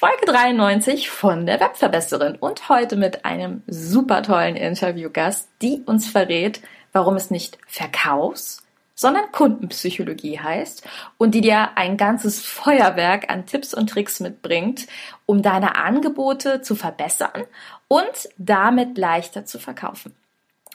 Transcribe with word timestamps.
Folge 0.00 0.24
93 0.24 1.10
von 1.10 1.44
der 1.44 1.60
Webverbesserin 1.60 2.36
und 2.36 2.70
heute 2.70 2.96
mit 2.96 3.26
einem 3.26 3.62
super 3.66 4.22
tollen 4.22 4.56
Interviewgast, 4.56 5.50
die 5.60 5.82
uns 5.84 6.08
verrät, 6.08 6.62
warum 6.94 7.16
es 7.16 7.30
nicht 7.30 7.58
Verkaufs, 7.66 8.62
sondern 8.94 9.30
Kundenpsychologie 9.30 10.38
heißt 10.38 10.88
und 11.18 11.34
die 11.34 11.42
dir 11.42 11.76
ein 11.76 11.98
ganzes 11.98 12.40
Feuerwerk 12.40 13.30
an 13.30 13.44
Tipps 13.44 13.74
und 13.74 13.90
Tricks 13.90 14.20
mitbringt, 14.20 14.86
um 15.26 15.42
deine 15.42 15.76
Angebote 15.76 16.62
zu 16.62 16.76
verbessern 16.76 17.44
und 17.86 18.30
damit 18.38 18.96
leichter 18.96 19.44
zu 19.44 19.58
verkaufen. 19.58 20.14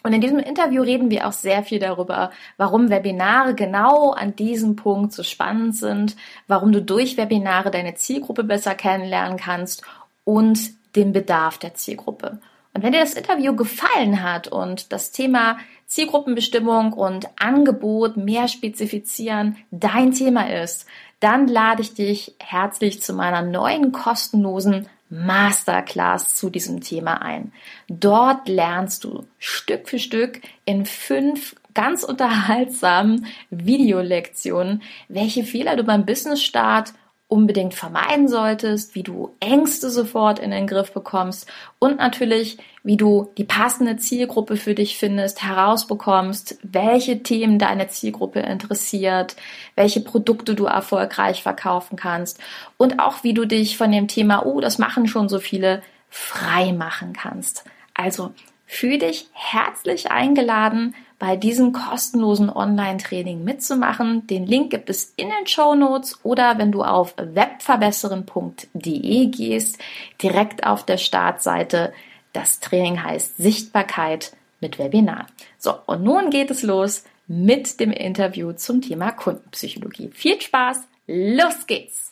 Und 0.05 0.13
in 0.13 0.21
diesem 0.21 0.37
Interview 0.37 0.83
reden 0.83 1.09
wir 1.09 1.25
auch 1.25 1.31
sehr 1.31 1.63
viel 1.63 1.79
darüber, 1.79 2.29
warum 2.57 2.91
Webinare 2.91 3.55
genau 3.55 4.11
an 4.11 4.35
diesem 4.35 4.75
Punkt 4.75 5.13
so 5.13 5.23
spannend 5.23 5.75
sind, 5.75 6.15
warum 6.47 6.71
du 6.71 6.79
durch 6.79 7.17
Webinare 7.17 7.71
deine 7.71 7.95
Zielgruppe 7.95 8.43
besser 8.43 8.75
kennenlernen 8.75 9.39
kannst 9.39 9.81
und 10.23 10.59
den 10.95 11.11
Bedarf 11.11 11.57
der 11.57 11.73
Zielgruppe. 11.73 12.37
Und 12.75 12.83
wenn 12.83 12.91
dir 12.91 12.99
das 12.99 13.15
Interview 13.15 13.55
gefallen 13.55 14.21
hat 14.21 14.47
und 14.47 14.93
das 14.93 15.11
Thema 15.11 15.57
Zielgruppenbestimmung 15.87 16.93
und 16.93 17.27
Angebot 17.39 18.15
mehr 18.15 18.47
spezifizieren 18.47 19.57
dein 19.71 20.11
Thema 20.11 20.51
ist, 20.61 20.85
dann 21.19 21.47
lade 21.47 21.81
ich 21.81 21.95
dich 21.95 22.35
herzlich 22.37 23.01
zu 23.01 23.13
meiner 23.13 23.41
neuen 23.41 23.91
kostenlosen 23.91 24.87
Masterclass 25.09 26.35
zu 26.35 26.49
diesem 26.49 26.81
Thema 26.81 27.21
ein. 27.21 27.51
Dort 27.87 28.47
lernst 28.47 29.03
du 29.03 29.25
Stück 29.37 29.87
für 29.89 29.99
Stück 29.99 30.41
in 30.65 30.85
fünf 30.85 31.55
ganz 31.73 32.03
unterhaltsamen 32.03 33.27
Videolektionen, 33.49 34.81
welche 35.07 35.43
Fehler 35.43 35.75
du 35.75 35.83
beim 35.83 36.05
Business 36.05 36.41
Start 36.41 36.93
unbedingt 37.27 37.73
vermeiden 37.73 38.27
solltest, 38.27 38.93
wie 38.93 39.01
du 39.01 39.35
Ängste 39.39 39.89
sofort 39.89 40.37
in 40.37 40.51
den 40.51 40.67
Griff 40.67 40.91
bekommst 40.91 41.47
und 41.79 41.97
natürlich, 41.97 42.57
wie 42.83 42.97
du 42.97 43.31
die 43.37 43.43
passende 43.43 43.97
Zielgruppe 43.97 44.57
für 44.57 44.75
dich 44.75 44.97
findest, 44.97 45.41
herausbekommst, 45.43 46.59
welche 46.61 47.23
Themen 47.23 47.57
deine 47.57 47.87
Zielgruppe 47.87 48.41
interessiert, 48.41 49.35
welche 49.75 50.01
Produkte 50.01 50.53
du 50.53 50.65
erfolgreich 50.65 51.41
verkaufen 51.41 51.95
kannst 51.95 52.39
und 52.77 52.99
auch 52.99 53.23
wie 53.23 53.33
du 53.33 53.45
dich 53.45 53.75
von 53.75 53.91
dem 53.91 54.07
Thema, 54.07 54.45
oh, 54.45 54.61
das 54.61 54.77
machen 54.77 55.07
schon 55.07 55.27
so 55.27 55.39
viele, 55.39 55.81
frei 56.09 56.73
machen 56.73 57.13
kannst. 57.13 57.65
Also 57.95 58.33
fühl 58.67 58.99
dich 58.99 59.27
herzlich 59.33 60.11
eingeladen, 60.11 60.95
bei 61.19 61.37
diesem 61.37 61.71
kostenlosen 61.71 62.49
Online-Training 62.49 63.43
mitzumachen. 63.43 64.25
Den 64.27 64.45
Link 64.45 64.69
gibt 64.71 64.89
es 64.89 65.13
in 65.15 65.29
den 65.29 65.47
Show 65.47 65.75
Notes 65.75 66.19
oder 66.23 66.57
wenn 66.57 66.71
du 66.71 66.83
auf 66.83 67.15
webverbesseren.de 67.17 69.27
gehst, 69.27 69.77
direkt 70.21 70.65
auf 70.65 70.85
der 70.85 70.97
Startseite. 70.97 71.93
Das 72.33 72.59
Training 72.59 73.03
heißt 73.03 73.37
Sichtbarkeit 73.37 74.35
mit 74.59 74.77
Webinar. 74.77 75.27
So, 75.57 75.75
und 75.85 76.03
nun 76.03 76.29
geht 76.29 76.51
es 76.51 76.63
los 76.63 77.05
mit 77.27 77.79
dem 77.79 77.91
Interview 77.91 78.51
zum 78.53 78.81
Thema 78.81 79.11
Kundenpsychologie. 79.11 80.09
Viel 80.13 80.41
Spaß, 80.41 80.81
los 81.07 81.65
geht's! 81.65 82.11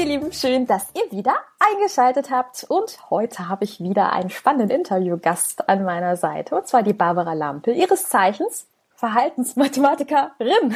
Ihr 0.00 0.06
Lieben, 0.06 0.32
schön, 0.32 0.66
dass 0.66 0.86
ihr 0.94 1.14
wieder 1.14 1.36
eingeschaltet 1.58 2.30
habt. 2.30 2.64
Und 2.64 3.10
heute 3.10 3.50
habe 3.50 3.64
ich 3.64 3.80
wieder 3.80 4.12
einen 4.14 4.30
spannenden 4.30 4.70
Interviewgast 4.70 5.68
an 5.68 5.84
meiner 5.84 6.16
Seite. 6.16 6.56
Und 6.56 6.66
zwar 6.66 6.82
die 6.82 6.94
Barbara 6.94 7.34
Lampe, 7.34 7.72
ihres 7.72 8.08
Zeichens 8.08 8.66
Verhaltensmathematikerin. 8.94 10.74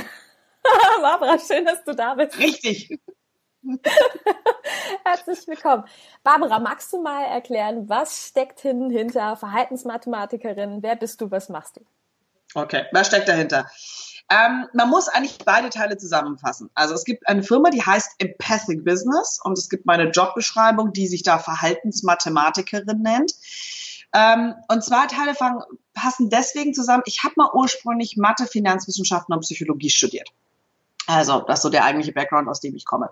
Barbara, 1.00 1.38
schön, 1.38 1.64
dass 1.64 1.82
du 1.84 1.94
da 1.94 2.14
bist. 2.14 2.38
Richtig. 2.38 3.00
Herzlich 5.04 5.48
willkommen. 5.48 5.84
Barbara, 6.22 6.58
magst 6.58 6.92
du 6.92 7.00
mal 7.00 7.24
erklären, 7.24 7.88
was 7.88 8.26
steckt 8.28 8.60
hinter 8.60 9.36
Verhaltensmathematikerin? 9.36 10.82
Wer 10.82 10.96
bist 10.96 11.22
du? 11.22 11.30
Was 11.30 11.48
machst 11.48 11.78
du? 11.78 11.80
Okay, 12.54 12.84
was 12.92 13.06
steckt 13.06 13.28
dahinter? 13.28 13.66
Ähm, 14.30 14.66
man 14.72 14.88
muss 14.88 15.08
eigentlich 15.08 15.38
beide 15.44 15.68
Teile 15.70 15.98
zusammenfassen. 15.98 16.70
Also 16.74 16.94
es 16.94 17.04
gibt 17.04 17.28
eine 17.28 17.42
Firma, 17.42 17.70
die 17.70 17.82
heißt 17.82 18.12
Empathic 18.18 18.84
Business 18.84 19.38
und 19.42 19.58
es 19.58 19.68
gibt 19.68 19.84
meine 19.84 20.10
Jobbeschreibung, 20.10 20.92
die 20.92 21.06
sich 21.06 21.22
da 21.22 21.38
Verhaltensmathematikerin 21.38 23.02
nennt. 23.02 23.32
Ähm, 24.14 24.54
und 24.68 24.82
zwei 24.82 25.06
Teile 25.06 25.34
fangen, 25.34 25.62
passen 25.92 26.30
deswegen 26.30 26.72
zusammen. 26.72 27.02
Ich 27.06 27.22
habe 27.24 27.34
mal 27.36 27.50
ursprünglich 27.52 28.16
Mathe, 28.16 28.46
Finanzwissenschaften 28.46 29.34
und 29.34 29.40
Psychologie 29.40 29.90
studiert. 29.90 30.30
Also 31.06 31.40
das 31.40 31.58
ist 31.58 31.62
so 31.62 31.70
der 31.70 31.84
eigentliche 31.84 32.12
Background, 32.12 32.48
aus 32.48 32.60
dem 32.60 32.74
ich 32.74 32.86
komme. 32.86 33.10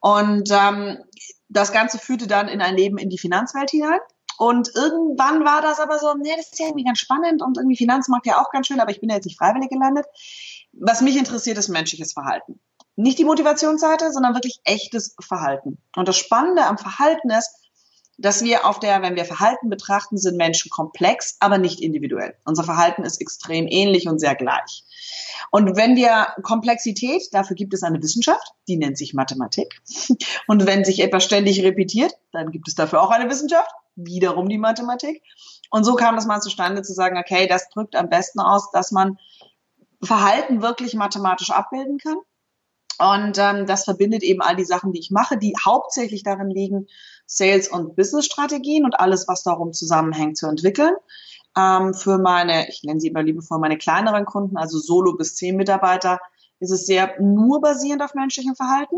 Und 0.00 0.50
ähm, 0.50 0.98
das 1.48 1.72
Ganze 1.72 1.98
führte 1.98 2.26
dann 2.26 2.48
in 2.48 2.60
ein 2.60 2.76
Leben 2.76 2.98
in 2.98 3.08
die 3.08 3.18
Finanzwelt 3.18 3.70
hinein. 3.70 4.00
Und 4.38 4.70
irgendwann 4.74 5.44
war 5.44 5.62
das 5.62 5.80
aber 5.80 5.98
so, 5.98 6.14
nee, 6.14 6.34
das 6.36 6.52
ist 6.52 6.58
ja 6.58 6.66
irgendwie 6.66 6.84
ganz 6.84 6.98
spannend 6.98 7.42
und 7.42 7.56
irgendwie 7.56 7.76
Finanzmarkt 7.76 8.26
ja 8.26 8.40
auch 8.40 8.50
ganz 8.50 8.66
schön, 8.66 8.80
aber 8.80 8.90
ich 8.90 9.00
bin 9.00 9.08
ja 9.10 9.16
jetzt 9.16 9.26
nicht 9.26 9.38
freiwillig 9.38 9.70
gelandet. 9.70 10.06
Was 10.72 11.00
mich 11.00 11.16
interessiert, 11.16 11.58
ist 11.58 11.68
menschliches 11.68 12.12
Verhalten. 12.12 12.60
Nicht 12.96 13.18
die 13.18 13.24
Motivationsseite, 13.24 14.12
sondern 14.12 14.34
wirklich 14.34 14.60
echtes 14.64 15.16
Verhalten. 15.20 15.78
Und 15.96 16.08
das 16.08 16.16
Spannende 16.16 16.64
am 16.64 16.78
Verhalten 16.78 17.30
ist, 17.30 17.50
dass 18.18 18.44
wir 18.44 18.64
auf 18.66 18.78
der, 18.78 19.02
wenn 19.02 19.16
wir 19.16 19.24
Verhalten 19.24 19.68
betrachten, 19.68 20.16
sind 20.16 20.36
Menschen 20.36 20.70
komplex, 20.70 21.36
aber 21.40 21.58
nicht 21.58 21.80
individuell. 21.80 22.36
Unser 22.44 22.64
Verhalten 22.64 23.02
ist 23.02 23.20
extrem 23.20 23.66
ähnlich 23.66 24.06
und 24.06 24.20
sehr 24.20 24.34
gleich. 24.34 24.84
Und 25.50 25.76
wenn 25.76 25.96
wir 25.96 26.28
Komplexität, 26.42 27.22
dafür 27.32 27.56
gibt 27.56 27.74
es 27.74 27.82
eine 27.82 28.00
Wissenschaft, 28.02 28.52
die 28.68 28.76
nennt 28.76 28.98
sich 28.98 29.14
Mathematik. 29.14 29.80
Und 30.46 30.66
wenn 30.66 30.84
sich 30.84 31.00
etwas 31.00 31.24
ständig 31.24 31.62
repetiert, 31.62 32.12
dann 32.32 32.50
gibt 32.50 32.68
es 32.68 32.74
dafür 32.74 33.02
auch 33.02 33.10
eine 33.10 33.28
Wissenschaft, 33.28 33.70
wiederum 33.96 34.48
die 34.48 34.58
Mathematik. 34.58 35.22
Und 35.70 35.84
so 35.84 35.94
kam 35.94 36.16
das 36.16 36.26
mal 36.26 36.40
zustande 36.40 36.82
zu 36.82 36.92
sagen, 36.92 37.18
okay, 37.18 37.46
das 37.46 37.68
drückt 37.70 37.96
am 37.96 38.08
besten 38.08 38.40
aus, 38.40 38.70
dass 38.70 38.92
man 38.92 39.18
Verhalten 40.02 40.62
wirklich 40.62 40.94
mathematisch 40.94 41.50
abbilden 41.50 41.98
kann. 41.98 42.16
Und 42.98 43.38
ähm, 43.38 43.66
das 43.66 43.84
verbindet 43.84 44.22
eben 44.22 44.40
all 44.40 44.54
die 44.54 44.64
Sachen, 44.64 44.92
die 44.92 45.00
ich 45.00 45.10
mache, 45.10 45.36
die 45.36 45.54
hauptsächlich 45.64 46.22
darin 46.22 46.50
liegen, 46.50 46.86
Sales- 47.26 47.68
und 47.68 47.96
Business-Strategien 47.96 48.84
und 48.84 49.00
alles, 49.00 49.26
was 49.26 49.42
darum 49.42 49.72
zusammenhängt, 49.72 50.36
zu 50.36 50.46
entwickeln. 50.46 50.94
Ähm, 51.56 51.94
für 51.94 52.18
meine, 52.18 52.68
ich 52.68 52.82
nenne 52.84 53.00
sie 53.00 53.08
immer 53.08 53.22
liebevoll 53.22 53.58
meine 53.58 53.78
kleineren 53.78 54.26
Kunden, 54.26 54.56
also 54.56 54.78
Solo 54.78 55.14
bis 55.16 55.34
zehn 55.34 55.56
Mitarbeiter, 55.56 56.20
ist 56.60 56.70
es 56.70 56.86
sehr 56.86 57.20
nur 57.20 57.60
basierend 57.60 58.02
auf 58.02 58.14
menschlichem 58.14 58.54
Verhalten. 58.54 58.96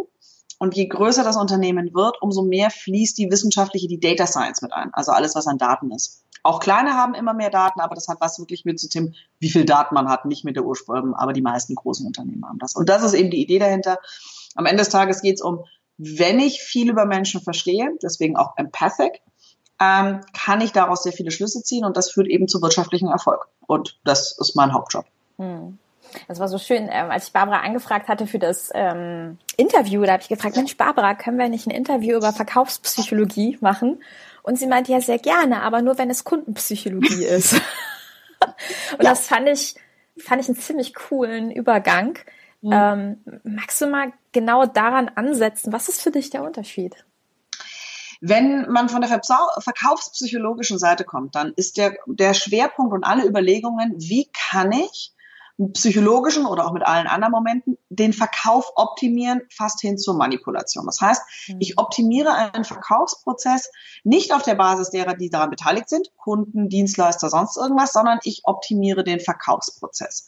Und 0.59 0.75
je 0.75 0.87
größer 0.87 1.23
das 1.23 1.37
Unternehmen 1.37 1.95
wird, 1.95 2.21
umso 2.23 2.43
mehr 2.43 2.71
fließt 2.71 3.19
die 3.19 3.31
wissenschaftliche, 3.31 3.89
die 3.89 4.01
Data 4.01 4.27
Science 4.27 4.63
mit 4.63 4.73
ein. 4.73 4.93
Also 4.95 5.13
alles, 5.13 5.35
was 5.35 5.47
an 5.47 5.59
Daten 5.59 5.91
ist. 5.91 6.25
Auch 6.43 6.61
kleine 6.61 6.95
haben 6.95 7.15
immer 7.15 7.35
mehr 7.35 7.51
Daten, 7.51 7.81
aber 7.81 7.95
das 7.95 8.09
hat 8.09 8.21
was 8.21 8.39
wirklich 8.39 8.65
mit 8.65 8.79
zu 8.79 8.89
dem, 8.89 9.15
wie 9.41 9.51
viel 9.51 9.65
Daten 9.65 9.95
man 9.95 10.09
hat, 10.09 10.25
nicht 10.27 10.45
mit 10.45 10.57
der 10.57 10.65
Ursprung, 10.65 11.15
aber 11.15 11.33
die 11.33 11.43
meisten 11.43 11.75
großen 11.75 12.07
Unternehmen 12.07 12.47
haben 12.47 12.59
das. 12.59 12.75
Und 12.75 12.89
das 12.89 13.03
ist 13.03 13.15
eben 13.15 13.31
die 13.31 13.43
Idee 13.43 13.59
dahinter. 13.59 13.99
Am 14.55 14.65
Ende 14.65 14.83
des 14.83 14.89
Tages 14.89 15.23
geht 15.23 15.37
es 15.37 15.43
um, 15.43 15.65
wenn 15.99 16.39
ich 16.39 16.61
viel 16.61 16.89
über 16.89 17.05
Menschen 17.05 17.41
verstehe, 17.41 17.91
deswegen 18.03 18.37
auch 18.37 18.57
empathic, 18.57 19.21
ähm, 19.81 20.21
kann 20.33 20.61
ich 20.61 20.73
daraus 20.73 21.03
sehr 21.03 21.13
viele 21.13 21.31
Schlüsse 21.31 21.63
ziehen 21.63 21.85
und 21.85 21.97
das 21.97 22.13
führt 22.13 22.29
eben 22.29 22.49
zu 22.49 22.63
wirtschaftlichem 22.63 23.09
Erfolg. 23.09 23.49
Und 23.67 23.99
das 24.05 24.39
ist 24.39 24.55
mein 24.55 24.73
Hauptjob. 24.73 25.05
Hm. 25.39 25.79
Das 26.29 26.41
war 26.41 26.49
so 26.49 26.59
schön, 26.59 26.89
ähm, 26.91 27.11
als 27.11 27.27
ich 27.29 27.33
Barbara 27.33 27.61
angefragt 27.61 28.09
hatte 28.09 28.27
für 28.27 28.39
das 28.39 28.71
ähm, 28.75 29.39
Interview, 29.57 30.03
da 30.03 30.13
habe 30.13 30.23
ich 30.23 30.29
gefragt, 30.29 30.57
Mensch, 30.57 30.77
Barbara, 30.77 31.15
können 31.15 31.39
wir 31.39 31.49
nicht 31.49 31.67
ein 31.67 31.71
Interview 31.71 32.17
über 32.17 32.33
Verkaufspsychologie 32.33 33.59
machen? 33.61 34.03
Und 34.43 34.59
sie 34.59 34.67
meinte, 34.67 34.93
ja, 34.93 35.01
sehr 35.01 35.19
gerne, 35.19 35.63
aber 35.63 35.83
nur 35.83 35.99
wenn 35.99 36.11
es 36.11 36.25
Kundenpsychologie 36.25 37.25
ist. 37.29 37.55
und 37.55 39.03
ja. 39.03 39.11
das 39.11 39.27
fand 39.27 39.49
ich, 39.49 39.75
fand 40.19 40.41
ich 40.41 40.49
einen 40.49 40.57
ziemlich 40.57 40.95
coolen 40.95 41.51
Übergang. 41.51 42.19
Mhm. 42.63 42.71
Ähm, 42.73 43.41
magst 43.45 43.81
du 43.81 43.87
mal 43.87 44.13
genau 44.33 44.67
daran 44.67 45.11
ansetzen? 45.15 45.73
Was 45.73 45.89
ist 45.89 46.03
für 46.03 46.11
dich 46.11 46.31
der 46.31 46.43
Unterschied? 46.43 46.95
Wenn 48.21 48.71
man 48.71 48.89
von 48.89 49.03
der 49.03 49.11
verkaufspsychologischen 49.11 50.79
Seite 50.79 51.05
kommt, 51.05 51.35
dann 51.35 51.53
ist 51.55 51.77
der, 51.77 51.97
der 52.07 52.33
Schwerpunkt 52.35 52.95
und 52.95 53.05
alle 53.05 53.27
Überlegungen, 53.27 53.95
wie 53.99 54.31
kann 54.33 54.73
ich 54.73 55.13
psychologischen 55.73 56.45
oder 56.45 56.67
auch 56.67 56.73
mit 56.73 56.87
allen 56.87 57.07
anderen 57.07 57.33
Momenten, 57.33 57.79
den 57.89 58.13
Verkauf 58.13 58.73
optimieren 58.75 59.41
fast 59.51 59.81
hin 59.81 59.97
zur 59.97 60.15
Manipulation. 60.15 60.85
Das 60.85 61.01
heißt, 61.01 61.23
mhm. 61.49 61.57
ich 61.61 61.79
optimiere 61.79 62.35
einen 62.35 62.65
Verkaufsprozess 62.65 63.71
nicht 64.05 64.35
auf 64.35 64.43
der 64.43 64.55
Basis 64.55 64.91
derer, 64.91 65.15
die 65.15 65.31
daran 65.31 65.51
beteiligt 65.51 65.89
sind, 65.89 66.11
Kunden, 66.19 66.69
Dienstleister, 66.69 67.31
sonst 67.31 67.57
irgendwas, 67.57 67.93
sondern 67.93 68.19
ich 68.25 68.43
optimiere 68.45 69.03
den 69.03 69.21
Verkaufsprozess. 69.21 70.27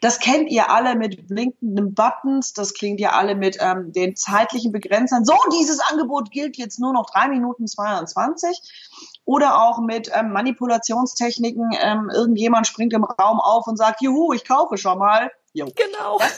Das 0.00 0.20
kennt 0.20 0.50
ihr 0.50 0.70
alle 0.70 0.96
mit 0.96 1.28
blinkenden 1.28 1.94
Buttons, 1.94 2.54
das 2.54 2.72
klingt 2.72 2.98
ihr 3.00 3.14
alle 3.14 3.34
mit 3.34 3.58
ähm, 3.60 3.92
den 3.92 4.16
zeitlichen 4.16 4.72
Begrenzern. 4.72 5.26
So, 5.26 5.34
dieses 5.52 5.80
Angebot 5.80 6.30
gilt 6.30 6.56
jetzt 6.56 6.80
nur 6.80 6.94
noch 6.94 7.10
drei 7.10 7.28
Minuten 7.28 7.66
22 7.66 8.62
oder 9.24 9.62
auch 9.62 9.78
mit 9.78 10.10
ähm, 10.14 10.32
Manipulationstechniken. 10.32 11.70
Ähm, 11.80 12.10
irgendjemand 12.12 12.66
springt 12.66 12.92
im 12.92 13.04
Raum 13.04 13.40
auf 13.40 13.66
und 13.66 13.76
sagt, 13.76 14.02
juhu, 14.02 14.32
ich 14.32 14.44
kaufe 14.46 14.76
schon 14.76 14.98
mal. 14.98 15.30
Jo. 15.52 15.66
Genau. 15.74 16.18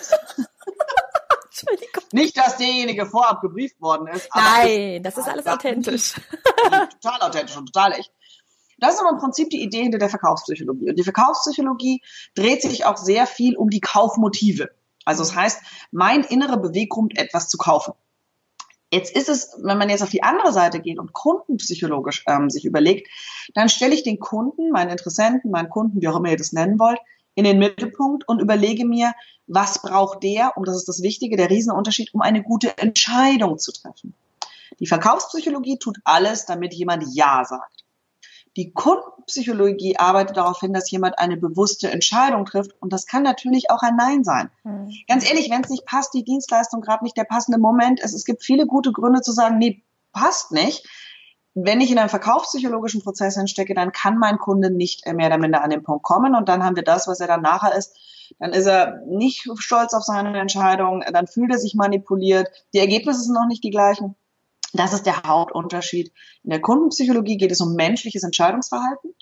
Nicht, 2.12 2.36
dass 2.36 2.56
derjenige 2.56 3.06
vorab 3.06 3.40
gebrieft 3.40 3.81
worden 3.81 4.08
ist. 4.08 4.28
Nein, 4.34 5.02
das 5.02 5.16
ist 5.16 5.28
alles 5.28 5.46
authentisch. 5.46 6.14
total 7.00 7.22
authentisch 7.22 7.56
und 7.56 7.72
total 7.72 7.92
echt. 7.92 8.12
Das 8.78 8.94
ist 8.94 9.00
aber 9.00 9.10
im 9.10 9.19
Prinzip 9.19 9.50
die 9.50 9.62
Idee 9.62 9.82
hinter 9.82 9.98
der 9.98 10.10
Verkaufspsychologie. 10.10 10.90
Und 10.90 10.98
die 10.98 11.04
Verkaufspsychologie 11.04 12.02
dreht 12.34 12.62
sich 12.62 12.84
auch 12.84 12.96
sehr 12.96 13.26
viel 13.26 13.56
um 13.56 13.70
die 13.70 13.81
Kaufmotive. 13.81 14.70
Also 15.04 15.22
das 15.22 15.34
heißt, 15.34 15.62
mein 15.92 16.25
innerer 16.25 16.56
Beweggrund, 16.56 17.16
etwas 17.19 17.48
zu 17.48 17.56
kaufen. 17.56 17.94
Jetzt 18.94 19.17
ist 19.17 19.29
es, 19.29 19.58
wenn 19.61 19.76
man 19.76 19.91
jetzt 19.91 20.05
auf 20.05 20.11
die 20.11 20.23
andere 20.23 20.52
Seite 20.52 20.79
geht 20.79 21.00
und 21.00 21.12
kundenpsychologisch 21.12 22.25
ähm, 22.29 22.49
sich 22.49 22.64
überlegt, 22.64 23.08
dann 23.52 23.69
stelle 23.69 23.93
ich 23.93 24.05
den 24.05 24.20
Kunden, 24.20 24.70
meinen 24.70 24.91
Interessenten, 24.91 25.50
meinen 25.50 25.69
Kunden, 25.69 26.00
wie 26.00 26.06
auch 26.06 26.17
immer 26.17 26.31
ihr 26.31 26.37
das 26.37 26.52
nennen 26.52 26.79
wollt, 26.79 27.00
in 27.35 27.43
den 27.43 27.58
Mittelpunkt 27.58 28.29
und 28.29 28.41
überlege 28.41 28.87
mir, 28.87 29.12
was 29.49 29.82
braucht 29.82 30.23
der, 30.23 30.56
und 30.56 30.69
das 30.69 30.76
ist 30.76 30.88
das 30.88 31.02
Wichtige, 31.02 31.37
der 31.37 31.50
Riesenunterschied, 31.50 32.14
um 32.14 32.20
eine 32.20 32.44
gute 32.44 32.79
Entscheidung 32.79 33.58
zu 33.58 33.73
treffen. 33.73 34.14
Die 34.79 34.87
Verkaufspsychologie 34.87 35.79
tut 35.79 35.99
alles, 36.05 36.46
damit 36.46 36.73
jemand 36.73 37.05
Ja 37.14 37.44
sagt. 37.44 37.83
Die 38.56 38.72
Kundenpsychologie 38.72 39.96
arbeitet 39.98 40.36
darauf 40.36 40.60
hin, 40.60 40.72
dass 40.72 40.90
jemand 40.90 41.18
eine 41.18 41.36
bewusste 41.36 41.90
Entscheidung 41.90 42.44
trifft. 42.44 42.70
Und 42.80 42.92
das 42.92 43.06
kann 43.06 43.22
natürlich 43.22 43.70
auch 43.70 43.82
ein 43.82 43.96
Nein 43.96 44.22
sein. 44.22 44.50
Mhm. 44.62 44.92
Ganz 45.08 45.28
ehrlich, 45.28 45.50
wenn 45.50 45.62
es 45.62 45.70
nicht 45.70 45.86
passt, 45.86 46.14
die 46.14 46.24
Dienstleistung 46.24 46.80
gerade 46.80 47.02
nicht 47.02 47.16
der 47.16 47.24
passende 47.24 47.58
Moment 47.58 48.00
ist, 48.00 48.14
es 48.14 48.24
gibt 48.24 48.44
viele 48.44 48.66
gute 48.66 48.92
Gründe 48.92 49.22
zu 49.22 49.32
sagen, 49.32 49.58
nee, 49.58 49.82
passt 50.12 50.52
nicht. 50.52 50.86
Wenn 51.54 51.80
ich 51.80 51.90
in 51.90 51.98
einem 51.98 52.08
verkaufspsychologischen 52.08 53.02
Prozess 53.02 53.36
entstecke, 53.36 53.74
dann 53.74 53.92
kann 53.92 54.18
mein 54.18 54.38
Kunde 54.38 54.70
nicht 54.70 55.06
mehr 55.06 55.28
oder 55.28 55.38
minder 55.38 55.62
an 55.62 55.70
den 55.70 55.82
Punkt 55.82 56.02
kommen. 56.02 56.34
Und 56.34 56.48
dann 56.48 56.64
haben 56.64 56.76
wir 56.76 56.82
das, 56.82 57.06
was 57.06 57.20
er 57.20 57.28
dann 57.28 57.42
nachher 57.42 57.74
ist. 57.76 57.96
Dann 58.38 58.52
ist 58.52 58.66
er 58.66 59.02
nicht 59.06 59.48
stolz 59.58 59.94
auf 59.94 60.02
seine 60.02 60.38
Entscheidung. 60.38 61.04
Dann 61.12 61.26
fühlt 61.26 61.52
er 61.52 61.58
sich 61.58 61.74
manipuliert. 61.74 62.48
Die 62.72 62.78
Ergebnisse 62.78 63.20
sind 63.20 63.34
noch 63.34 63.46
nicht 63.46 63.62
die 63.62 63.70
gleichen. 63.70 64.16
Das 64.74 64.92
ist 64.92 65.06
der 65.06 65.22
Hauptunterschied. 65.22 66.12
In 66.42 66.50
der 66.50 66.60
Kundenpsychologie 66.60 67.36
geht 67.36 67.52
es 67.52 67.60
um 67.60 67.74
menschliches 67.74 68.24
Entscheidungsverhalten, 68.24 69.14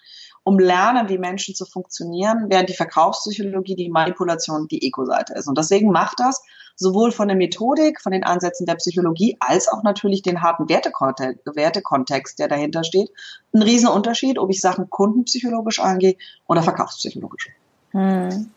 um 0.44 0.58
Lernen, 0.58 1.10
wie 1.10 1.18
Menschen 1.18 1.54
zu 1.54 1.66
funktionieren, 1.66 2.46
während 2.48 2.70
die 2.70 2.74
Verkaufspsychologie 2.74 3.76
die 3.76 3.90
Manipulation 3.90 4.66
die 4.66 4.82
Ego-Seite 4.82 5.34
ist. 5.34 5.48
Und 5.48 5.58
deswegen 5.58 5.92
macht 5.92 6.20
das 6.20 6.42
sowohl 6.74 7.12
von 7.12 7.28
der 7.28 7.36
Methodik, 7.36 8.00
von 8.00 8.12
den 8.12 8.24
Ansätzen 8.24 8.64
der 8.64 8.76
Psychologie, 8.76 9.36
als 9.40 9.68
auch 9.68 9.82
natürlich 9.82 10.22
den 10.22 10.40
harten 10.40 10.70
Wertekontext, 10.70 12.38
der 12.38 12.48
dahinter 12.48 12.82
steht, 12.82 13.10
einen 13.52 13.62
riesen 13.62 13.88
Unterschied, 13.88 14.38
ob 14.38 14.50
ich 14.50 14.60
Sachen 14.60 14.88
kundenpsychologisch 14.88 15.80
angehe 15.80 16.16
oder 16.46 16.62
verkaufspsychologisch. 16.62 17.50
Hm. 17.90 18.50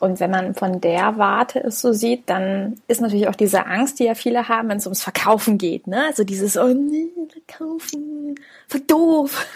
Und 0.00 0.20
wenn 0.20 0.30
man 0.30 0.54
von 0.54 0.80
der 0.80 1.18
Warte 1.18 1.60
es 1.60 1.80
so 1.80 1.92
sieht, 1.92 2.28
dann 2.28 2.80
ist 2.86 3.00
natürlich 3.00 3.28
auch 3.28 3.34
diese 3.34 3.66
Angst, 3.66 3.98
die 3.98 4.04
ja 4.04 4.14
viele 4.14 4.48
haben, 4.48 4.68
wenn 4.68 4.78
es 4.78 4.86
ums 4.86 5.02
Verkaufen 5.02 5.58
geht. 5.58 5.86
Ne? 5.86 6.04
Also 6.06 6.24
dieses, 6.24 6.56
oh 6.56 6.68
nee, 6.68 7.08
verkaufen, 7.32 8.36
voll 8.68 8.80
doof. 8.86 9.46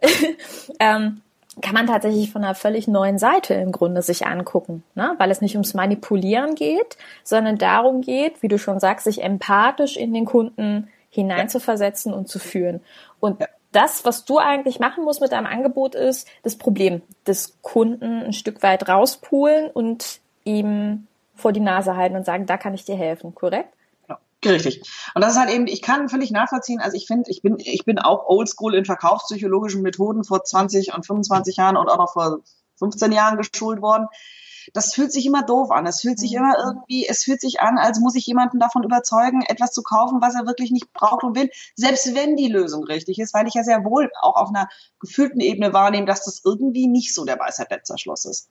ähm, 0.80 1.20
kann 1.60 1.74
man 1.74 1.86
tatsächlich 1.86 2.32
von 2.32 2.42
einer 2.42 2.54
völlig 2.54 2.88
neuen 2.88 3.18
Seite 3.18 3.54
im 3.54 3.72
Grunde 3.72 4.02
sich 4.02 4.26
angucken, 4.26 4.82
ne? 4.94 5.14
weil 5.18 5.30
es 5.30 5.40
nicht 5.40 5.54
ums 5.54 5.74
Manipulieren 5.74 6.54
geht, 6.54 6.96
sondern 7.22 7.58
darum 7.58 8.00
geht, 8.00 8.42
wie 8.42 8.48
du 8.48 8.58
schon 8.58 8.80
sagst, 8.80 9.04
sich 9.04 9.22
empathisch 9.22 9.96
in 9.96 10.14
den 10.14 10.24
Kunden 10.24 10.88
hineinzuversetzen 11.10 12.12
und 12.12 12.28
zu 12.28 12.38
führen. 12.38 12.80
Und 13.20 13.40
ja 13.40 13.46
das, 13.74 14.04
was 14.04 14.24
du 14.24 14.38
eigentlich 14.38 14.78
machen 14.78 15.04
musst 15.04 15.20
mit 15.20 15.32
deinem 15.32 15.46
Angebot, 15.46 15.94
ist 15.94 16.28
das 16.42 16.56
Problem 16.56 17.02
des 17.26 17.58
Kunden 17.62 18.22
ein 18.24 18.32
Stück 18.32 18.62
weit 18.62 18.88
rauspulen 18.88 19.70
und 19.70 20.20
ihm 20.44 21.06
vor 21.34 21.52
die 21.52 21.60
Nase 21.60 21.96
halten 21.96 22.16
und 22.16 22.24
sagen, 22.24 22.46
da 22.46 22.56
kann 22.56 22.74
ich 22.74 22.84
dir 22.84 22.96
helfen, 22.96 23.34
korrekt? 23.34 23.74
Ja, 24.08 24.18
richtig. 24.44 24.82
Und 25.14 25.22
das 25.22 25.32
ist 25.32 25.40
halt 25.40 25.50
eben, 25.50 25.66
ich 25.66 25.82
kann 25.82 26.08
völlig 26.08 26.30
nachvollziehen, 26.30 26.80
also 26.80 26.96
ich 26.96 27.06
finde, 27.06 27.30
ich 27.30 27.42
bin, 27.42 27.56
ich 27.58 27.84
bin 27.84 27.98
auch 27.98 28.26
oldschool 28.26 28.74
in 28.74 28.84
verkaufspsychologischen 28.84 29.82
Methoden 29.82 30.22
vor 30.22 30.44
20 30.44 30.94
und 30.94 31.04
25 31.04 31.56
Jahren 31.56 31.76
und 31.76 31.88
auch 31.88 31.98
noch 31.98 32.12
vor 32.12 32.38
15 32.78 33.10
Jahren 33.10 33.36
geschult 33.36 33.80
worden 33.80 34.06
das 34.72 34.94
fühlt 34.94 35.12
sich 35.12 35.26
immer 35.26 35.42
doof 35.42 35.70
an. 35.70 35.86
Es 35.86 36.00
fühlt 36.00 36.18
sich 36.18 36.32
mhm. 36.32 36.38
immer 36.38 36.54
irgendwie, 36.58 37.06
es 37.06 37.24
fühlt 37.24 37.40
sich 37.40 37.60
an, 37.60 37.78
als 37.78 38.00
muss 38.00 38.14
ich 38.14 38.26
jemanden 38.26 38.58
davon 38.58 38.82
überzeugen, 38.82 39.42
etwas 39.42 39.72
zu 39.72 39.82
kaufen, 39.82 40.20
was 40.20 40.34
er 40.34 40.46
wirklich 40.46 40.70
nicht 40.70 40.92
braucht 40.92 41.24
und 41.24 41.36
will. 41.36 41.50
Selbst 41.74 42.14
wenn 42.14 42.36
die 42.36 42.48
Lösung 42.48 42.84
richtig 42.84 43.18
ist, 43.18 43.34
weil 43.34 43.46
ich 43.46 43.54
ja 43.54 43.64
sehr 43.64 43.84
wohl 43.84 44.10
auch 44.20 44.36
auf 44.36 44.48
einer 44.48 44.68
gefühlten 45.00 45.40
Ebene 45.40 45.72
wahrnehme, 45.72 46.06
dass 46.06 46.24
das 46.24 46.42
irgendwie 46.44 46.86
nicht 46.86 47.14
so 47.14 47.24
der 47.24 47.38
Weisheit 47.38 47.70
letzter 47.70 47.98
Schluss 47.98 48.24
ist. 48.24 48.50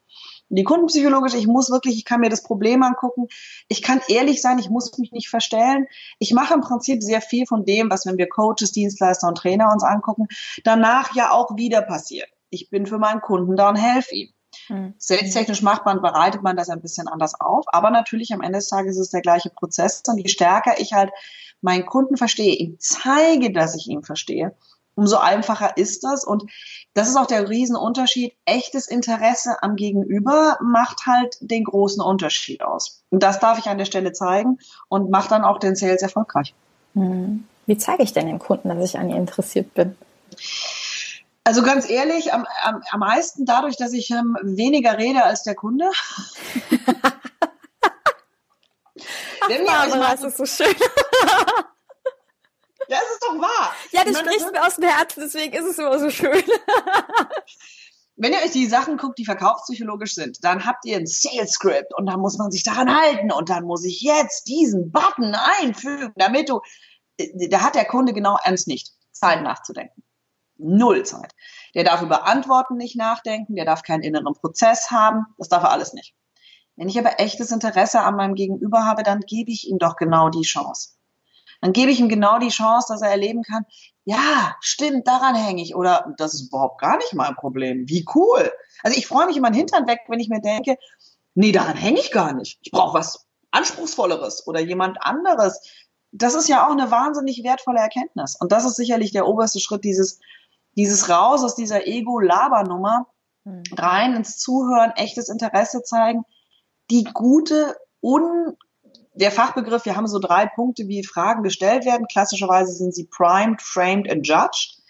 Die 0.50 0.63
kundenpsychologische, 0.63 1.38
ich 1.38 1.48
muss 1.48 1.71
wirklich, 1.71 1.98
ich 1.98 2.06
kann 2.06 2.19
mir 2.19 2.30
das 2.30 2.44
Problem 2.44 2.83
angucken. 2.83 3.27
Ich 3.68 3.81
kann 3.81 4.01
ehrlich 4.07 4.42
sein, 4.42 4.60
ich 4.60 4.69
muss 4.69 4.98
mich 4.98 5.12
nicht 5.12 5.30
verstellen. 5.30 5.88
Ich 6.19 6.33
mache 6.33 6.54
im 6.54 6.62
Prinzip 6.62 7.01
sehr 7.01 7.21
viel 7.21 7.45
von 7.48 7.65
dem, 7.65 7.89
was, 7.89 8.06
wenn 8.06 8.18
wir 8.18 8.27
Coaches, 8.27 8.71
Dienstleister 8.71 9.27
und 9.27 9.38
Trainer 9.38 9.71
uns 9.71 9.83
angucken, 9.83 10.27
danach 10.63 11.15
ja 11.15 11.31
auch 11.31 11.56
wieder 11.56 11.81
passiert. 11.81 12.30
Ich 12.50 12.69
bin 12.69 12.86
für 12.86 13.00
meinen 13.00 13.21
Kunden 13.21 13.56
da 13.56 13.69
und 13.69 13.77
helfe 13.77 14.13
ihm. 14.13 14.33
Mhm. 14.69 14.94
Selbsttechnisch 14.98 15.62
macht 15.62 15.86
man, 15.86 16.01
bereitet 16.01 16.44
man 16.44 16.56
das 16.56 16.69
ein 16.69 16.81
bisschen 16.81 17.07
anders 17.07 17.39
auf, 17.39 17.65
aber 17.68 17.89
natürlich 17.89 18.33
am 18.33 18.42
Ende 18.42 18.60
des 18.60 18.69
Tages 18.69 18.95
ist 18.95 19.01
es 19.01 19.10
der 19.12 19.21
gleiche 19.21 19.50
Prozess. 19.50 20.01
Und 20.07 20.18
je 20.18 20.27
stärker 20.27 20.80
ich 20.80 20.94
halt 20.94 21.12
meinen 21.62 21.86
Kunden 21.86 22.18
verstehe, 22.18 22.56
ihm 22.56 22.77
zeige, 22.80 23.51
dass 23.51 23.75
ich 23.75 23.88
ihn 23.88 24.04
verstehe, 24.04 24.54
umso 24.95 25.18
einfacher 25.18 25.77
ist 25.77 26.04
das. 26.04 26.24
Und 26.24 26.44
das 26.94 27.10
ist 27.10 27.15
auch 27.15 27.25
der 27.25 27.50
Riesenunterschied. 27.50 28.33
Echtes 28.45 28.88
Interesse 28.88 29.62
am 29.62 29.75
Gegenüber 29.75 30.57
macht 30.62 31.06
halt 31.06 31.38
den 31.39 31.63
großen 31.63 32.01
Unterschied 32.01 32.63
aus. 32.63 33.04
Und 33.10 33.24
das 33.24 33.39
darf 33.39 33.58
ich 33.60 33.67
an 33.67 33.77
der 33.77 33.86
Stelle 33.86 34.12
zeigen 34.13 34.60
und 34.89 35.10
macht 35.10 35.32
dann 35.32 35.43
auch 35.43 35.60
den 35.60 35.75
Sales 35.75 36.01
erfolgreich. 36.01 36.53
Mhm. 36.93 37.46
Wie 37.65 37.77
zeige 37.77 38.03
ich 38.03 38.13
denn 38.13 38.27
den 38.27 38.39
Kunden, 38.39 38.70
dass 38.70 38.84
ich 38.84 39.00
an 39.00 39.10
ihr 39.10 39.15
interessiert 39.15 39.74
bin? 39.74 39.96
Also 41.45 41.62
ganz 41.62 41.89
ehrlich, 41.89 42.33
am, 42.33 42.45
am, 42.63 42.81
am 42.89 43.00
meisten 43.01 43.45
dadurch, 43.45 43.75
dass 43.75 43.91
ich 43.91 44.09
ähm, 44.12 44.38
weniger 44.41 44.97
rede 44.97 45.23
als 45.23 45.43
der 45.43 45.55
Kunde. 45.55 45.85
Wenn 49.47 49.65
ihr 49.65 49.71
euch 49.71 49.95
mal, 49.95 50.15
das 50.15 50.23
ist 50.23 50.38
so 50.38 50.45
schön. 50.45 50.73
ja, 52.88 52.97
es 52.97 53.12
ist 53.12 53.21
doch 53.21 53.38
wahr. 53.41 53.75
Ja, 53.91 54.05
das 54.05 54.19
spricht 54.19 54.53
mir 54.53 54.65
aus 54.65 54.75
dem 54.75 54.88
Herzen, 54.88 55.19
deswegen 55.21 55.53
ist 55.53 55.65
es 55.65 55.77
immer 55.77 56.00
so 56.00 56.09
schön. 56.09 56.43
Wenn 58.15 58.31
ihr 58.31 58.39
euch 58.39 58.51
die 58.51 58.67
Sachen 58.67 58.95
guckt, 58.95 59.17
die 59.17 59.25
verkaufspsychologisch 59.25 60.13
sind, 60.13 60.45
dann 60.45 60.65
habt 60.65 60.85
ihr 60.85 60.95
ein 60.95 61.07
Sales 61.07 61.51
Script 61.51 61.93
und 61.93 62.05
dann 62.05 62.21
muss 62.21 62.38
man 62.38 62.51
sich 62.51 62.63
daran 62.63 62.95
halten 62.95 63.33
und 63.33 63.50
dann 63.50 63.65
muss 63.65 63.83
ich 63.83 64.00
jetzt 64.01 64.47
diesen 64.47 64.93
Button 64.93 65.35
einfügen, 65.59 66.13
damit 66.15 66.47
du, 66.47 66.62
äh, 67.17 67.50
da 67.50 67.59
hat 67.62 67.75
der 67.75 67.83
Kunde 67.85 68.13
genau 68.13 68.38
ernst 68.45 68.67
nicht, 68.67 68.93
Zeit 69.12 69.43
nachzudenken 69.43 70.02
null 70.63 71.03
Zeit. 71.03 71.34
Der 71.75 71.84
darf 71.84 72.01
über 72.01 72.25
Antworten 72.25 72.77
nicht 72.77 72.96
nachdenken, 72.96 73.55
der 73.55 73.65
darf 73.65 73.84
keinen 73.84 74.03
inneren 74.03 74.34
Prozess 74.34 74.91
haben, 74.91 75.25
das 75.38 75.50
darf 75.50 75.63
er 75.63 75.72
alles 75.72 75.93
nicht. 75.93 76.13
Wenn 76.75 76.89
ich 76.89 76.98
aber 76.98 77.20
echtes 77.20 77.51
Interesse 77.51 78.01
an 78.01 78.15
meinem 78.15 78.36
Gegenüber 78.36 78.86
habe, 78.86 79.03
dann 79.03 79.20
gebe 79.22 79.51
ich 79.51 79.67
ihm 79.67 79.77
doch 79.77 79.96
genau 79.96 80.29
die 80.29 80.41
Chance. 80.41 80.93
Dann 81.62 81.72
gebe 81.72 81.91
ich 81.91 82.00
ihm 82.00 82.10
genau 82.10 82.39
die 82.39 82.50
Chance, 82.50 82.88
dass 82.89 83.01
er 83.01 83.10
erleben 83.10 83.43
kann, 83.43 83.65
ja, 84.05 84.55
stimmt, 84.60 85.08
daran 85.08 85.36
hänge 85.36 85.62
ich 85.62 85.75
oder 85.75 86.13
das 86.17 86.34
ist 86.34 86.48
überhaupt 86.48 86.82
gar 86.82 86.98
nicht 86.98 87.13
mein 87.13 87.36
Problem. 87.36 87.88
Wie 87.88 88.05
cool. 88.15 88.51
Also 88.82 88.98
ich 88.98 89.08
freue 89.08 89.27
mich 89.27 89.38
immer 89.38 89.50
den 89.50 89.60
Hintern 89.60 89.88
weg, 89.88 90.01
wenn 90.08 90.20
ich 90.20 90.27
mir 90.27 90.41
denke, 90.41 90.77
nee, 91.36 91.51
daran 91.51 91.77
hänge 91.77 92.00
ich 92.00 92.12
gar 92.12 92.34
nicht. 92.34 92.60
Ich 92.63 92.72
brauche 92.72 92.98
was 92.98 93.25
Anspruchsvolleres 93.51 94.46
oder 94.48 94.60
jemand 94.60 94.98
anderes. 95.01 95.62
Das 96.12 96.34
ist 96.34 96.50
ja 96.50 96.67
auch 96.67 96.72
eine 96.72 96.91
wahnsinnig 96.91 97.43
wertvolle 97.43 97.79
Erkenntnis. 97.79 98.36
Und 98.38 98.51
das 98.51 98.65
ist 98.65 98.75
sicherlich 98.75 99.12
der 99.12 99.27
oberste 99.27 99.60
Schritt 99.60 99.84
dieses 99.84 100.20
dieses 100.75 101.10
Raus 101.10 101.44
aus 101.44 101.56
dieser 101.56 101.88
Ego-Labernummer 101.88 103.08
mhm. 103.44 103.63
rein 103.77 104.15
ins 104.15 104.38
Zuhören, 104.38 104.92
echtes 104.96 105.30
Interesse 105.30 105.84
zeigen, 105.84 106.24
die 106.89 107.03
gute, 107.13 107.75
un, 108.01 108.56
der 109.13 109.32
Fachbegriff, 109.32 109.86
wir 109.86 109.96
haben 109.96 110.08
so 110.08 110.20
drei 110.20 110.46
Punkte, 110.46 110.88
wie 110.88 111.03
Fragen 111.03 111.44
gestellt 111.44 111.86
werden. 111.86 112.08
Klassischerweise 112.12 112.74
sind 112.74 112.96
sie 112.96 113.06
primed, 113.06 113.62
framed 113.62 114.10
and 114.12 114.27
judged. 114.27 114.82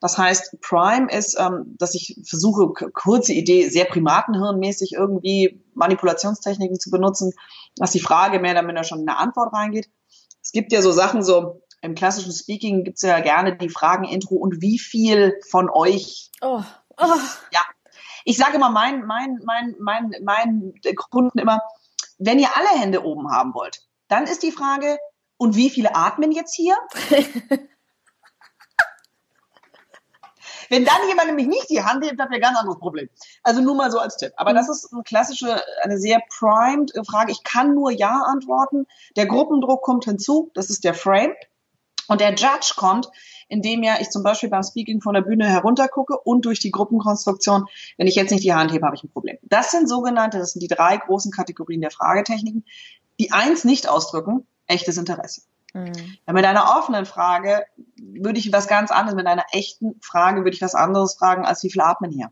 Das 0.00 0.18
heißt, 0.18 0.60
Prime 0.60 1.10
ist, 1.10 1.38
ähm, 1.38 1.74
dass 1.78 1.94
ich 1.94 2.20
versuche, 2.26 2.68
kurze 2.92 3.32
Idee, 3.32 3.68
sehr 3.68 3.86
primatenhirnmäßig 3.86 4.92
irgendwie 4.92 5.64
Manipulationstechniken 5.74 6.78
zu 6.78 6.90
benutzen, 6.90 7.32
dass 7.76 7.92
die 7.92 8.00
Frage 8.00 8.38
mehr 8.38 8.52
oder 8.52 8.62
minder 8.62 8.84
schon 8.84 9.00
in 9.00 9.08
eine 9.08 9.18
Antwort 9.18 9.54
reingeht. 9.54 9.88
Es 10.42 10.52
gibt 10.52 10.72
ja 10.72 10.82
so 10.82 10.92
Sachen, 10.92 11.22
so 11.22 11.62
im 11.86 11.94
klassischen 11.94 12.32
Speaking 12.32 12.84
gibt's 12.84 13.02
ja 13.02 13.20
gerne 13.20 13.56
die 13.56 13.70
Fragen-Intro 13.70 14.34
und 14.34 14.60
wie 14.60 14.78
viel 14.78 15.40
von 15.48 15.70
euch 15.70 16.30
oh. 16.42 16.62
Oh. 16.98 17.06
ja, 17.52 17.60
ich 18.24 18.36
sage 18.36 18.56
immer 18.56 18.70
meinen 18.70 19.06
mein, 19.06 19.40
mein, 19.44 19.74
mein, 19.78 20.12
mein 20.22 20.74
Kunden 21.10 21.38
immer, 21.38 21.60
wenn 22.18 22.38
ihr 22.38 22.54
alle 22.54 22.80
Hände 22.80 23.04
oben 23.04 23.30
haben 23.30 23.54
wollt, 23.54 23.82
dann 24.08 24.24
ist 24.24 24.42
die 24.42 24.52
Frage, 24.52 24.98
und 25.38 25.56
wie 25.56 25.70
viele 25.70 25.94
atmen 25.94 26.32
jetzt 26.32 26.54
hier? 26.54 26.76
Wenn 30.68 30.84
dann 30.84 31.06
jemand 31.06 31.28
nämlich 31.28 31.46
nicht 31.46 31.70
die 31.70 31.84
Hand 31.84 32.04
hebt, 32.04 32.20
hat 32.20 32.30
wir 32.30 32.36
ein 32.36 32.40
ganz 32.40 32.58
anderes 32.58 32.80
Problem. 32.80 33.08
Also 33.44 33.60
nur 33.60 33.76
mal 33.76 33.92
so 33.92 34.00
als 34.00 34.16
Tipp. 34.16 34.32
Aber 34.36 34.52
das 34.52 34.68
ist 34.68 34.92
eine 34.92 35.04
klassische, 35.04 35.62
eine 35.82 35.96
sehr 35.98 36.20
primed 36.28 36.92
Frage. 37.06 37.30
Ich 37.30 37.44
kann 37.44 37.74
nur 37.74 37.92
Ja 37.92 38.22
antworten. 38.26 38.86
Der 39.16 39.26
Gruppendruck 39.26 39.82
kommt 39.82 40.06
hinzu. 40.06 40.50
Das 40.54 40.68
ist 40.70 40.82
der 40.82 40.94
Frame. 40.94 41.34
Und 42.08 42.20
der 42.20 42.30
Judge 42.30 42.74
kommt, 42.76 43.08
indem 43.48 43.82
ja 43.82 43.96
ich 44.00 44.10
zum 44.10 44.22
Beispiel 44.22 44.48
beim 44.48 44.62
Speaking 44.62 45.00
von 45.00 45.14
der 45.14 45.22
Bühne 45.22 45.48
heruntergucke 45.48 46.18
und 46.18 46.44
durch 46.44 46.58
die 46.58 46.70
Gruppenkonstruktion, 46.70 47.66
wenn 47.96 48.06
ich 48.06 48.16
jetzt 48.16 48.30
nicht 48.30 48.44
die 48.44 48.54
Hand 48.54 48.72
hebe, 48.72 48.86
habe 48.86 48.96
ich 48.96 49.04
ein 49.04 49.10
Problem. 49.10 49.38
Das 49.42 49.70
sind 49.70 49.88
sogenannte, 49.88 50.38
das 50.38 50.52
sind 50.52 50.62
die 50.62 50.68
drei 50.68 50.96
großen 50.96 51.30
Kategorien 51.30 51.80
der 51.80 51.90
Fragetechniken, 51.90 52.64
die 53.20 53.32
eins 53.32 53.64
nicht 53.64 53.88
ausdrücken, 53.88 54.46
echtes 54.66 54.96
Interesse. 54.96 55.42
Mhm. 55.74 56.16
mit 56.32 56.44
einer 56.46 56.78
offenen 56.78 57.04
Frage 57.04 57.66
würde 57.96 58.38
ich 58.38 58.50
was 58.50 58.66
ganz 58.66 58.90
anderes, 58.90 59.14
mit 59.14 59.26
einer 59.26 59.44
echten 59.52 60.00
Frage 60.00 60.42
würde 60.42 60.54
ich 60.54 60.62
was 60.62 60.74
anderes 60.74 61.16
fragen, 61.16 61.44
als 61.44 61.62
wie 61.64 61.70
viel 61.70 61.82
atmen 61.82 62.10
hier? 62.10 62.30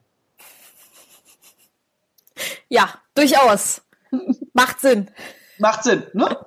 Ja, 2.68 2.88
durchaus. 3.14 3.82
Macht 4.54 4.80
Sinn. 4.80 5.10
Macht 5.58 5.84
Sinn, 5.84 6.04
ne? 6.12 6.44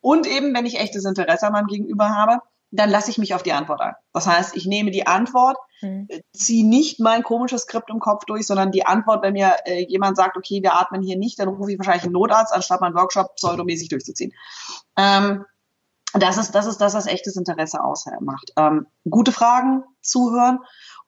Und 0.00 0.26
eben, 0.26 0.54
wenn 0.54 0.66
ich 0.66 0.78
echtes 0.78 1.04
Interesse 1.04 1.46
an 1.46 1.52
meinem 1.52 1.66
Gegenüber 1.66 2.10
habe, 2.10 2.40
dann 2.70 2.90
lasse 2.90 3.10
ich 3.10 3.18
mich 3.18 3.34
auf 3.34 3.44
die 3.44 3.52
Antwort 3.52 3.80
ein. 3.80 3.94
Das 4.12 4.26
heißt, 4.26 4.56
ich 4.56 4.66
nehme 4.66 4.90
die 4.90 5.06
Antwort, 5.06 5.56
mhm. 5.80 6.08
ziehe 6.32 6.66
nicht 6.66 6.98
mein 6.98 7.22
komisches 7.22 7.62
Skript 7.62 7.88
im 7.88 8.00
Kopf 8.00 8.24
durch, 8.24 8.46
sondern 8.46 8.72
die 8.72 8.84
Antwort, 8.84 9.22
wenn 9.22 9.34
mir 9.34 9.54
äh, 9.64 9.86
jemand 9.86 10.16
sagt, 10.16 10.36
okay, 10.36 10.60
wir 10.62 10.74
atmen 10.74 11.00
hier 11.00 11.16
nicht, 11.16 11.38
dann 11.38 11.48
rufe 11.48 11.70
ich 11.70 11.78
wahrscheinlich 11.78 12.04
einen 12.04 12.14
Notarzt, 12.14 12.52
anstatt 12.52 12.80
meinen 12.80 12.96
Workshop 12.96 13.36
pseudomäßig 13.36 13.90
durchzuziehen. 13.90 14.32
Ähm, 14.96 15.44
das 16.14 16.36
ist, 16.36 16.52
das 16.52 16.66
ist 16.66 16.80
das, 16.80 16.94
was 16.94 17.06
echtes 17.06 17.36
Interesse 17.36 17.82
ausmacht. 17.82 18.52
Ähm, 18.56 18.86
gute 19.08 19.32
Fragen, 19.32 19.84
zuhören 20.00 20.58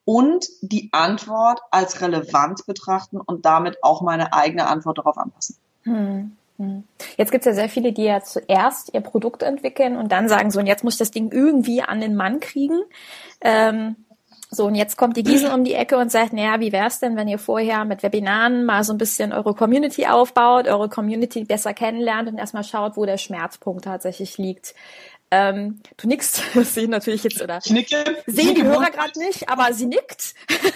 und 0.04 0.47
die 0.62 0.90
Antwort 0.92 1.61
als 1.73 2.00
relevant 2.00 2.64
betrachten 2.66 3.21
und 3.21 3.45
damit 3.45 3.83
auch 3.83 4.02
meine 4.02 4.33
eigene 4.33 4.68
Antwort 4.68 4.99
darauf 4.99 5.18
anpassen. 5.18 5.56
Hm. 5.83 6.37
Hm. 6.58 6.84
Jetzt 7.16 7.32
gibt 7.32 7.42
es 7.42 7.46
ja 7.46 7.54
sehr 7.54 7.68
viele, 7.68 7.92
die 7.92 8.04
ja 8.04 8.22
zuerst 8.22 8.94
ihr 8.94 9.00
Produkt 9.00 9.42
entwickeln 9.42 9.96
und 9.96 10.12
dann 10.12 10.28
sagen 10.28 10.50
so, 10.50 10.60
und 10.60 10.66
jetzt 10.66 10.84
muss 10.84 10.94
ich 10.94 10.98
das 10.98 11.10
Ding 11.10 11.32
irgendwie 11.32 11.82
an 11.82 12.00
den 12.00 12.16
Mann 12.16 12.40
kriegen. 12.40 12.80
Ähm, 13.40 13.96
so, 14.48 14.66
und 14.66 14.76
jetzt 14.76 14.96
kommt 14.96 15.16
die 15.16 15.25
Gießen 15.25 15.50
um 15.50 15.64
die 15.64 15.75
Ecke 15.75 15.98
und 15.98 16.10
sagt, 16.10 16.32
naja, 16.32 16.60
wie 16.60 16.70
wär's 16.70 17.00
denn, 17.00 17.16
wenn 17.16 17.26
ihr 17.26 17.38
vorher 17.38 17.84
mit 17.84 18.02
Webinaren 18.02 18.64
mal 18.64 18.84
so 18.84 18.92
ein 18.92 18.98
bisschen 18.98 19.32
eure 19.32 19.54
Community 19.54 20.06
aufbaut, 20.06 20.68
eure 20.68 20.88
Community 20.88 21.44
besser 21.44 21.75
kennenlernt 21.75 22.28
und 22.28 22.38
erstmal 22.38 22.62
schaut, 22.62 22.96
wo 22.96 23.04
der 23.04 23.18
Schmerzpunkt 23.18 23.84
tatsächlich 23.84 24.38
liegt. 24.38 24.75
Ähm, 25.32 25.80
du 25.96 26.06
nickst, 26.06 26.42
das 26.54 26.75
sehen 26.75 26.90
natürlich 26.90 27.25
jetzt, 27.25 27.42
oder? 27.42 27.58
Ich 27.64 27.72
nicke. 27.72 28.04
Sehen 28.26 28.54
die 28.54 28.62
Hörer 28.62 28.90
gerade 28.90 29.18
nicht, 29.18 29.48
aber 29.48 29.72
sie 29.72 29.86
nickt. 29.86 30.34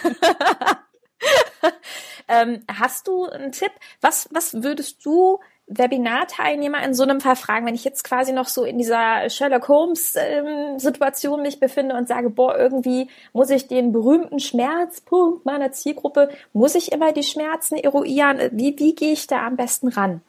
ähm, 2.28 2.64
hast 2.68 3.06
du 3.06 3.26
einen 3.26 3.52
Tipp? 3.52 3.70
Was, 4.00 4.28
was 4.32 4.64
würdest 4.64 5.06
du 5.06 5.38
Webinarteilnehmer 5.70 6.82
in 6.82 6.94
so 6.94 7.04
einem 7.04 7.20
Fall 7.20 7.36
fragen, 7.36 7.64
wenn 7.64 7.74
ich 7.74 7.84
jetzt 7.84 8.02
quasi 8.02 8.32
noch 8.32 8.48
so 8.48 8.64
in 8.64 8.76
dieser 8.76 9.30
Sherlock 9.30 9.68
Holmes 9.68 10.16
ähm, 10.16 10.78
Situation 10.78 11.42
mich 11.42 11.60
befinde 11.60 11.94
und 11.94 12.08
sage, 12.08 12.28
boah, 12.28 12.58
irgendwie 12.58 13.08
muss 13.32 13.50
ich 13.50 13.68
den 13.68 13.92
berühmten 13.92 14.40
Schmerzpunkt 14.40 15.46
meiner 15.46 15.70
Zielgruppe, 15.70 16.30
muss 16.52 16.74
ich 16.74 16.90
immer 16.90 17.12
die 17.12 17.22
Schmerzen 17.22 17.76
eruieren? 17.76 18.50
Wie, 18.52 18.76
wie 18.78 18.94
gehe 18.94 19.12
ich 19.12 19.28
da 19.28 19.46
am 19.46 19.56
besten 19.56 19.88
ran? 19.88 20.22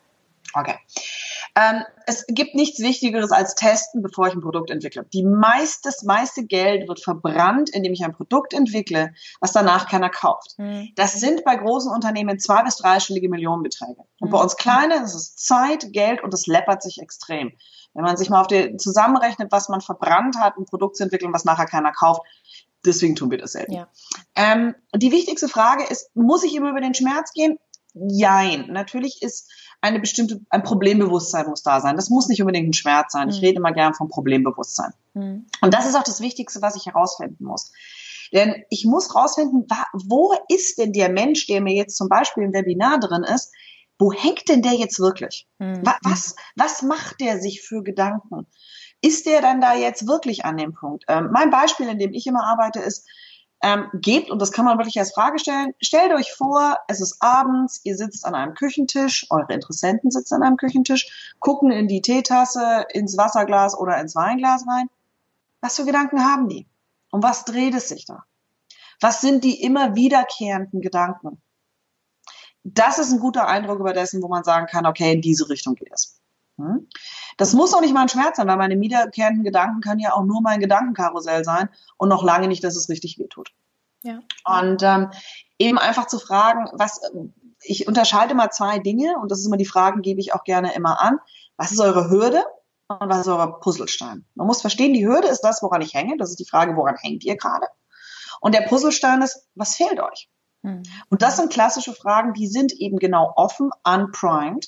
Okay. 0.53 0.75
Ähm, 1.55 1.83
es 2.05 2.25
gibt 2.27 2.55
nichts 2.55 2.79
Wichtigeres 2.79 3.31
als 3.31 3.55
testen, 3.55 4.01
bevor 4.01 4.27
ich 4.27 4.33
ein 4.33 4.41
Produkt 4.41 4.69
entwickle. 4.69 5.05
Die 5.13 5.23
meist, 5.23 5.85
das 5.85 6.03
meiste 6.03 6.45
Geld 6.45 6.87
wird 6.87 7.01
verbrannt, 7.01 7.69
indem 7.69 7.93
ich 7.93 8.03
ein 8.03 8.13
Produkt 8.13 8.53
entwickle, 8.53 9.13
was 9.41 9.51
danach 9.51 9.89
keiner 9.89 10.09
kauft. 10.09 10.57
Mhm. 10.57 10.89
Das 10.95 11.13
sind 11.13 11.43
bei 11.43 11.55
großen 11.55 11.91
Unternehmen 11.91 12.39
zwei 12.39 12.63
bis 12.63 12.77
dreistellige 12.77 13.29
Millionenbeträge. 13.29 14.01
Und 14.19 14.29
mhm. 14.29 14.31
bei 14.31 14.39
uns 14.39 14.55
kleine, 14.55 14.99
das 15.01 15.13
ist 15.13 15.45
Zeit, 15.45 15.91
Geld 15.91 16.23
und 16.23 16.33
das 16.33 16.47
läppert 16.47 16.83
sich 16.83 16.99
extrem. 17.01 17.51
Wenn 17.93 18.03
man 18.03 18.15
sich 18.15 18.29
mal 18.29 18.39
auf 18.39 18.47
die 18.47 18.77
zusammenrechnet, 18.77 19.51
was 19.51 19.67
man 19.67 19.81
verbrannt 19.81 20.37
hat, 20.37 20.57
ein 20.57 20.65
Produkt 20.65 20.95
zu 20.95 21.03
entwickeln, 21.03 21.33
was 21.33 21.43
nachher 21.43 21.65
keiner 21.65 21.91
kauft, 21.91 22.21
deswegen 22.85 23.15
tun 23.15 23.31
wir 23.31 23.37
das 23.37 23.51
selten. 23.51 23.73
Ja. 23.73 23.89
Ähm, 24.35 24.75
die 24.95 25.11
wichtigste 25.11 25.49
Frage 25.49 25.83
ist, 25.83 26.09
muss 26.15 26.43
ich 26.43 26.55
immer 26.55 26.69
über 26.69 26.81
den 26.81 26.93
Schmerz 26.93 27.33
gehen? 27.33 27.59
Jein. 27.93 28.67
Natürlich 28.71 29.21
ist 29.21 29.51
eine 29.81 29.99
bestimmte, 29.99 30.39
ein 30.49 30.63
Problembewusstsein 30.63 31.47
muss 31.47 31.63
da 31.63 31.81
sein. 31.81 31.95
Das 31.95 32.09
muss 32.09 32.27
nicht 32.27 32.41
unbedingt 32.41 32.69
ein 32.69 32.73
Schmerz 32.73 33.13
sein. 33.13 33.29
Ich 33.29 33.37
mhm. 33.37 33.45
rede 33.45 33.57
immer 33.57 33.73
gern 33.73 33.93
vom 33.93 34.07
Problembewusstsein. 34.09 34.93
Mhm. 35.15 35.47
Und 35.61 35.73
das 35.73 35.87
ist 35.87 35.95
auch 35.95 36.03
das 36.03 36.21
Wichtigste, 36.21 36.61
was 36.61 36.75
ich 36.75 36.85
herausfinden 36.85 37.43
muss. 37.43 37.71
Denn 38.31 38.63
ich 38.69 38.85
muss 38.85 39.13
herausfinden, 39.13 39.65
wo 40.05 40.33
ist 40.47 40.77
denn 40.77 40.93
der 40.93 41.09
Mensch, 41.09 41.47
der 41.47 41.61
mir 41.61 41.73
jetzt 41.73 41.97
zum 41.97 42.07
Beispiel 42.07 42.43
im 42.43 42.53
Webinar 42.53 42.99
drin 42.99 43.23
ist, 43.23 43.51
wo 43.99 44.11
hängt 44.11 44.47
denn 44.49 44.61
der 44.61 44.73
jetzt 44.73 44.99
wirklich? 44.99 45.47
Mhm. 45.59 45.83
Was, 46.03 46.35
was 46.55 46.81
macht 46.81 47.19
der 47.19 47.39
sich 47.39 47.61
für 47.61 47.83
Gedanken? 47.83 48.47
Ist 49.01 49.25
der 49.25 49.41
dann 49.41 49.61
da 49.61 49.75
jetzt 49.75 50.07
wirklich 50.07 50.45
an 50.45 50.57
dem 50.57 50.73
Punkt? 50.73 51.05
Ähm, 51.07 51.29
mein 51.31 51.49
Beispiel, 51.49 51.87
in 51.87 51.99
dem 51.99 52.13
ich 52.13 52.27
immer 52.27 52.45
arbeite, 52.45 52.79
ist, 52.79 53.07
ähm, 53.63 53.89
gebt, 53.93 54.31
und 54.31 54.41
das 54.41 54.51
kann 54.51 54.65
man 54.65 54.77
wirklich 54.77 54.99
als 54.99 55.13
Frage 55.13 55.37
stellen, 55.39 55.73
stellt 55.79 56.13
euch 56.13 56.33
vor, 56.33 56.77
es 56.87 56.99
ist 56.99 57.17
abends, 57.21 57.81
ihr 57.83 57.95
sitzt 57.95 58.25
an 58.25 58.33
einem 58.33 58.55
Küchentisch, 58.55 59.27
eure 59.29 59.53
Interessenten 59.53 60.09
sitzen 60.09 60.35
an 60.35 60.43
einem 60.43 60.57
Küchentisch, 60.57 61.35
gucken 61.39 61.71
in 61.71 61.87
die 61.87 62.01
Teetasse, 62.01 62.85
ins 62.89 63.17
Wasserglas 63.17 63.77
oder 63.77 63.99
ins 63.99 64.15
Weinglas 64.15 64.65
rein. 64.67 64.87
Was 65.61 65.75
für 65.75 65.85
Gedanken 65.85 66.23
haben 66.23 66.49
die? 66.49 66.67
Um 67.11 67.21
was 67.21 67.45
dreht 67.45 67.75
es 67.75 67.89
sich 67.89 68.05
da? 68.05 68.23
Was 68.99 69.21
sind 69.21 69.43
die 69.43 69.61
immer 69.61 69.95
wiederkehrenden 69.95 70.81
Gedanken? 70.81 71.41
Das 72.63 72.99
ist 72.99 73.11
ein 73.11 73.19
guter 73.19 73.47
Eindruck 73.47 73.79
über 73.79 73.93
dessen, 73.93 74.21
wo 74.21 74.27
man 74.27 74.43
sagen 74.43 74.67
kann, 74.67 74.85
okay, 74.85 75.13
in 75.13 75.21
diese 75.21 75.49
Richtung 75.49 75.75
geht 75.75 75.91
es. 75.91 76.19
Hm? 76.57 76.87
Das 77.41 77.53
muss 77.53 77.73
auch 77.73 77.81
nicht 77.81 77.91
mal 77.91 78.03
ein 78.03 78.07
Schmerz 78.07 78.37
sein, 78.37 78.45
weil 78.45 78.57
meine 78.57 78.79
wiederkehrenden 78.79 79.43
Gedanken 79.43 79.81
können 79.81 79.99
ja 79.99 80.13
auch 80.13 80.23
nur 80.23 80.43
mein 80.43 80.59
Gedankenkarussell 80.59 81.43
sein 81.43 81.69
und 81.97 82.07
noch 82.07 82.23
lange 82.23 82.47
nicht, 82.47 82.63
dass 82.63 82.75
es 82.75 82.87
richtig 82.87 83.17
wehtut. 83.17 83.49
Ja. 84.03 84.19
Und 84.45 84.83
ähm, 84.83 85.09
eben 85.57 85.79
einfach 85.79 86.05
zu 86.05 86.19
fragen, 86.19 86.69
was 86.73 87.01
ich 87.63 87.87
unterscheide 87.87 88.35
mal 88.35 88.51
zwei 88.51 88.77
Dinge 88.77 89.15
und 89.19 89.31
das 89.31 89.39
ist 89.39 89.47
immer 89.47 89.57
die 89.57 89.65
Fragen, 89.65 90.03
gebe 90.03 90.19
ich 90.19 90.35
auch 90.35 90.43
gerne 90.43 90.75
immer 90.75 91.01
an. 91.01 91.17
Was 91.57 91.71
ist 91.71 91.79
eure 91.79 92.11
Hürde 92.11 92.45
und 92.89 93.09
was 93.09 93.21
ist 93.21 93.27
euer 93.27 93.59
Puzzlestein? 93.59 94.23
Man 94.35 94.45
muss 94.45 94.61
verstehen, 94.61 94.93
die 94.93 95.07
Hürde 95.07 95.27
ist 95.27 95.41
das, 95.41 95.63
woran 95.63 95.81
ich 95.81 95.95
hänge. 95.95 96.17
Das 96.17 96.29
ist 96.29 96.39
die 96.39 96.47
Frage, 96.47 96.75
woran 96.75 96.95
hängt 96.95 97.23
ihr 97.23 97.37
gerade? 97.37 97.65
Und 98.39 98.53
der 98.53 98.67
Puzzlestein 98.67 99.23
ist, 99.23 99.47
was 99.55 99.75
fehlt 99.75 99.99
euch? 99.99 100.29
Hm. 100.61 100.83
Und 101.09 101.23
das 101.23 101.37
sind 101.37 101.51
klassische 101.51 101.95
Fragen, 101.95 102.33
die 102.33 102.45
sind 102.45 102.71
eben 102.73 102.99
genau 102.99 103.33
offen, 103.35 103.71
unprimed 103.83 104.67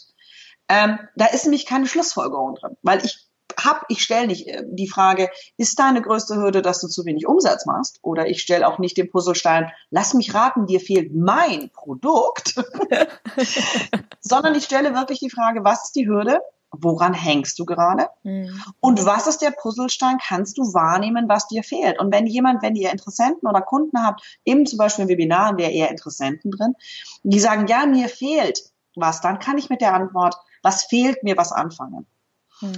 ähm, 0.69 0.99
da 1.15 1.25
ist 1.25 1.43
nämlich 1.43 1.65
keine 1.65 1.87
Schlussfolgerung 1.87 2.55
drin, 2.55 2.77
weil 2.81 3.03
ich 3.03 3.27
hab, 3.59 3.85
ich 3.89 4.01
stelle 4.01 4.27
nicht 4.27 4.47
äh, 4.47 4.63
die 4.65 4.87
Frage, 4.87 5.29
ist 5.57 5.77
deine 5.79 6.01
größte 6.01 6.35
Hürde, 6.35 6.61
dass 6.61 6.79
du 6.81 6.87
zu 6.87 7.05
wenig 7.05 7.27
Umsatz 7.27 7.65
machst? 7.65 7.99
Oder 8.01 8.27
ich 8.27 8.41
stelle 8.41 8.67
auch 8.67 8.79
nicht 8.79 8.97
den 8.97 9.09
Puzzlestein, 9.09 9.71
lass 9.89 10.13
mich 10.13 10.33
raten, 10.33 10.65
dir 10.65 10.79
fehlt 10.79 11.13
mein 11.15 11.69
Produkt, 11.71 12.55
sondern 14.21 14.55
ich 14.55 14.65
stelle 14.65 14.95
wirklich 14.95 15.19
die 15.19 15.29
Frage, 15.29 15.63
was 15.63 15.85
ist 15.85 15.95
die 15.95 16.07
Hürde? 16.07 16.39
Woran 16.75 17.13
hängst 17.13 17.59
du 17.59 17.65
gerade? 17.65 18.07
Mhm. 18.23 18.59
Und 18.79 19.05
was 19.05 19.27
ist 19.27 19.43
der 19.43 19.51
Puzzlestein? 19.51 20.17
Kannst 20.17 20.57
du 20.57 20.73
wahrnehmen, 20.73 21.29
was 21.29 21.47
dir 21.47 21.61
fehlt? 21.61 21.99
Und 21.99 22.11
wenn 22.11 22.25
jemand, 22.25 22.63
wenn 22.63 22.75
ihr 22.75 22.91
Interessenten 22.91 23.47
oder 23.47 23.61
Kunden 23.61 24.03
habt, 24.03 24.39
eben 24.43 24.65
zum 24.65 24.79
Beispiel 24.79 25.03
im 25.03 25.09
Webinar 25.09 25.49
haben 25.49 25.59
wir 25.59 25.69
eher 25.69 25.91
Interessenten 25.91 26.49
drin, 26.49 26.73
die 27.21 27.39
sagen, 27.39 27.67
ja, 27.67 27.85
mir 27.85 28.09
fehlt 28.09 28.73
was, 28.95 29.21
dann 29.21 29.39
kann 29.39 29.57
ich 29.57 29.69
mit 29.69 29.81
der 29.81 29.93
Antwort 29.93 30.35
was 30.63 30.85
fehlt 30.85 31.23
mir, 31.23 31.37
was 31.37 31.51
anfangen? 31.51 32.07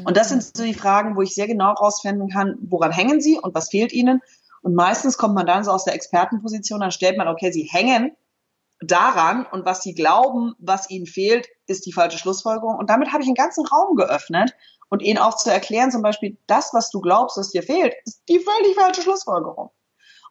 Und 0.04 0.18
das 0.18 0.30
sind 0.30 0.44
so 0.44 0.64
die 0.64 0.74
Fragen, 0.74 1.16
wo 1.16 1.22
ich 1.22 1.36
sehr 1.36 1.48
genau 1.48 1.72
rausfinden 1.74 2.30
kann, 2.30 2.58
woran 2.62 2.92
hängen 2.92 3.22
sie 3.22 3.38
und 3.38 3.54
was 3.54 3.70
fehlt 3.70 3.94
ihnen. 3.94 4.22
Und 4.62 4.74
meistens 4.74 5.18
kommt 5.18 5.36
man 5.36 5.46
dann 5.46 5.64
so 5.64 5.72
aus 5.72 5.84
der 5.84 5.94
Expertenposition, 5.94 6.80
dann 6.80 6.92
stellt 6.92 7.18
man, 7.18 7.28
okay, 7.28 7.52
sie 7.52 7.64
hängen 7.64 8.16
daran 8.82 9.46
und 9.46 9.66
was 9.66 9.84
sie 9.84 9.94
glauben, 9.94 10.54
was 10.60 10.90
ihnen 10.90 11.06
fehlt, 11.06 11.48
ist 11.68 11.86
die 11.86 11.94
falsche 11.94 12.18
Schlussfolgerung. 12.18 12.78
Und 12.78 12.90
damit 12.90 13.14
habe 13.14 13.22
ich 13.22 13.28
einen 13.28 13.36
ganzen 13.36 13.66
Raum 13.66 13.96
geöffnet 13.96 14.56
und 14.90 15.02
ihnen 15.02 15.20
auch 15.20 15.38
zu 15.38 15.52
erklären, 15.52 15.92
zum 15.92 16.02
Beispiel, 16.02 16.38
das, 16.48 16.74
was 16.74 16.90
du 16.90 17.00
glaubst, 17.00 17.38
was 17.38 17.52
dir 17.52 17.64
fehlt, 17.64 17.94
ist 18.06 18.24
die 18.28 18.40
völlig 18.40 18.76
falsche 18.76 19.02
Schlussfolgerung. 19.02 19.70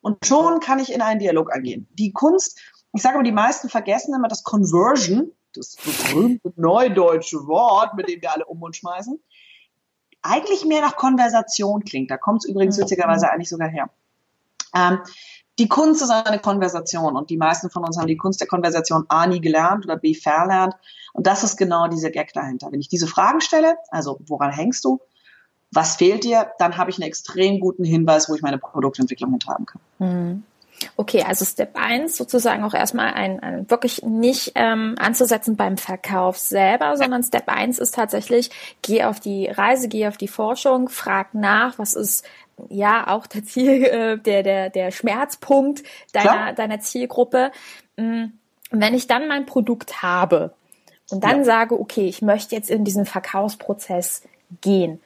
Und 0.01 0.27
schon 0.27 0.61
kann 0.61 0.79
ich 0.79 0.93
in 0.93 1.01
einen 1.01 1.21
Dialog 1.21 1.53
eingehen. 1.53 1.89
Die 1.93 2.13
Kunst, 2.13 2.61
ich 2.93 3.03
sage 3.03 3.15
aber, 3.15 3.25
die 3.25 3.33
meisten 3.33 3.69
vergessen 3.69 4.15
immer 4.15 4.29
das 4.29 4.43
Conversion, 4.43 5.33
das 5.57 5.77
berühmte 5.77 6.53
neudeutsche 6.57 7.47
Wort, 7.47 7.95
mit 7.95 8.09
dem 8.09 8.21
wir 8.21 8.33
alle 8.33 8.45
um 8.47 8.63
uns 8.63 8.77
schmeißen, 8.79 9.21
eigentlich 10.23 10.65
mehr 10.65 10.81
nach 10.81 10.97
Konversation 10.97 11.85
klingt. 11.85 12.11
Da 12.11 12.17
kommt 12.17 12.45
es 12.45 12.51
übrigens 12.51 12.77
mhm. 12.77 12.83
witzigerweise 12.83 13.31
eigentlich 13.31 13.49
sogar 13.49 13.69
her. 13.69 13.91
Ähm, 14.75 15.01
die 15.59 15.69
Kunst 15.69 16.03
ist 16.03 16.11
eine 16.11 16.41
Konversation 16.41 17.17
und 17.17 17.31
die 17.31 17.37
meisten 17.37 17.71
von 17.71 17.85
uns 17.85 17.97
haben 17.97 18.09
die 18.09 18.17
Kunst 18.17 18.41
der 18.41 18.49
Konversation 18.49 19.05
A 19.09 19.27
nie 19.27 19.41
gelernt 19.41 19.85
oder 19.85 19.97
B 19.97 20.15
verlernt. 20.15 20.75
Und 21.13 21.29
das 21.29 21.45
ist 21.45 21.57
genau 21.57 21.87
dieser 21.87 22.11
Gag 22.11 22.33
dahinter. 22.33 22.73
Wenn 22.73 22.81
ich 22.81 22.89
diese 22.89 23.07
Fragen 23.07 23.41
stelle, 23.41 23.77
also 23.89 24.19
woran 24.27 24.51
hängst 24.51 24.85
du? 24.85 25.01
Was 25.71 25.97
fehlt 25.97 26.25
dir? 26.25 26.51
Dann 26.59 26.77
habe 26.77 26.91
ich 26.91 26.99
einen 26.99 27.07
extrem 27.07 27.61
guten 27.61 27.85
Hinweis, 27.85 28.29
wo 28.29 28.35
ich 28.35 28.43
meine 28.43 28.59
Produktentwicklung 28.59 29.31
hintragen 29.31 29.67
kann. 29.67 29.81
Mhm. 29.99 30.43
Okay, 30.97 31.23
also 31.27 31.45
Step 31.45 31.77
1 31.77 32.17
sozusagen 32.17 32.65
auch 32.65 32.75
erstmal 32.75 33.13
ein, 33.15 33.41
ein 33.41 33.71
wirklich 33.71 34.03
nicht 34.03 34.53
ähm, 34.55 34.95
anzusetzen 34.99 35.57
beim 35.57 35.77
Verkauf 35.77 36.39
selber, 36.39 36.97
sondern 36.97 37.23
Step 37.23 37.49
1 37.49 37.79
ist 37.79 37.95
tatsächlich, 37.95 38.51
geh 38.83 39.05
auf 39.05 39.21
die 39.21 39.47
Reise, 39.47 39.89
geh 39.89 40.07
auf 40.07 40.17
die 40.17 40.29
Forschung, 40.29 40.89
frag 40.89 41.35
nach, 41.35 41.79
was 41.79 41.95
ist 41.95 42.27
ja 42.69 43.09
auch 43.09 43.27
der 43.27 43.45
Ziel, 43.45 43.85
äh, 43.85 44.19
der, 44.19 44.43
der, 44.43 44.71
der 44.71 44.91
Schmerzpunkt 44.91 45.83
deiner, 46.13 46.53
deiner 46.53 46.81
Zielgruppe. 46.81 47.51
Mm, 47.97 48.25
wenn 48.71 48.95
ich 48.95 49.07
dann 49.07 49.29
mein 49.29 49.47
Produkt 49.47 50.03
habe 50.03 50.55
und 51.11 51.23
dann 51.23 51.39
ja. 51.39 51.45
sage, 51.45 51.79
okay, 51.79 52.07
ich 52.07 52.23
möchte 52.23 52.55
jetzt 52.55 52.71
in 52.71 52.85
diesen 52.85 53.07
Verkaufsprozess 53.07 54.23
gehen, 54.61 55.01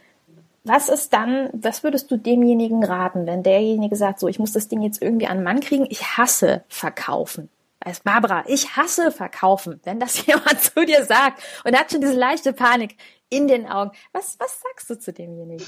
was 0.68 0.88
ist 0.88 1.12
dann, 1.12 1.50
was 1.52 1.82
würdest 1.82 2.10
du 2.10 2.16
demjenigen 2.16 2.84
raten, 2.84 3.26
wenn 3.26 3.42
derjenige 3.42 3.96
sagt, 3.96 4.20
so, 4.20 4.28
ich 4.28 4.38
muss 4.38 4.52
das 4.52 4.68
Ding 4.68 4.82
jetzt 4.82 5.02
irgendwie 5.02 5.26
an 5.26 5.38
den 5.38 5.44
Mann 5.44 5.60
kriegen, 5.60 5.86
ich 5.88 6.16
hasse 6.16 6.64
verkaufen? 6.68 7.50
Weiß 7.80 8.00
Barbara, 8.00 8.44
ich 8.46 8.76
hasse 8.76 9.12
verkaufen. 9.12 9.80
Wenn 9.84 10.00
das 10.00 10.26
jemand 10.26 10.60
zu 10.60 10.84
dir 10.84 11.04
sagt 11.04 11.42
und 11.64 11.78
hat 11.78 11.90
schon 11.90 12.00
diese 12.00 12.14
leichte 12.14 12.52
Panik 12.52 12.96
in 13.30 13.46
den 13.46 13.66
Augen, 13.66 13.92
was, 14.12 14.36
was 14.38 14.60
sagst 14.60 14.90
du 14.90 14.98
zu 14.98 15.12
demjenigen? 15.12 15.66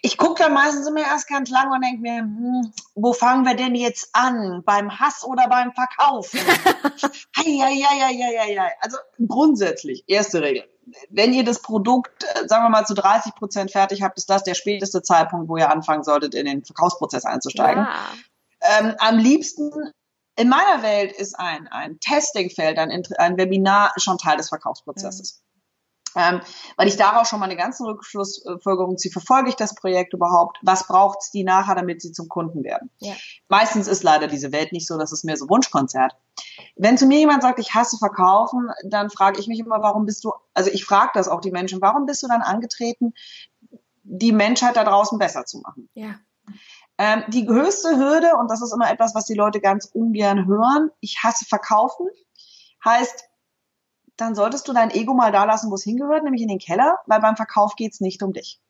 Ich 0.00 0.16
gucke 0.16 0.42
dann 0.42 0.54
meistens 0.54 0.86
immer 0.88 1.00
erst 1.00 1.28
ganz 1.28 1.50
lang 1.50 1.70
und 1.72 1.84
denke 1.84 2.00
mir, 2.00 2.20
hm, 2.20 2.72
wo 2.94 3.12
fangen 3.12 3.44
wir 3.44 3.54
denn 3.54 3.74
jetzt 3.74 4.10
an? 4.12 4.62
Beim 4.64 4.98
Hass 4.98 5.24
oder 5.24 5.48
beim 5.48 5.72
Verkaufen? 5.72 6.40
ja, 7.44 7.68
ja, 7.68 7.88
ja, 7.98 8.10
ja, 8.10 8.30
ja, 8.30 8.44
ja. 8.46 8.68
Also 8.80 8.96
grundsätzlich, 9.26 10.04
erste 10.06 10.40
Regel. 10.40 10.64
Wenn 11.10 11.32
ihr 11.32 11.44
das 11.44 11.62
Produkt, 11.62 12.24
äh, 12.24 12.48
sagen 12.48 12.64
wir 12.64 12.70
mal, 12.70 12.86
zu 12.86 12.94
30 12.94 13.34
Prozent 13.34 13.70
fertig 13.70 14.02
habt, 14.02 14.18
ist 14.18 14.30
das 14.30 14.44
der 14.44 14.54
späteste 14.54 15.02
Zeitpunkt, 15.02 15.48
wo 15.48 15.56
ihr 15.56 15.70
anfangen 15.70 16.04
solltet, 16.04 16.34
in 16.34 16.46
den 16.46 16.64
Verkaufsprozess 16.64 17.24
einzusteigen. 17.24 17.84
Ja. 17.84 18.78
Ähm, 18.80 18.94
am 18.98 19.18
liebsten 19.18 19.70
in 20.36 20.48
meiner 20.48 20.82
Welt 20.82 21.12
ist 21.12 21.38
ein, 21.38 21.66
ein 21.68 21.98
Testingfeld, 21.98 22.78
ein, 22.78 23.02
ein 23.18 23.36
Webinar 23.36 23.92
schon 23.96 24.18
Teil 24.18 24.36
des 24.36 24.48
Verkaufsprozesses. 24.48 25.42
Ähm, 26.16 26.40
weil 26.76 26.88
ich 26.88 26.96
daraus 26.96 27.28
schon 27.28 27.40
mal 27.40 27.46
eine 27.46 27.56
ganze 27.56 27.84
Rückschlussfolgerung 27.84 28.96
ziehe, 28.96 29.12
verfolge 29.12 29.50
ich 29.50 29.56
das 29.56 29.74
Projekt 29.74 30.14
überhaupt? 30.14 30.58
Was 30.62 30.86
braucht 30.86 31.18
es 31.22 31.30
die 31.30 31.44
nachher, 31.44 31.74
damit 31.74 32.02
sie 32.02 32.12
zum 32.12 32.28
Kunden 32.28 32.64
werden? 32.64 32.90
Ja. 32.98 33.14
Meistens 33.48 33.88
ist 33.88 34.02
leider 34.02 34.26
diese 34.26 34.52
Welt 34.52 34.72
nicht 34.72 34.86
so, 34.86 34.98
dass 34.98 35.12
es 35.12 35.24
mehr 35.24 35.36
so 35.36 35.48
Wunschkonzert. 35.48 36.16
Wenn 36.76 36.96
zu 36.98 37.06
mir 37.06 37.18
jemand 37.18 37.42
sagt, 37.42 37.58
ich 37.58 37.74
hasse 37.74 37.98
Verkaufen, 37.98 38.70
dann 38.84 39.10
frage 39.10 39.40
ich 39.40 39.48
mich 39.48 39.58
immer, 39.58 39.82
warum 39.82 40.06
bist 40.06 40.24
du, 40.24 40.32
also 40.54 40.70
ich 40.70 40.84
frage 40.84 41.10
das 41.14 41.28
auch 41.28 41.40
die 41.40 41.50
Menschen, 41.50 41.80
warum 41.80 42.06
bist 42.06 42.22
du 42.22 42.28
dann 42.28 42.42
angetreten, 42.42 43.14
die 44.02 44.32
Menschheit 44.32 44.76
da 44.76 44.84
draußen 44.84 45.18
besser 45.18 45.44
zu 45.44 45.58
machen? 45.58 45.88
Ja. 45.94 46.14
Ähm, 46.96 47.24
die 47.28 47.46
höchste 47.46 47.96
Hürde, 47.96 48.36
und 48.36 48.50
das 48.50 48.62
ist 48.62 48.72
immer 48.72 48.90
etwas, 48.90 49.14
was 49.14 49.26
die 49.26 49.34
Leute 49.34 49.60
ganz 49.60 49.86
ungern 49.92 50.46
hören, 50.46 50.90
ich 51.00 51.18
hasse 51.22 51.44
Verkaufen, 51.44 52.06
heißt, 52.84 53.27
dann 54.18 54.34
solltest 54.34 54.68
du 54.68 54.72
dein 54.72 54.90
Ego 54.90 55.14
mal 55.14 55.32
da 55.32 55.44
lassen, 55.44 55.70
wo 55.70 55.76
es 55.76 55.84
hingehört, 55.84 56.24
nämlich 56.24 56.42
in 56.42 56.48
den 56.48 56.58
Keller, 56.58 56.98
weil 57.06 57.20
beim 57.20 57.36
Verkauf 57.36 57.76
geht 57.76 57.94
es 57.94 58.00
nicht 58.00 58.22
um 58.22 58.32
dich. 58.32 58.60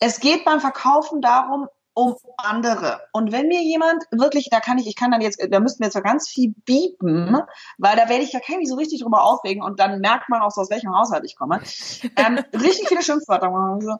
Es 0.00 0.18
geht 0.18 0.44
beim 0.44 0.60
Verkaufen 0.60 1.20
darum, 1.20 1.68
um 1.94 2.16
andere. 2.36 3.00
Und 3.12 3.30
wenn 3.30 3.46
mir 3.46 3.62
jemand 3.62 4.02
wirklich, 4.10 4.48
da 4.50 4.58
kann 4.58 4.78
ich, 4.78 4.88
ich 4.88 4.96
kann 4.96 5.12
dann 5.12 5.20
jetzt, 5.20 5.40
da 5.48 5.60
müssten 5.60 5.80
wir 5.80 5.86
jetzt 5.86 6.02
ganz 6.02 6.28
viel 6.28 6.52
biepen, 6.64 7.40
weil 7.78 7.96
da 7.96 8.08
werde 8.08 8.24
ich 8.24 8.32
ja 8.32 8.40
kein 8.40 8.64
so 8.66 8.74
richtig 8.74 9.02
drüber 9.02 9.22
aufregen 9.22 9.62
und 9.62 9.78
dann 9.78 10.00
merkt 10.00 10.28
man 10.28 10.42
auch 10.42 10.50
so, 10.50 10.60
aus 10.60 10.70
welchem 10.70 10.94
Haushalt 10.94 11.24
ich 11.24 11.36
komme. 11.36 11.60
Ähm, 12.16 12.40
richtig 12.52 12.88
viele 12.88 13.02
Schimpfwörter. 13.02 13.48
Also, 13.48 13.96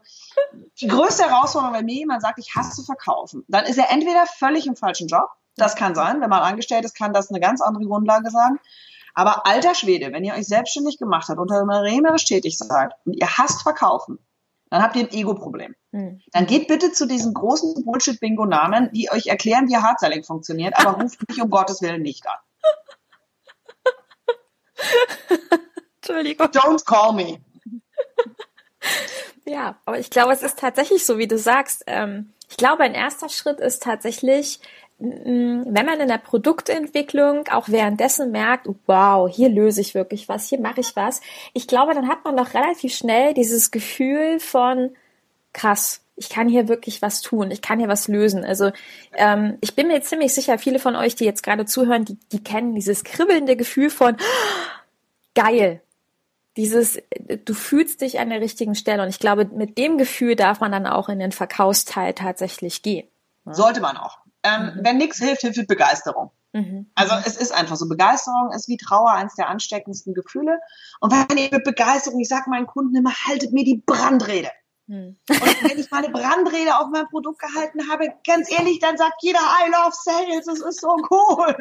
die 0.81 0.89
größte 0.89 1.25
Herausforderung, 1.25 1.77
wenn 1.77 1.85
mir 1.85 1.95
jemand 1.95 2.23
sagt, 2.23 2.39
ich 2.39 2.55
hasse 2.55 2.83
verkaufen, 2.83 3.45
dann 3.49 3.65
ist 3.65 3.79
er 3.79 3.91
entweder 3.93 4.27
völlig 4.27 4.67
im 4.67 4.77
falschen 4.77 5.07
Job. 5.07 5.29
Das 5.57 5.77
kann 5.77 5.95
sein. 5.95 6.21
Wenn 6.21 6.31
man 6.31 6.43
angestellt 6.43 6.85
ist, 6.85 6.97
kann 6.97 7.13
das 7.13 7.31
eine 7.31 7.39
ganz 7.39 7.61
andere 7.61 7.85
Grundlage 7.85 8.31
sein. 8.31 8.59
Aber 9.15 9.47
alter 9.47 9.75
Schwede, 9.75 10.13
wenn 10.13 10.25
ihr 10.25 10.35
euch 10.35 10.47
selbstständig 10.47 10.99
gemacht 10.99 11.29
habt, 11.29 11.39
unternehmerisch 11.39 12.25
tätig 12.25 12.59
seid 12.59 12.93
und 13.05 13.15
ihr 13.15 13.39
hasst 13.39 13.63
verkaufen, 13.63 14.19
dann 14.71 14.83
habt 14.83 14.97
ihr 14.97 15.05
ein 15.05 15.13
Ego-Problem. 15.13 15.77
Mhm. 15.93 16.21
Dann 16.33 16.47
geht 16.47 16.67
bitte 16.67 16.93
zu 16.93 17.07
diesen 17.07 17.33
großen 17.33 17.85
Bullshit-Bingo-Namen, 17.85 18.91
die 18.93 19.11
euch 19.11 19.29
erklären, 19.29 19.69
wie 19.69 19.77
Hardselling 19.77 20.25
funktioniert, 20.25 20.75
aber 20.77 21.01
ruft 21.01 21.29
mich 21.29 21.41
um 21.41 21.49
Gottes 21.49 21.81
Willen 21.81 22.03
nicht 22.03 22.27
an. 22.27 22.39
Entschuldigung. 25.97 26.49
Don't 26.49 26.85
call 26.85 27.13
me. 27.13 27.39
Ja, 29.47 29.77
aber 29.85 29.99
ich 29.99 30.11
glaube, 30.11 30.33
es 30.33 30.43
ist 30.43 30.59
tatsächlich 30.59 31.05
so, 31.05 31.19
wie 31.19 31.29
du 31.29 31.39
sagst. 31.39 31.85
Ähm, 31.87 32.33
ich 32.49 32.57
glaube, 32.57 32.83
ein 32.83 32.95
erster 32.95 33.29
Schritt 33.29 33.61
ist 33.61 33.83
tatsächlich, 33.83 34.61
wenn 34.99 35.87
man 35.87 36.01
in 36.01 36.09
der 36.09 36.19
Produktentwicklung 36.19 37.49
auch 37.49 37.69
währenddessen 37.69 38.31
merkt, 38.31 38.69
wow, 38.87 39.29
hier 39.29 39.49
löse 39.49 39.81
ich 39.81 39.95
wirklich 39.95 40.29
was, 40.29 40.49
hier 40.49 40.61
mache 40.61 40.81
ich 40.81 40.95
was, 40.95 41.21
ich 41.53 41.67
glaube, 41.67 41.95
dann 41.95 42.09
hat 42.09 42.25
man 42.25 42.37
doch 42.37 42.55
relativ 42.55 42.95
schnell 42.95 43.35
dieses 43.35 43.71
Gefühl 43.71 44.39
von 44.39 44.95
krass, 45.53 46.01
ich 46.17 46.29
kann 46.29 46.49
hier 46.49 46.69
wirklich 46.69 47.03
was 47.03 47.23
tun, 47.23 47.51
ich 47.51 47.61
kann 47.61 47.79
hier 47.79 47.89
was 47.89 48.09
lösen. 48.09 48.45
Also 48.45 48.71
ähm, 49.15 49.59
ich 49.61 49.75
bin 49.75 49.89
mir 49.89 50.01
ziemlich 50.03 50.33
sicher, 50.33 50.59
viele 50.59 50.79
von 50.79 50.95
euch, 50.95 51.17
die 51.17 51.25
jetzt 51.25 51.43
gerade 51.43 51.65
zuhören, 51.65 52.05
die, 52.05 52.17
die 52.31 52.43
kennen 52.43 52.75
dieses 52.75 53.03
kribbelnde 53.03 53.57
Gefühl 53.57 53.91
von 53.91 54.17
geil. 55.35 55.81
Dieses, 56.57 57.03
du 57.45 57.53
fühlst 57.53 58.01
dich 58.01 58.21
an 58.21 58.31
der 58.31 58.41
richtigen 58.41 58.77
Stelle. 58.77 59.03
Und 59.03 59.09
ich 59.09 59.19
glaube, 59.19 59.47
mit 59.47 59.77
dem 59.77 59.99
Gefühl 59.99 60.37
darf 60.37 60.61
man 60.61 60.71
dann 60.71 60.87
auch 60.87 61.09
in 61.09 61.19
den 61.19 61.33
Verkaufsteil 61.33 62.15
tatsächlich 62.15 62.83
gehen. 62.83 63.09
Sollte 63.45 63.81
man 63.81 63.97
auch. 63.97 64.19
Ähm, 64.45 64.63
mhm. 64.63 64.81
Wenn 64.83 64.97
nichts 64.99 65.19
hilft, 65.19 65.41
hilft 65.41 65.67
Begeisterung. 65.67 66.31
Mhm. 66.53 66.91
Also 66.95 67.15
es 67.27 67.37
ist 67.37 67.53
einfach 67.53 67.77
so. 67.77 67.89
Begeisterung 67.89 68.53
ist 68.55 68.69
wie 68.69 68.77
Trauer 68.77 69.11
eines 69.11 69.35
der 69.35 69.49
ansteckendsten 69.49 70.15
Gefühle. 70.15 70.61
Und 71.01 71.13
wenn 71.13 71.37
ich 71.37 71.51
mit 71.51 71.65
Begeisterung, 71.65 72.21
ich 72.21 72.29
sage 72.29 72.49
meinen 72.49 72.67
Kunden 72.67 72.95
immer, 72.95 73.13
haltet 73.27 73.53
mir 73.53 73.65
die 73.65 73.83
Brandrede. 73.85 74.51
Mhm. 74.87 75.17
Und 75.29 75.63
wenn 75.71 75.79
ich 75.79 75.91
meine 75.91 76.11
Brandrede 76.11 76.79
auf 76.79 76.89
mein 76.93 77.09
Produkt 77.09 77.41
gehalten 77.41 77.91
habe, 77.91 78.13
ganz 78.27 78.51
ehrlich, 78.53 78.79
dann 78.79 78.97
sagt 78.97 79.23
jeder, 79.23 79.41
I 79.41 79.71
love 79.71 79.93
sales, 79.93 80.47
es 80.47 80.61
ist 80.61 80.81
so 80.81 80.97
cool. 81.11 81.57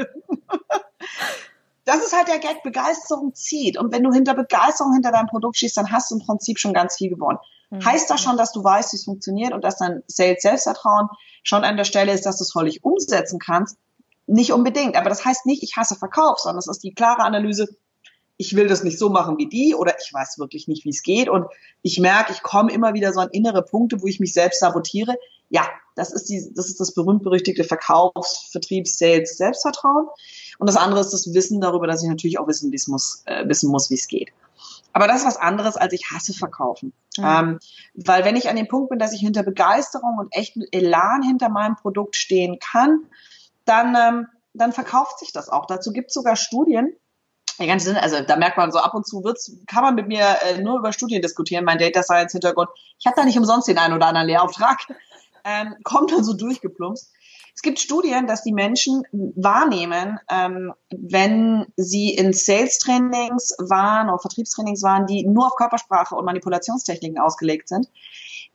das 1.86 2.06
ist 2.06 2.16
halt 2.16 2.28
der 2.28 2.40
Gag, 2.40 2.62
Begeisterung 2.64 3.34
zieht. 3.34 3.78
Und 3.78 3.92
wenn 3.92 4.04
du 4.04 4.12
hinter 4.12 4.36
Begeisterung 4.36 4.94
hinter 4.94 5.12
deinem 5.12 5.28
Produkt 5.28 5.58
schießt, 5.58 5.78
dann 5.78 5.92
hast 5.92 6.12
du 6.12 6.16
im 6.16 6.26
Prinzip 6.26 6.60
schon 6.60 6.74
ganz 6.74 6.98
viel 6.98 7.10
gewonnen. 7.10 7.40
Mhm. 7.74 7.86
Heißt 7.86 8.10
das 8.10 8.22
schon, 8.22 8.38
dass 8.38 8.52
du 8.52 8.64
weißt, 8.64 8.94
wie 8.94 8.98
es 8.98 9.06
funktioniert 9.06 9.54
und 9.54 9.64
dass 9.64 9.78
dein 9.78 10.04
Sales 10.08 10.42
Selbstvertrauen 10.42 11.10
schon 11.42 11.64
an 11.64 11.76
der 11.76 11.84
Stelle 11.84 12.14
ist, 12.14 12.26
dass 12.26 12.38
du 12.38 12.44
es 12.44 12.52
völlig 12.52 12.84
umsetzen 12.84 13.40
kannst? 13.40 13.78
Nicht 14.28 14.54
unbedingt. 14.54 14.96
Aber 14.96 15.10
das 15.10 15.26
heißt 15.26 15.46
nicht, 15.46 15.64
ich 15.64 15.76
hasse 15.76 15.96
Verkauf, 15.96 16.40
sondern 16.40 16.60
es 16.60 16.68
ist 16.68 16.84
die 16.84 16.94
klare 16.94 17.24
Analyse, 17.24 17.68
ich 18.38 18.56
will 18.56 18.68
das 18.68 18.84
nicht 18.84 19.00
so 19.00 19.10
machen 19.10 19.38
wie 19.38 19.48
die 19.48 19.76
oder 19.76 19.96
ich 20.00 20.14
weiß 20.14 20.40
wirklich 20.40 20.68
nicht, 20.68 20.86
wie 20.86 20.90
es 20.90 21.04
geht 21.04 21.30
und 21.30 21.46
ich 21.82 22.00
merke, 22.00 22.34
ich 22.34 22.42
komme 22.42 22.72
immer 22.72 22.94
wieder 22.94 23.14
so 23.14 23.20
an 23.20 23.30
innere 23.32 23.64
Punkte, 23.64 24.02
wo 24.02 24.08
ich 24.08 24.20
mich 24.20 24.34
selbst 24.34 24.60
sabotiere. 24.60 25.16
Ja, 25.50 25.68
das 25.96 26.12
ist 26.12 26.30
die, 26.30 26.52
das 26.56 26.68
ist 26.68 26.80
das 26.80 26.94
berühmt-berüchtigte 26.94 27.64
Verkaufs-, 27.64 28.50
Vertriebs-, 28.52 28.98
Sales-, 28.98 29.38
Selbstvertrauen. 29.38 30.08
Und 30.58 30.68
das 30.68 30.78
andere 30.78 31.02
ist 31.02 31.12
das 31.12 31.34
Wissen 31.34 31.62
darüber, 31.62 31.86
dass 31.86 32.02
ich 32.02 32.10
natürlich 32.10 32.40
auch 32.40 32.48
wissen, 32.48 32.72
muss, 32.88 33.22
äh, 33.26 33.48
wissen 33.48 33.70
muss, 33.70 33.90
wie 33.90 33.96
es 33.96 34.08
geht. 34.08 34.30
Aber 34.94 35.08
das 35.08 35.22
ist 35.22 35.28
was 35.28 35.38
anderes, 35.38 35.76
als 35.76 35.94
ich 35.94 36.12
hasse 36.12 36.34
verkaufen. 36.34 36.94
Mhm. 37.18 37.26
Ähm, 37.26 37.60
weil 37.96 38.24
wenn 38.26 38.36
ich 38.36 38.50
an 38.50 38.56
dem 38.56 38.68
Punkt 38.68 38.90
bin, 38.90 39.00
dass 39.00 39.14
ich 39.14 39.20
hinter 39.20 39.44
Begeisterung 39.44 40.18
und 40.20 40.34
echten 40.34 40.64
Elan 40.72 41.24
hinter 41.24 41.50
meinem 41.50 41.76
Produkt 41.76 42.16
stehen 42.16 42.60
kann, 42.60 43.00
dann, 43.66 43.96
ähm, 43.96 44.28
dann 44.54 44.72
verkauft 44.72 45.20
sich 45.20 45.34
das 45.34 45.50
auch. 45.50 45.66
Dazu 45.66 45.92
gibt 45.92 46.10
es 46.10 46.14
sogar 46.14 46.36
Studien, 46.36 46.96
ja, 47.60 47.68
ganz 47.68 47.84
Sinn, 47.84 47.98
also 47.98 48.20
da 48.22 48.36
merkt 48.36 48.58
man 48.58 48.72
so 48.72 48.80
ab 48.80 48.96
und 48.96 49.06
zu 49.06 49.24
wird's, 49.24 49.56
kann 49.68 49.84
man 49.84 49.94
mit 49.94 50.08
mir 50.08 50.26
äh, 50.42 50.60
nur 50.60 50.80
über 50.80 50.92
Studien 50.92 51.22
diskutieren, 51.22 51.66
mein 51.66 51.78
Data 51.78 52.02
Science 52.02 52.32
Hintergrund. 52.32 52.70
Ich 53.00 53.06
habe 53.06 53.16
da 53.16 53.26
nicht 53.26 53.38
umsonst 53.38 53.68
den 53.68 53.78
einen 53.78 53.94
oder 53.94 54.08
anderen 54.08 54.28
Lehrauftrag. 54.28 54.80
Ähm, 55.46 55.76
kommt 55.84 56.12
dann 56.12 56.24
so 56.24 56.34
durchgeplumpst. 56.34 57.12
Es 57.56 57.62
gibt 57.62 57.80
Studien, 57.80 58.26
dass 58.26 58.44
die 58.44 58.52
Menschen 58.52 59.04
wahrnehmen, 59.12 60.20
ähm, 60.30 60.74
wenn 60.90 61.68
sie 61.78 62.10
in 62.14 62.34
Sales-Trainings 62.34 63.56
waren 63.60 64.10
oder 64.10 64.20
Vertriebstrainings 64.20 64.82
waren, 64.82 65.06
die 65.06 65.26
nur 65.26 65.48
auf 65.48 65.56
Körpersprache 65.56 66.16
und 66.16 66.26
Manipulationstechniken 66.26 67.20
ausgelegt 67.20 67.70
sind, 67.70 67.88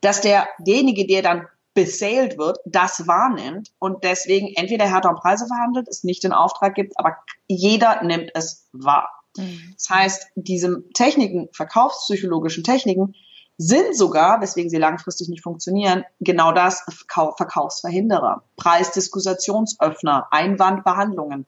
dass 0.01 0.21
der, 0.21 0.47
derjenige, 0.59 1.07
der 1.07 1.21
dann 1.21 1.47
besailed 1.73 2.37
wird, 2.37 2.57
das 2.65 3.07
wahrnimmt 3.07 3.71
und 3.79 4.03
deswegen 4.03 4.53
entweder 4.55 4.85
härter 4.85 5.11
um 5.11 5.15
Preise 5.15 5.47
verhandelt, 5.47 5.87
es 5.87 6.03
nicht 6.03 6.23
den 6.23 6.33
Auftrag 6.33 6.75
gibt, 6.75 6.99
aber 6.99 7.15
jeder 7.47 8.03
nimmt 8.03 8.31
es 8.33 8.67
wahr. 8.73 9.09
Mhm. 9.37 9.75
Das 9.75 9.89
heißt, 9.89 10.27
diese 10.35 10.83
Techniken, 10.93 11.47
verkaufspsychologischen 11.53 12.63
Techniken, 12.63 13.15
sind 13.61 13.97
sogar, 13.97 14.39
weswegen 14.39 14.69
sie 14.69 14.77
langfristig 14.77 15.27
nicht 15.27 15.43
funktionieren, 15.43 16.05
genau 16.21 16.53
das 16.53 16.85
Verkaufsverhinderer, 17.07 18.41
Preisdiskussionsöffner, 18.55 20.29
Einwandbehandlungen. 20.31 21.45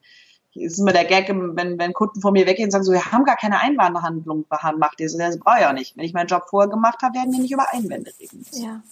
Hier 0.50 0.66
ist 0.66 0.78
immer 0.78 0.92
der 0.92 1.06
Gag, 1.06 1.30
wenn, 1.30 1.78
wenn 1.78 1.92
Kunden 1.94 2.20
von 2.20 2.34
mir 2.34 2.46
weggehen 2.46 2.66
und 2.66 2.70
sagen 2.70 2.84
so, 2.84 2.92
wir 2.92 3.12
haben 3.12 3.24
gar 3.24 3.36
keine 3.36 3.60
Einwandbehandlung, 3.60 4.44
macht 4.76 5.00
ihr 5.00 5.08
so, 5.08 5.16
das 5.16 5.38
brauche 5.38 5.56
ich 5.56 5.62
ja 5.62 5.72
nicht. 5.72 5.96
Wenn 5.96 6.04
ich 6.04 6.12
meinen 6.12 6.26
Job 6.26 6.42
vorher 6.50 6.68
gemacht 6.68 7.00
habe, 7.00 7.14
werden 7.14 7.32
wir 7.32 7.40
nicht 7.40 7.52
über 7.52 7.72
Einwände 7.72 8.12
reden 8.20 8.44
Ja. 8.52 8.82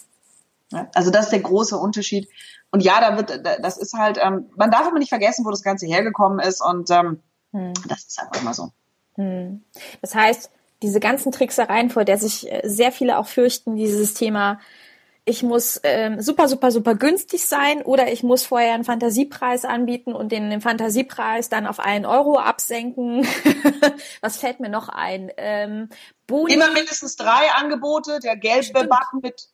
Also 0.94 1.10
das 1.10 1.26
ist 1.26 1.32
der 1.32 1.40
große 1.40 1.76
Unterschied. 1.76 2.26
Und 2.70 2.82
ja, 2.82 3.00
da 3.02 3.18
wird, 3.18 3.44
das 3.62 3.76
ist 3.76 3.92
halt, 3.92 4.18
ähm, 4.22 4.46
man 4.56 4.70
darf 4.70 4.86
aber 4.86 4.98
nicht 4.98 5.10
vergessen, 5.10 5.44
wo 5.44 5.50
das 5.50 5.62
Ganze 5.62 5.84
hergekommen 5.84 6.38
ist 6.38 6.62
und 6.62 6.90
ähm, 6.90 7.20
hm. 7.52 7.74
das 7.86 8.04
ist 8.04 8.18
einfach 8.18 8.42
mal 8.42 8.54
so. 8.54 8.70
Hm. 9.16 9.62
Das 10.00 10.14
heißt, 10.14 10.50
diese 10.82 11.00
ganzen 11.00 11.32
Tricksereien, 11.32 11.90
vor 11.90 12.04
der 12.04 12.18
sich 12.18 12.50
äh, 12.50 12.62
sehr 12.64 12.92
viele 12.92 13.18
auch 13.18 13.26
fürchten, 13.26 13.76
dieses 13.76 14.14
Thema, 14.14 14.58
ich 15.24 15.42
muss 15.42 15.80
ähm, 15.84 16.20
super, 16.20 16.48
super, 16.48 16.70
super 16.70 16.94
günstig 16.94 17.46
sein 17.46 17.82
oder 17.82 18.10
ich 18.10 18.22
muss 18.22 18.44
vorher 18.44 18.74
einen 18.74 18.84
Fantasiepreis 18.84 19.64
anbieten 19.64 20.12
und 20.12 20.32
den, 20.32 20.50
den 20.50 20.60
Fantasiepreis 20.60 21.48
dann 21.48 21.66
auf 21.66 21.78
einen 21.78 22.06
Euro 22.06 22.38
absenken. 22.38 23.26
Was 24.22 24.38
fällt 24.38 24.60
mir 24.60 24.70
noch 24.70 24.88
ein? 24.88 25.30
Ähm, 25.36 25.88
Boni. 26.26 26.54
Immer 26.54 26.72
mindestens 26.72 27.16
drei 27.16 27.50
Angebote, 27.54 28.18
der 28.20 28.36
gelbe 28.36 28.72
Button 28.72 29.20
mit 29.22 29.48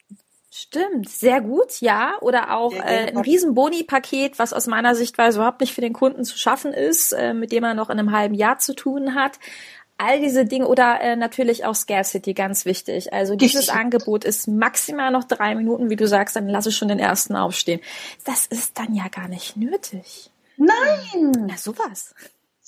Stimmt, 0.58 1.10
sehr 1.10 1.42
gut, 1.42 1.82
ja. 1.82 2.14
Oder 2.22 2.56
auch 2.56 2.72
äh, 2.72 3.08
ein 3.08 3.18
riesen 3.18 3.52
Boni-Paket, 3.52 4.38
was 4.38 4.54
aus 4.54 4.66
meiner 4.66 4.94
Sichtweise 4.94 5.36
überhaupt 5.36 5.60
nicht 5.60 5.74
für 5.74 5.82
den 5.82 5.92
Kunden 5.92 6.24
zu 6.24 6.38
schaffen 6.38 6.72
ist, 6.72 7.12
äh, 7.12 7.34
mit 7.34 7.52
dem 7.52 7.62
er 7.62 7.74
noch 7.74 7.90
in 7.90 7.98
einem 7.98 8.10
halben 8.10 8.34
Jahr 8.34 8.58
zu 8.58 8.74
tun 8.74 9.14
hat. 9.14 9.38
All 9.98 10.20
diese 10.20 10.44
Dinge 10.44 10.68
oder 10.68 11.00
äh, 11.00 11.16
natürlich 11.16 11.64
auch 11.64 11.74
Scarcity, 11.74 12.34
ganz 12.34 12.66
wichtig. 12.66 13.12
Also 13.12 13.34
dieses 13.34 13.70
Angebot 13.70 14.24
ist 14.24 14.46
maximal 14.46 15.10
noch 15.10 15.24
drei 15.24 15.54
Minuten, 15.54 15.88
wie 15.88 15.96
du 15.96 16.06
sagst, 16.06 16.36
dann 16.36 16.48
lass 16.48 16.66
ich 16.66 16.76
schon 16.76 16.88
den 16.88 16.98
ersten 16.98 17.34
aufstehen. 17.34 17.80
Das 18.24 18.46
ist 18.46 18.78
dann 18.78 18.94
ja 18.94 19.08
gar 19.08 19.28
nicht 19.28 19.56
nötig. 19.56 20.30
Nein! 20.58 21.32
Na, 21.46 21.56
sowas. 21.56 22.14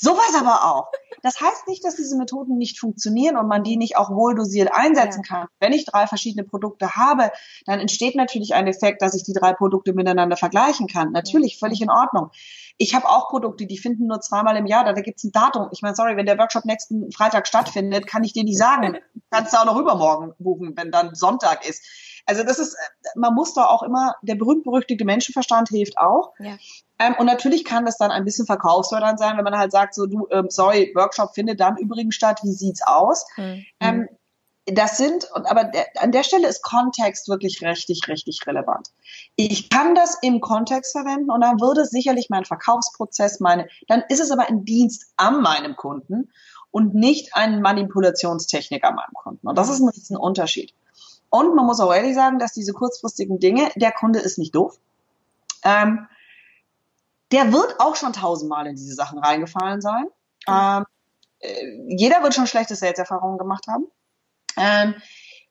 Sowas 0.01 0.33
aber 0.39 0.65
auch. 0.65 0.93
Das 1.23 1.41
heißt 1.41 1.67
nicht, 1.67 1.85
dass 1.85 1.97
diese 1.97 2.17
Methoden 2.17 2.57
nicht 2.57 2.79
funktionieren 2.79 3.37
und 3.37 3.49
man 3.49 3.65
die 3.65 3.77
nicht 3.77 3.97
auch 3.97 4.11
wohl 4.11 4.37
dosiert 4.37 4.71
einsetzen 4.73 5.25
ja. 5.29 5.29
kann. 5.29 5.49
Wenn 5.59 5.73
ich 5.73 5.87
drei 5.87 6.07
verschiedene 6.07 6.45
Produkte 6.45 6.95
habe, 6.95 7.33
dann 7.67 7.81
entsteht 7.81 8.15
natürlich 8.15 8.55
ein 8.55 8.69
Effekt, 8.69 9.03
dass 9.03 9.15
ich 9.15 9.25
die 9.25 9.33
drei 9.33 9.55
Produkte 9.55 9.95
miteinander 9.95 10.37
vergleichen 10.37 10.87
kann. 10.87 11.11
Natürlich, 11.11 11.59
völlig 11.59 11.81
in 11.81 11.91
Ordnung. 11.91 12.31
Ich 12.77 12.95
habe 12.95 13.09
auch 13.09 13.29
Produkte, 13.29 13.67
die 13.67 13.77
finden 13.77 14.07
nur 14.07 14.21
zweimal 14.21 14.57
im 14.57 14.67
Jahr, 14.67 14.85
da, 14.85 14.93
da 14.93 15.01
gibt 15.01 15.19
es 15.19 15.25
ein 15.25 15.33
Datum. 15.33 15.67
Ich 15.73 15.83
meine, 15.83 15.97
sorry, 15.97 16.17
wenn 16.17 16.27
der 16.27 16.39
Workshop 16.39 16.65
nächsten 16.65 17.11
Freitag 17.11 17.49
stattfindet, 17.49 18.07
kann 18.07 18.23
ich 18.23 18.33
dir 18.33 18.45
nicht 18.45 18.59
sagen. 18.59 18.99
Kannst 19.33 19.53
du 19.53 19.59
auch 19.59 19.65
noch 19.65 19.79
übermorgen 19.79 20.33
buchen, 20.39 20.75
wenn 20.77 20.93
dann 20.93 21.17
Sonntag 21.17 21.69
ist. 21.69 21.83
Also 22.29 22.43
das 22.43 22.59
ist, 22.59 22.77
man 23.15 23.35
muss 23.35 23.55
da 23.55 23.65
auch 23.65 23.83
immer, 23.83 24.15
der 24.21 24.35
berühmt-berüchtigte 24.35 25.07
Menschenverstand 25.07 25.71
hilft 25.71 25.97
auch. 25.97 26.35
Ja. 26.39 26.59
Ähm, 26.99 27.15
und 27.19 27.25
natürlich 27.25 27.65
kann 27.65 27.87
das 27.87 27.97
dann 27.97 28.11
ein 28.11 28.27
bisschen 28.27 28.45
verkaufsfördernd 28.45 29.19
sein, 29.19 29.39
wenn 29.39 29.45
man 29.45 29.57
halt 29.57 29.73
sagt, 29.73 29.95
so 29.95 30.05
du, 30.05 30.29
ähm, 30.31 30.47
sorry, 30.51 30.93
Workshop 30.95 31.35
findet 31.35 31.59
dann 31.59 31.79
übrigens 31.79 32.15
statt, 32.15 32.41
wie 32.43 32.53
sieht's 32.53 32.83
aus? 32.87 33.25
Mhm. 33.39 33.65
Ähm, 33.81 34.09
das 34.67 34.99
sind, 34.99 35.27
aber 35.33 35.65
der, 35.65 35.87
an 35.97 36.13
der 36.13 36.23
Stelle 36.23 36.47
ist 36.47 36.63
Kontext 36.63 37.31
wirklich 37.31 37.63
richtig, 37.63 38.07
richtig 38.09 38.47
relevant. 38.47 38.89
Ich 39.37 39.71
kann 39.71 39.95
das 39.95 40.19
im 40.21 40.43
Kontext 40.43 40.93
verwenden 40.93 41.31
und 41.31 41.41
dann 41.41 41.63
würde 41.63 41.87
sicherlich 41.87 42.29
mein 42.29 42.45
Verkaufsprozess 42.45 43.41
meine, 43.41 43.69
dann 43.87 44.05
ist 44.11 44.21
es 44.21 44.31
aber 44.31 44.51
ein 44.51 44.67
Dienst 44.67 45.15
an 45.17 45.41
meinem 45.41 45.77
Kunden 45.77 46.31
und 46.71 46.95
nicht 46.95 47.35
eine 47.35 47.59
Manipulationstechnik 47.59 48.85
an 48.85 48.97
meinem 48.97 49.15
Kunden. 49.15 49.49
Und 49.49 49.57
das 49.57 49.71
ist 49.71 49.81
ein 49.81 49.89
riesen 49.89 50.19
Unterschied. 50.19 50.75
Und 51.31 51.55
man 51.55 51.67
muss 51.67 51.81
auch 51.81 51.93
ehrlich 51.93 52.15
sagen, 52.15 52.39
dass 52.39 52.53
diese 52.53 52.73
kurzfristigen 52.73 53.39
Dinge, 53.39 53.71
der 53.77 53.93
Kunde 53.93 54.19
ist 54.19 54.39
nicht 54.39 54.55
doof. 54.55 54.79
Ähm, 55.63 56.07
der 57.33 57.53
wird 57.53 57.81
auch 57.81 57.97
schon 57.97 58.13
tausendmal 58.13 58.67
in 58.67 58.77
diese 58.77 58.95
Sachen 58.95 59.19
reingefallen 59.19 59.81
sein. 59.81 60.07
Ähm, 60.47 60.87
äh, 61.41 61.97
jeder 61.97 62.23
wird 62.23 62.35
schon 62.35 62.47
schlechte 62.47 62.75
Sales-Erfahrungen 62.75 63.39
gemacht 63.39 63.67
haben. 63.67 63.87
Ähm, 64.57 64.95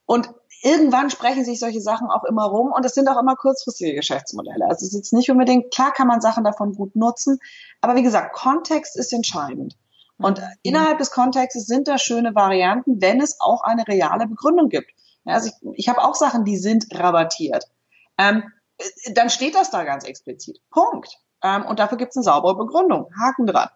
und 0.06 0.30
irgendwann 0.64 1.10
sprechen 1.10 1.46
sich 1.46 1.60
solche 1.60 1.82
Sachen 1.82 2.10
auch 2.10 2.24
immer 2.24 2.46
rum 2.46 2.72
und 2.72 2.86
es 2.86 2.94
sind 2.94 3.08
auch 3.08 3.20
immer 3.20 3.36
kurzfristige 3.36 3.94
Geschäftsmodelle. 3.94 4.66
Also 4.66 4.86
es 4.86 4.94
ist 4.94 4.98
jetzt 4.98 5.14
nicht 5.14 5.30
unbedingt, 5.30 5.72
klar 5.74 5.94
kann 5.94 6.08
man 6.08 6.22
Sachen 6.22 6.44
davon 6.44 6.74
gut 6.74 6.96
nutzen, 6.96 7.40
aber 7.82 7.96
wie 7.96 8.04
gesagt, 8.04 8.34
Kontext 8.34 8.98
ist 8.98 9.14
entscheidend. 9.14 9.78
Und 10.18 10.40
mhm. 10.40 10.46
innerhalb 10.64 10.98
des 10.98 11.12
Kontextes 11.12 11.68
sind 11.68 11.88
da 11.88 11.98
schöne 11.98 12.34
Varianten, 12.34 13.02
wenn 13.02 13.22
es 13.22 13.40
auch 13.40 13.62
eine 13.62 13.88
reale 13.88 14.28
Begründung 14.28 14.70
gibt. 14.70 14.92
Also 15.28 15.50
ich, 15.50 15.80
ich 15.80 15.90
habe 15.90 16.04
auch 16.04 16.16
Sachen, 16.16 16.46
die 16.46 16.58
sind 16.58 16.88
rabattiert. 16.94 17.66
Ähm, 18.18 18.44
äh, 18.78 19.14
dann 19.14 19.30
steht 19.30 19.56
das 19.56 19.72
da 19.72 19.84
ganz 19.84 20.04
explizit. 20.06 20.62
Punkt. 20.70 21.18
Ähm, 21.44 21.66
und 21.66 21.80
dafür 21.80 21.98
gibt 21.98 22.12
es 22.12 22.18
eine 22.18 22.24
saubere 22.24 22.56
Begründung. 22.58 23.10
Haken 23.20 23.48
dran. 23.48 23.70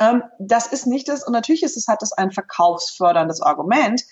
Ähm, 0.00 0.22
das 0.38 0.66
ist 0.68 0.86
nicht 0.86 1.08
das, 1.08 1.24
und 1.26 1.32
natürlich 1.32 1.62
ist 1.62 1.76
es 1.76 1.86
halt 1.88 2.02
das 2.02 2.12
ein 2.12 2.30
verkaufsförderndes 2.30 3.42
Argument, 3.42 4.02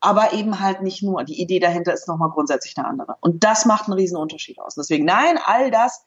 aber 0.00 0.34
eben 0.34 0.60
halt 0.60 0.82
nicht 0.82 1.02
nur. 1.02 1.24
Die 1.24 1.40
Idee 1.40 1.60
dahinter 1.60 1.94
ist 1.94 2.08
nochmal 2.08 2.30
grundsätzlich 2.30 2.76
eine 2.76 2.86
andere. 2.86 3.16
Und 3.20 3.42
das 3.42 3.64
macht 3.64 3.86
einen 3.86 3.94
riesen 3.94 4.18
Unterschied 4.18 4.58
aus. 4.60 4.74
Deswegen, 4.74 5.04
nein, 5.04 5.38
all 5.42 5.70
das 5.70 6.04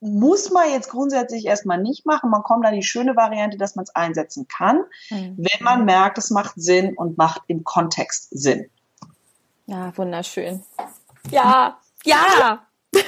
muss 0.00 0.50
man 0.50 0.70
jetzt 0.70 0.88
grundsätzlich 0.88 1.44
erstmal 1.44 1.80
nicht 1.80 2.06
machen. 2.06 2.30
Man 2.30 2.42
kommt 2.42 2.64
da 2.64 2.70
die 2.70 2.82
schöne 2.82 3.16
Variante, 3.16 3.58
dass 3.58 3.76
man 3.76 3.82
es 3.82 3.94
einsetzen 3.94 4.48
kann, 4.48 4.84
mhm. 5.10 5.36
wenn 5.36 5.62
man 5.62 5.84
merkt, 5.84 6.16
es 6.16 6.30
macht 6.30 6.54
Sinn 6.56 6.96
und 6.96 7.18
macht 7.18 7.42
im 7.46 7.64
Kontext 7.64 8.28
Sinn. 8.30 8.70
Ja, 9.70 9.96
wunderschön. 9.96 10.64
Ja, 11.30 11.78
ja. 12.04 12.66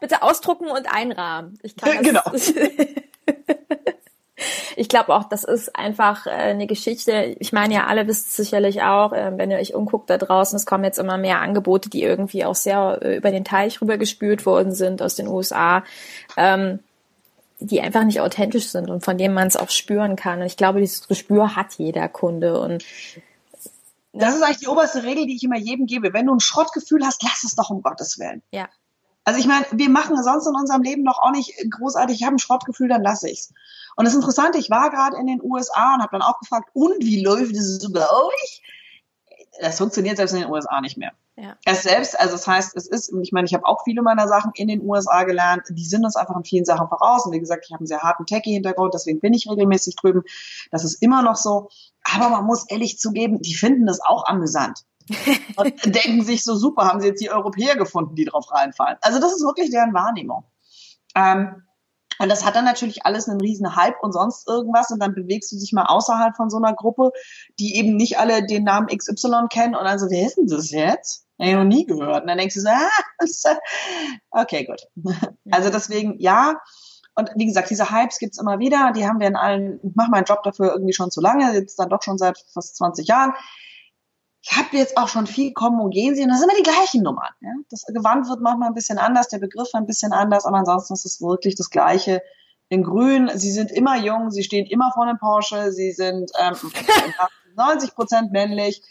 Bitte 0.00 0.22
ausdrucken 0.22 0.68
und 0.68 0.86
einrahmen. 0.94 1.58
Ich 1.62 1.74
kann 1.74 1.96
das, 1.96 2.06
genau. 2.06 2.22
ich 4.76 4.88
glaube 4.88 5.12
auch, 5.12 5.24
das 5.24 5.42
ist 5.42 5.74
einfach 5.74 6.26
äh, 6.26 6.30
eine 6.30 6.68
Geschichte. 6.68 7.34
Ich 7.40 7.52
meine 7.52 7.74
ja, 7.74 7.86
alle 7.86 8.06
wisst 8.06 8.28
es 8.28 8.36
sicherlich 8.36 8.82
auch, 8.82 9.12
äh, 9.12 9.32
wenn 9.36 9.50
ihr 9.50 9.58
euch 9.58 9.74
umguckt 9.74 10.08
da 10.08 10.18
draußen, 10.18 10.56
es 10.56 10.66
kommen 10.66 10.84
jetzt 10.84 11.00
immer 11.00 11.18
mehr 11.18 11.40
Angebote, 11.40 11.90
die 11.90 12.04
irgendwie 12.04 12.44
auch 12.44 12.54
sehr 12.54 13.00
äh, 13.02 13.16
über 13.16 13.32
den 13.32 13.44
Teich 13.44 13.80
rüber 13.82 13.98
gespült 13.98 14.46
worden 14.46 14.72
sind 14.72 15.02
aus 15.02 15.16
den 15.16 15.26
USA. 15.26 15.82
Ähm, 16.36 16.78
die 17.60 17.80
einfach 17.80 18.04
nicht 18.04 18.20
authentisch 18.20 18.68
sind 18.68 18.88
und 18.88 19.04
von 19.04 19.18
denen 19.18 19.34
man 19.34 19.48
es 19.48 19.56
auch 19.56 19.70
spüren 19.70 20.14
kann. 20.14 20.38
Und 20.38 20.46
ich 20.46 20.56
glaube, 20.56 20.78
dieses 20.78 21.08
Gespür 21.08 21.56
hat 21.56 21.74
jeder 21.76 22.08
Kunde. 22.08 22.60
Und 22.60 22.84
das 24.12 24.34
ist 24.34 24.42
eigentlich 24.42 24.58
die 24.58 24.68
oberste 24.68 25.02
Regel, 25.02 25.26
die 25.26 25.36
ich 25.36 25.42
immer 25.42 25.58
jedem 25.58 25.86
gebe. 25.86 26.12
Wenn 26.12 26.26
du 26.26 26.34
ein 26.34 26.40
Schrottgefühl 26.40 27.04
hast, 27.04 27.22
lass 27.22 27.44
es 27.44 27.54
doch 27.54 27.70
um 27.70 27.82
Gottes 27.82 28.18
Willen. 28.18 28.42
Ja. 28.52 28.68
Also 29.24 29.40
ich 29.40 29.46
meine, 29.46 29.66
wir 29.72 29.90
machen 29.90 30.20
sonst 30.22 30.46
in 30.46 30.54
unserem 30.54 30.82
Leben 30.82 31.04
doch 31.04 31.18
auch 31.18 31.32
nicht 31.32 31.52
großartig, 31.70 32.18
ich 32.18 32.24
habe 32.24 32.36
ein 32.36 32.38
Schrottgefühl, 32.38 32.88
dann 32.88 33.02
lasse 33.02 33.28
ich's. 33.28 33.52
Und 33.94 34.06
das 34.06 34.14
Interessante, 34.14 34.58
ich 34.58 34.70
war 34.70 34.90
gerade 34.90 35.18
in 35.18 35.26
den 35.26 35.42
USA 35.42 35.94
und 35.94 36.00
habe 36.00 36.12
dann 36.12 36.22
auch 36.22 36.38
gefragt, 36.38 36.70
und 36.72 37.04
wie 37.04 37.22
läuft 37.22 37.54
es 37.54 37.78
so 37.78 37.92
bei 37.92 38.08
euch? 38.08 38.62
Das 39.60 39.78
funktioniert 39.78 40.16
selbst 40.16 40.34
in 40.34 40.40
den 40.40 40.50
USA 40.50 40.80
nicht 40.80 40.96
mehr. 40.96 41.12
Ja. 41.36 41.56
Es 41.64 41.82
selbst, 41.82 42.18
also 42.18 42.32
das 42.32 42.46
heißt, 42.46 42.76
es 42.76 42.86
ist, 42.86 43.12
ich 43.22 43.32
meine, 43.32 43.46
ich 43.46 43.54
habe 43.54 43.66
auch 43.66 43.82
viele 43.84 44.02
meiner 44.02 44.28
Sachen 44.28 44.52
in 44.54 44.68
den 44.68 44.82
USA 44.82 45.24
gelernt, 45.24 45.62
die 45.70 45.84
sind 45.84 46.04
uns 46.04 46.16
einfach 46.16 46.36
in 46.36 46.44
vielen 46.44 46.64
Sachen 46.64 46.88
voraus. 46.88 47.26
Und 47.26 47.32
wie 47.32 47.40
gesagt, 47.40 47.64
ich 47.66 47.72
habe 47.72 47.80
einen 47.80 47.86
sehr 47.86 48.02
harten 48.02 48.26
Techie-Hintergrund, 48.26 48.94
deswegen 48.94 49.20
bin 49.20 49.34
ich 49.34 49.48
regelmäßig 49.48 49.96
drüben. 49.96 50.22
Das 50.70 50.84
ist 50.84 51.02
immer 51.02 51.22
noch 51.22 51.36
so. 51.36 51.68
Aber 52.04 52.28
man 52.30 52.44
muss 52.44 52.68
ehrlich 52.68 52.98
zugeben, 52.98 53.40
die 53.40 53.54
finden 53.54 53.86
das 53.86 54.00
auch 54.00 54.26
amüsant 54.26 54.84
und 55.56 55.94
denken 55.94 56.22
sich 56.22 56.42
so 56.42 56.56
super, 56.56 56.88
haben 56.88 57.00
sie 57.00 57.08
jetzt 57.08 57.20
die 57.20 57.30
Europäer 57.30 57.76
gefunden, 57.76 58.14
die 58.14 58.24
drauf 58.24 58.50
reinfallen. 58.50 58.98
Also 59.00 59.20
das 59.20 59.32
ist 59.32 59.42
wirklich 59.42 59.70
deren 59.70 59.94
Wahrnehmung. 59.94 60.44
Ähm, 61.14 61.62
und 62.18 62.28
das 62.28 62.44
hat 62.44 62.56
dann 62.56 62.64
natürlich 62.64 63.04
alles 63.04 63.28
einen 63.28 63.40
riesen 63.40 63.76
Hype 63.76 64.02
und 64.02 64.12
sonst 64.12 64.48
irgendwas 64.48 64.90
und 64.90 65.00
dann 65.00 65.14
bewegst 65.14 65.52
du 65.52 65.58
dich 65.58 65.72
mal 65.72 65.86
außerhalb 65.86 66.36
von 66.36 66.50
so 66.50 66.56
einer 66.56 66.74
Gruppe, 66.74 67.10
die 67.58 67.76
eben 67.76 67.96
nicht 67.96 68.18
alle 68.18 68.46
den 68.46 68.64
Namen 68.64 68.88
XY 68.88 69.46
kennen 69.50 69.74
und 69.74 69.84
dann 69.84 69.98
so, 69.98 70.10
wer 70.10 70.26
ist 70.26 70.36
denn 70.36 70.46
das 70.46 70.70
jetzt? 70.70 71.26
Hab 71.38 71.46
ich 71.46 71.54
noch 71.54 71.64
nie 71.64 71.86
gehört. 71.86 72.22
Und 72.22 72.28
dann 72.28 72.38
denkst 72.38 72.54
du 72.56 72.60
so, 72.60 72.68
ah, 72.68 73.56
okay, 74.30 74.64
gut. 74.64 74.88
Also 75.50 75.70
deswegen, 75.70 76.18
ja. 76.18 76.60
Und 77.14 77.30
wie 77.36 77.46
gesagt, 77.46 77.70
diese 77.70 77.90
Hypes 77.90 78.18
gibt's 78.18 78.40
immer 78.40 78.58
wieder. 78.58 78.92
Die 78.94 79.06
haben 79.06 79.20
wir 79.20 79.26
in 79.28 79.36
allen, 79.36 79.80
ich 79.82 79.94
mache 79.94 80.10
meinen 80.10 80.24
Job 80.24 80.42
dafür 80.42 80.72
irgendwie 80.72 80.92
schon 80.92 81.10
zu 81.10 81.20
lange, 81.20 81.52
jetzt 81.54 81.78
dann 81.78 81.88
doch 81.88 82.02
schon 82.02 82.18
seit 82.18 82.38
fast 82.52 82.76
20 82.76 83.06
Jahren 83.06 83.34
ich 84.50 84.56
habe 84.56 84.76
jetzt 84.76 84.96
auch 84.96 85.08
schon 85.08 85.26
viel 85.26 85.52
kommen 85.52 85.80
und 85.80 85.90
gehen 85.90 86.14
sehen, 86.14 86.28
das 86.28 86.40
sind 86.40 86.48
immer 86.48 86.58
die 86.58 86.62
gleichen 86.62 87.02
Nummern. 87.02 87.32
Ja? 87.40 87.50
Das 87.70 87.84
Gewand 87.84 88.28
wird 88.28 88.40
manchmal 88.40 88.68
ein 88.68 88.74
bisschen 88.74 88.98
anders, 88.98 89.28
der 89.28 89.38
Begriff 89.38 89.68
ein 89.74 89.86
bisschen 89.86 90.12
anders, 90.12 90.46
aber 90.46 90.58
ansonsten 90.58 90.94
ist 90.94 91.04
es 91.04 91.20
wirklich 91.20 91.54
das 91.54 91.70
Gleiche 91.70 92.22
in 92.70 92.82
Grün. 92.82 93.30
Sie 93.34 93.50
sind 93.50 93.70
immer 93.70 93.96
jung, 93.96 94.30
sie 94.30 94.42
stehen 94.42 94.66
immer 94.66 94.90
vor 94.94 95.04
einem 95.04 95.18
Porsche, 95.18 95.72
sie 95.72 95.92
sind 95.92 96.30
ähm, 96.38 96.54
90 97.56 97.94
Prozent 97.94 98.32
männlich. 98.32 98.82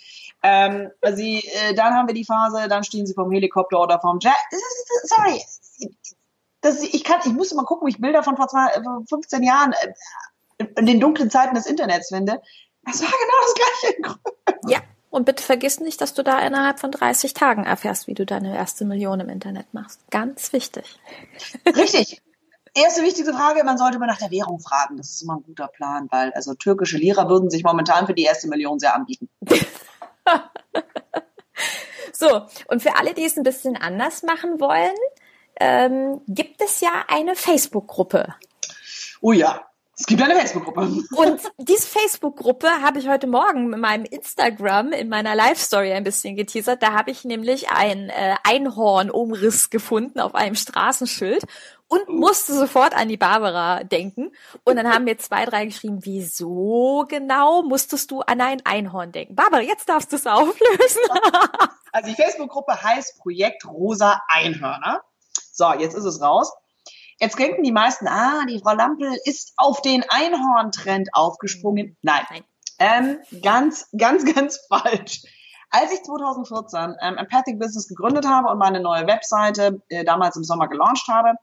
Ähm, 0.43 0.91
sie, 1.13 1.39
äh, 1.39 1.73
dann 1.73 1.95
haben 1.95 2.07
wir 2.07 2.13
die 2.13 2.25
Phase, 2.25 2.67
dann 2.67 2.83
stehen 2.83 3.07
sie 3.07 3.15
vom 3.15 3.31
Helikopter 3.31 3.81
oder 3.81 3.99
vom 3.99 4.19
Jet. 4.19 4.33
Sorry, 5.03 5.41
das, 6.61 6.83
ich 6.83 7.03
kann, 7.03 7.19
ich 7.25 7.33
musste 7.33 7.55
mal 7.55 7.65
gucken, 7.65 7.87
wie 7.87 7.91
ich 7.91 7.99
Bilder 7.99 8.21
von 8.21 8.37
vor 8.37 8.47
zwei, 8.47 8.67
15 9.09 9.41
Jahren 9.41 9.73
äh, 9.73 10.65
in 10.75 10.85
den 10.85 10.99
dunklen 10.99 11.31
Zeiten 11.31 11.55
des 11.55 11.65
Internets 11.65 12.09
finde. 12.09 12.41
Das 12.83 13.01
war 13.01 13.09
genau 13.09 13.33
das 13.41 13.53
gleiche. 13.55 14.19
Ja, 14.67 14.79
und 15.09 15.25
bitte 15.25 15.43
vergiss 15.43 15.79
nicht, 15.79 16.01
dass 16.01 16.13
du 16.13 16.23
da 16.23 16.39
innerhalb 16.39 16.79
von 16.79 16.91
30 16.91 17.33
Tagen 17.33 17.63
erfährst, 17.65 18.07
wie 18.07 18.13
du 18.13 18.25
deine 18.25 18.55
erste 18.55 18.85
Million 18.85 19.19
im 19.19 19.29
Internet 19.29 19.73
machst. 19.73 19.99
Ganz 20.11 20.53
wichtig. 20.53 20.99
Richtig. 21.65 22.21
Erste 22.73 23.01
wichtige 23.01 23.33
Frage, 23.33 23.63
man 23.63 23.77
sollte 23.77 23.95
immer 23.95 24.05
nach 24.05 24.19
der 24.19 24.29
Währung 24.29 24.59
fragen. 24.59 24.97
Das 24.97 25.09
ist 25.09 25.23
immer 25.23 25.37
ein 25.37 25.43
guter 25.43 25.67
Plan, 25.67 26.07
weil 26.11 26.31
also 26.33 26.53
türkische 26.53 26.97
Lira 26.97 27.27
würden 27.27 27.49
sich 27.49 27.63
momentan 27.63 28.05
für 28.05 28.13
die 28.13 28.23
erste 28.23 28.47
Million 28.47 28.77
sehr 28.77 28.93
anbieten. 28.93 29.29
so, 32.13 32.45
und 32.67 32.83
für 32.83 32.95
alle, 32.97 33.13
die 33.15 33.25
es 33.25 33.37
ein 33.37 33.43
bisschen 33.43 33.77
anders 33.77 34.21
machen 34.21 34.59
wollen, 34.59 34.95
ähm, 35.59 36.21
gibt 36.27 36.61
es 36.61 36.81
ja 36.81 37.05
eine 37.07 37.35
Facebook-Gruppe. 37.35 38.35
Oh 39.21 39.31
ja, 39.31 39.65
es 39.99 40.05
gibt 40.05 40.21
eine 40.21 40.35
Facebook-Gruppe. 40.35 40.81
Und 41.15 41.41
diese 41.57 41.87
Facebook-Gruppe 41.87 42.67
habe 42.83 42.99
ich 42.99 43.09
heute 43.09 43.25
Morgen 43.25 43.69
mit 43.69 43.79
meinem 43.79 44.05
Instagram 44.05 44.91
in 44.91 45.09
meiner 45.09 45.33
Live-Story 45.33 45.91
ein 45.91 46.03
bisschen 46.03 46.35
geteasert. 46.35 46.83
Da 46.83 46.93
habe 46.93 47.09
ich 47.09 47.25
nämlich 47.25 47.71
ein 47.71 48.09
äh, 48.09 48.35
Einhorn-Umriss 48.43 49.71
gefunden 49.71 50.19
auf 50.19 50.35
einem 50.35 50.53
Straßenschild 50.53 51.45
und 51.87 52.09
musste 52.09 52.53
sofort 52.53 52.95
an 52.95 53.07
die 53.07 53.17
Barbara 53.17 53.83
denken. 53.83 54.31
Und 54.63 54.75
dann 54.75 54.87
haben 54.87 55.05
mir 55.05 55.17
zwei, 55.17 55.45
drei 55.45 55.65
geschrieben, 55.65 55.99
wieso 56.03 57.05
genau 57.09 57.63
musstest 57.63 58.11
du 58.11 58.21
an 58.21 58.39
ein 58.39 58.63
Einhorn 58.65 59.11
denken? 59.11 59.33
Barbara, 59.33 59.61
jetzt 59.61 59.89
darfst 59.89 60.11
du 60.11 60.17
es 60.17 60.27
auflösen. 60.27 61.01
also 61.91 62.09
die 62.09 62.15
Facebook-Gruppe 62.15 62.83
heißt 62.83 63.17
Projekt 63.19 63.65
Rosa 63.65 64.21
Einhörner. 64.27 65.01
So, 65.51 65.73
jetzt 65.73 65.95
ist 65.95 66.05
es 66.05 66.21
raus. 66.21 66.53
Jetzt 67.19 67.39
denken 67.39 67.63
die 67.63 67.71
meisten, 67.71 68.07
ah, 68.07 68.45
die 68.47 68.59
Frau 68.59 68.73
Lampel 68.73 69.17
ist 69.25 69.53
auf 69.57 69.81
den 69.81 70.03
Einhorn-Trend 70.07 71.09
aufgesprungen. 71.13 71.97
Nein. 72.01 72.23
Nein. 72.29 72.43
Ähm, 72.79 73.41
ganz, 73.41 73.89
ganz, 73.97 74.23
ganz 74.33 74.59
falsch. 74.69 75.23
Als 75.69 75.91
ich 75.91 76.03
2014 76.03 76.95
ähm, 77.01 77.17
Empathic 77.17 77.59
Business 77.59 77.87
gegründet 77.87 78.25
habe 78.27 78.49
und 78.49 78.57
meine 78.57 78.79
neue 78.79 79.05
Webseite 79.07 79.81
äh, 79.89 80.05
damals 80.05 80.37
im 80.37 80.43
Sommer 80.43 80.67
gelauncht 80.67 81.07
habe, 81.07 81.33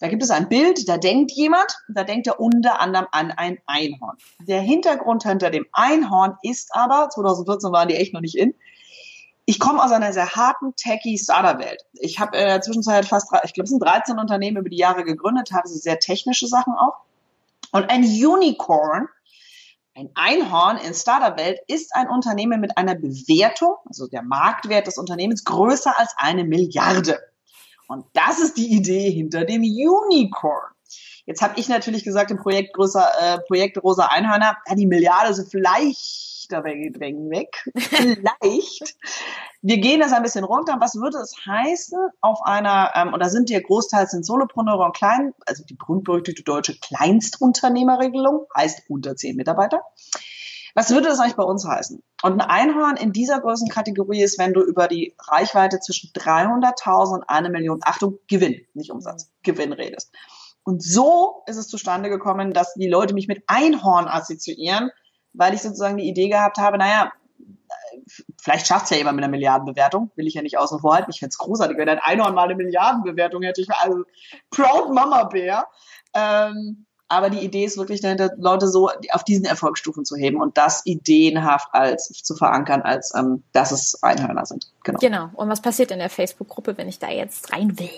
da 0.00 0.08
gibt 0.08 0.22
es 0.22 0.30
ein 0.30 0.48
Bild, 0.48 0.88
da 0.88 0.96
denkt 0.96 1.30
jemand, 1.32 1.76
da 1.88 2.04
denkt 2.04 2.26
er 2.26 2.40
unter 2.40 2.80
anderem 2.80 3.06
an 3.12 3.30
ein 3.32 3.58
Einhorn. 3.66 4.16
Der 4.40 4.62
Hintergrund 4.62 5.24
hinter 5.24 5.50
dem 5.50 5.66
Einhorn 5.72 6.38
ist 6.42 6.74
aber, 6.74 7.10
2014 7.10 7.70
waren 7.70 7.88
die 7.88 7.96
echt 7.96 8.14
noch 8.14 8.22
nicht 8.22 8.36
in, 8.36 8.54
ich 9.46 9.58
komme 9.58 9.82
aus 9.82 9.92
einer 9.92 10.12
sehr 10.12 10.30
harten 10.34 10.74
techie 10.76 11.18
Starter-Welt. 11.18 11.84
Ich 11.94 12.20
habe 12.20 12.36
in 12.36 12.46
der 12.46 12.60
Zwischenzeit 12.60 13.04
fast, 13.04 13.32
ich 13.44 13.54
glaube, 13.54 13.64
es 13.64 13.70
sind 13.70 13.82
13 13.82 14.18
Unternehmen 14.18 14.58
über 14.58 14.68
die 14.68 14.76
Jahre 14.76 15.04
gegründet, 15.04 15.52
habe 15.52 15.68
sehr 15.68 15.98
technische 15.98 16.46
Sachen 16.46 16.74
auch. 16.74 16.98
Und 17.72 17.90
ein 17.90 18.02
Unicorn, 18.02 19.08
ein 19.94 20.10
Einhorn 20.14 20.76
in 20.78 20.94
Startup-Welt 20.94 21.60
ist 21.66 21.94
ein 21.94 22.08
Unternehmen 22.08 22.60
mit 22.60 22.78
einer 22.78 22.94
Bewertung, 22.94 23.74
also 23.86 24.06
der 24.06 24.22
Marktwert 24.22 24.86
des 24.86 24.98
Unternehmens, 24.98 25.44
größer 25.44 25.98
als 25.98 26.14
eine 26.16 26.44
Milliarde. 26.44 27.18
Und 27.88 28.06
das 28.12 28.38
ist 28.38 28.56
die 28.56 28.72
Idee 28.72 29.10
hinter 29.10 29.44
dem 29.44 29.62
Unicorn. 29.62 30.70
Jetzt 31.26 31.42
habe 31.42 31.58
ich 31.58 31.68
natürlich 31.68 32.04
gesagt, 32.04 32.30
im 32.30 32.38
Projekt 32.38 32.74
größer, 32.74 33.08
äh, 33.20 33.38
Projekt 33.46 33.82
Rosa 33.82 34.06
Einhörner, 34.06 34.56
ja, 34.66 34.74
die 34.74 34.86
Milliarde 34.86 35.34
sind 35.34 35.50
vielleicht 35.50 36.39
drängen 36.50 37.30
weg. 37.30 37.64
Vielleicht. 37.76 38.96
Wir 39.62 39.78
gehen 39.78 40.00
das 40.00 40.12
ein 40.12 40.22
bisschen 40.22 40.44
runter. 40.44 40.76
Was 40.80 40.94
würde 40.94 41.18
es 41.18 41.34
heißen 41.46 41.98
auf 42.20 42.42
einer, 42.44 42.92
ähm, 42.94 43.14
da 43.18 43.28
sind 43.28 43.50
ja 43.50 43.60
großteils 43.60 44.10
sind 44.10 44.24
Solopreneure 44.24 44.86
und 44.86 44.96
Klein, 44.96 45.34
also 45.46 45.64
die 45.64 45.74
berühmt-berüchtigte 45.74 46.42
deutsche 46.42 46.78
Kleinstunternehmerregelung, 46.78 48.46
heißt 48.56 48.84
unter 48.88 49.16
zehn 49.16 49.36
Mitarbeiter. 49.36 49.82
Was 50.74 50.90
würde 50.90 51.08
das 51.08 51.18
eigentlich 51.18 51.36
bei 51.36 51.42
uns 51.42 51.66
heißen? 51.66 52.02
Und 52.22 52.40
ein 52.40 52.40
Einhorn 52.40 52.96
in 52.96 53.12
dieser 53.12 53.40
Größenkategorie 53.40 54.22
ist, 54.22 54.38
wenn 54.38 54.52
du 54.52 54.62
über 54.62 54.88
die 54.88 55.14
Reichweite 55.18 55.80
zwischen 55.80 56.10
300.000 56.12 57.14
und 57.14 57.28
eine 57.28 57.50
Million, 57.50 57.80
Achtung, 57.82 58.18
Gewinn, 58.28 58.60
nicht 58.74 58.90
Umsatz, 58.90 59.30
Gewinn 59.42 59.72
redest. 59.72 60.12
Und 60.62 60.82
so 60.82 61.42
ist 61.46 61.56
es 61.56 61.68
zustande 61.68 62.10
gekommen, 62.10 62.52
dass 62.52 62.74
die 62.74 62.88
Leute 62.88 63.14
mich 63.14 63.28
mit 63.28 63.42
Einhorn 63.46 64.06
assoziieren, 64.06 64.90
weil 65.32 65.54
ich 65.54 65.62
sozusagen 65.62 65.96
die 65.96 66.08
Idee 66.08 66.28
gehabt 66.28 66.58
habe, 66.58 66.78
naja, 66.78 67.12
vielleicht 68.40 68.66
schafft 68.66 68.84
es 68.84 68.90
ja 68.90 68.96
jemand 68.96 69.16
mit 69.16 69.24
einer 69.24 69.30
Milliardenbewertung, 69.30 70.10
will 70.16 70.26
ich 70.26 70.34
ja 70.34 70.42
nicht 70.42 70.58
außen 70.58 70.80
vor 70.80 70.94
halten. 70.94 71.10
Ich 71.10 71.20
fände 71.20 71.30
es 71.30 71.38
großartig, 71.38 71.76
wenn 71.78 71.88
ein 71.88 71.98
Einhorn 71.98 72.34
mal 72.34 72.44
eine 72.44 72.56
Milliardenbewertung 72.56 73.42
hätte. 73.42 73.60
Ich 73.60 73.68
war 73.68 73.82
also 73.82 74.04
Proud 74.50 74.92
Mama 74.92 75.24
Bär. 75.24 75.66
Ähm, 76.14 76.86
aber 77.08 77.28
die 77.28 77.40
Idee 77.40 77.64
ist 77.64 77.76
wirklich 77.76 78.00
dahinter, 78.00 78.30
Leute 78.38 78.68
so 78.68 78.88
auf 79.10 79.24
diesen 79.24 79.44
Erfolgsstufen 79.44 80.04
zu 80.04 80.14
heben 80.14 80.40
und 80.40 80.56
das 80.56 80.86
ideenhaft 80.86 81.68
als 81.72 82.06
zu 82.06 82.36
verankern, 82.36 82.82
als 82.82 83.12
ähm, 83.16 83.42
dass 83.52 83.72
es 83.72 84.00
Einhörner 84.02 84.46
sind. 84.46 84.70
Genau. 84.84 84.98
Genau. 85.00 85.30
Und 85.34 85.48
was 85.48 85.60
passiert 85.60 85.90
in 85.90 85.98
der 85.98 86.08
Facebook-Gruppe, 86.08 86.78
wenn 86.78 86.88
ich 86.88 87.00
da 87.00 87.10
jetzt 87.10 87.52
rein 87.52 87.76
will? 87.80 87.90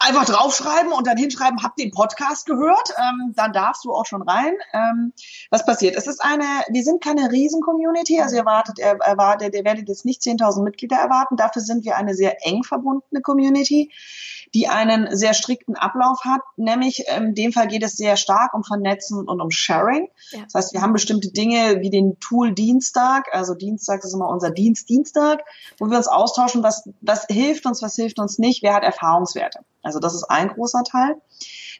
Einfach 0.00 0.24
draufschreiben 0.24 0.92
und 0.92 1.06
dann 1.06 1.16
hinschreiben, 1.16 1.62
hab 1.62 1.76
den 1.76 1.90
Podcast 1.90 2.46
gehört, 2.46 2.92
ähm, 2.98 3.32
dann 3.36 3.52
darfst 3.52 3.84
du 3.84 3.92
auch 3.92 4.06
schon 4.06 4.22
rein. 4.22 4.54
Ähm, 4.72 5.12
was 5.50 5.64
passiert? 5.64 5.96
Es 5.96 6.06
ist 6.06 6.22
eine, 6.22 6.44
wir 6.68 6.82
sind 6.82 7.02
keine 7.02 7.30
Riesen-Community, 7.30 8.20
also 8.20 8.36
ihr 8.36 8.40
erwartet, 8.40 8.78
ihr 8.78 8.98
erwartet, 9.00 9.54
ihr 9.54 9.64
werdet 9.64 9.88
jetzt 9.88 10.04
nicht 10.04 10.22
10.000 10.22 10.62
Mitglieder 10.62 10.96
erwarten, 10.96 11.36
dafür 11.36 11.62
sind 11.62 11.84
wir 11.84 11.96
eine 11.96 12.14
sehr 12.14 12.46
eng 12.46 12.62
verbundene 12.64 13.22
Community 13.22 13.90
die 14.54 14.68
einen 14.68 15.14
sehr 15.16 15.34
strikten 15.34 15.76
Ablauf 15.76 16.20
hat. 16.24 16.40
Nämlich 16.56 17.04
in 17.16 17.34
dem 17.34 17.52
Fall 17.52 17.68
geht 17.68 17.82
es 17.82 17.96
sehr 17.96 18.16
stark 18.16 18.54
um 18.54 18.64
Vernetzen 18.64 19.28
und 19.28 19.40
um 19.40 19.50
Sharing. 19.50 20.08
Ja. 20.30 20.42
Das 20.44 20.54
heißt, 20.54 20.72
wir 20.72 20.82
haben 20.82 20.92
bestimmte 20.92 21.30
Dinge 21.30 21.80
wie 21.80 21.90
den 21.90 22.18
Tool 22.20 22.52
Dienstag. 22.52 23.28
Also 23.32 23.54
Dienstag 23.54 24.04
ist 24.04 24.14
immer 24.14 24.28
unser 24.28 24.50
Dienst 24.50 24.88
Dienstag, 24.88 25.44
wo 25.78 25.86
wir 25.86 25.96
uns 25.96 26.08
austauschen, 26.08 26.62
was, 26.62 26.88
was 27.00 27.26
hilft 27.28 27.66
uns, 27.66 27.82
was 27.82 27.94
hilft 27.96 28.18
uns 28.18 28.38
nicht, 28.38 28.62
wer 28.62 28.74
hat 28.74 28.82
Erfahrungswerte. 28.82 29.60
Also 29.82 30.00
das 30.00 30.14
ist 30.14 30.24
ein 30.24 30.48
großer 30.48 30.82
Teil. 30.84 31.16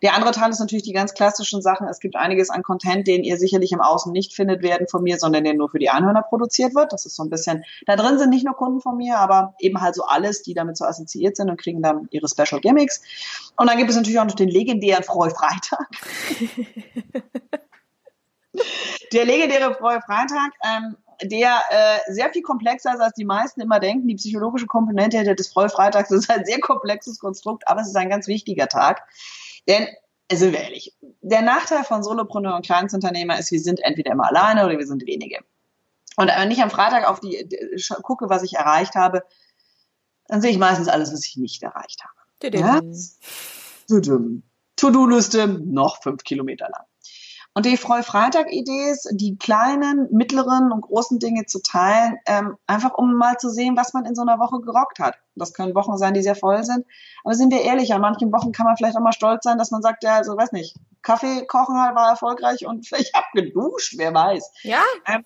Der 0.03 0.15
andere 0.15 0.33
Teil 0.33 0.51
ist 0.51 0.61
natürlich 0.61 0.85
die 0.85 0.93
ganz 0.93 1.15
klassischen 1.15 1.63
Sachen. 1.63 1.89
Es 1.89 2.01
gibt 2.01 2.17
einiges 2.17 2.51
an 2.51 2.63
Content, 2.63 3.07
den 3.07 3.25
ihr 3.25 3.39
sicherlich 3.39 3.73
im 3.73 3.81
Außen 3.81 4.13
nicht 4.13 4.35
findet 4.35 4.63
werden 4.63 4.89
von 4.89 5.03
mir, 5.03 5.19
sondern 5.19 5.45
der 5.45 5.55
nur 5.55 5.71
für 5.71 5.79
die 5.79 5.91
Anhörer 5.91 6.23
produziert 6.23 6.75
wird. 6.75 6.93
Das 6.93 7.07
ist 7.07 7.17
so 7.17 7.23
ein 7.23 7.31
bisschen, 7.31 7.65
da 7.87 7.97
drin 7.97 8.19
sind 8.19 8.31
nicht 8.31 8.45
nur 8.45 8.55
Kunden 8.55 8.81
von 8.81 8.97
mir, 8.97 9.19
aber 9.19 9.55
eben 9.59 9.81
halt 9.81 9.95
so 9.95 10.05
alles, 10.05 10.43
die 10.43 10.55
damit 10.55 10.77
so 10.77 10.85
assoziiert 10.85 11.37
sind 11.37 11.51
und 11.51 11.61
kriegen 11.61 11.83
dann 11.83 12.09
ihre 12.11 12.29
Special 12.29 12.61
Gimmicks. 12.61 13.03
Und 13.57 13.69
dann 13.69 13.79
gibt 13.79 13.91
es 13.91 13.97
natürlich 13.97 14.21
auch 14.21 14.25
noch 14.25 14.35
den 14.35 14.49
legendären 14.49 15.05
Freu 15.05 15.31
Freitag. 15.31 15.89
der 19.13 19.25
legendäre 19.25 19.75
Freu 19.75 20.01
Freitag, 20.01 20.53
ähm, 20.65 20.97
der 21.23 21.61
äh, 21.71 22.13
sehr 22.13 22.31
viel 22.31 22.43
komplexer 22.43 22.95
ist, 22.95 23.01
als 23.01 23.15
die 23.15 23.25
meisten 23.25 23.61
immer 23.61 23.81
denken. 23.81 24.09
Die 24.09 24.17
psychologische 24.17 24.67
Komponente 24.67 25.35
des 25.35 25.49
Freufreitags 25.49 26.11
ist 26.11 26.31
ein 26.31 26.45
sehr 26.45 26.61
komplexes 26.61 27.19
Konstrukt, 27.19 27.67
aber 27.69 27.81
es 27.81 27.89
ist 27.89 27.97
ein 27.97 28.11
ganz 28.11 28.27
wichtiger 28.27 28.69
Tag. 28.69 29.03
Denn, 29.69 29.87
sind 30.33 30.53
wir 30.53 30.61
ehrlich, 30.61 30.97
der 31.21 31.43
Nachteil 31.43 31.85
von 31.85 32.03
Solopreneur 32.03 32.57
und 32.57 32.65
Kleinstunternehmer 32.65 33.39
ist, 33.39 33.51
wir 33.53 33.61
sind 33.61 33.81
entweder 33.81 34.13
immer 34.13 34.27
alleine 34.27 34.65
oder 34.65 34.79
wir 34.79 34.87
sind 34.87 35.07
wenige. 35.07 35.39
Und 36.17 36.29
wenn 36.29 36.51
ich 36.51 36.63
am 36.63 36.71
Freitag 36.71 37.09
auf 37.09 37.21
die, 37.21 37.49
gucke, 38.03 38.29
was 38.29 38.43
ich 38.43 38.55
erreicht 38.55 38.95
habe, 38.95 39.23
dann 40.29 40.41
sehe 40.41 40.51
ich 40.51 40.59
meistens 40.59 40.89
alles, 40.89 41.13
was 41.13 41.25
ich 41.25 41.37
nicht 41.37 41.63
erreicht 41.63 42.03
habe. 42.03 42.15
Ja? 42.59 42.81
To-Do-Liste 44.77 45.49
noch 45.49 46.03
fünf 46.03 46.25
Kilometer 46.25 46.69
lang. 46.69 46.85
Und 47.57 47.65
die 47.65 47.79
Freu-Freitag-Idee 47.79 48.91
ist, 48.91 49.09
die 49.13 49.39
kleinen, 49.39 50.09
mittleren 50.13 50.73
und 50.73 50.83
großen 50.83 51.19
Dinge 51.19 51.47
zu 51.47 51.63
teilen, 51.63 52.19
ähm, 52.27 52.59
einfach 52.67 52.93
um 52.93 53.15
mal 53.15 53.39
zu 53.39 53.49
sehen, 53.49 53.79
was 53.79 53.95
man 53.95 54.05
in 54.05 54.15
so 54.15 54.21
einer 54.21 54.39
Woche 54.39 54.61
gerockt 54.61 54.99
hat. 54.99 55.15
Das 55.37 55.55
können 55.55 55.75
Wochen 55.75 55.97
sein, 55.97 56.13
die 56.13 56.21
sehr 56.21 56.35
voll 56.35 56.63
sind. 56.65 56.85
Aber 57.25 57.33
sind 57.33 57.51
wir 57.51 57.63
ehrlich, 57.63 57.95
an 57.95 58.03
manchen 58.03 58.31
Wochen 58.31 58.53
kann 58.53 58.67
man 58.67 58.77
vielleicht 58.77 58.95
auch 58.99 59.01
mal 59.01 59.15
stolz 59.15 59.45
sein, 59.45 59.57
dass 59.57 59.71
man 59.71 59.81
sagt, 59.81 60.05
ja, 60.05 60.17
also 60.17 60.37
weiß 60.37 60.53
nicht, 60.53 60.77
Kaffee 61.01 61.47
kochen 61.47 61.81
halt 61.81 61.97
war 61.97 62.11
erfolgreich 62.11 62.67
und 62.67 62.93
ich 62.99 63.13
habe 63.15 63.27
geduscht, 63.33 63.95
wer 63.97 64.13
weiß. 64.13 64.53
Ja. 64.61 64.83
Ähm, 65.07 65.25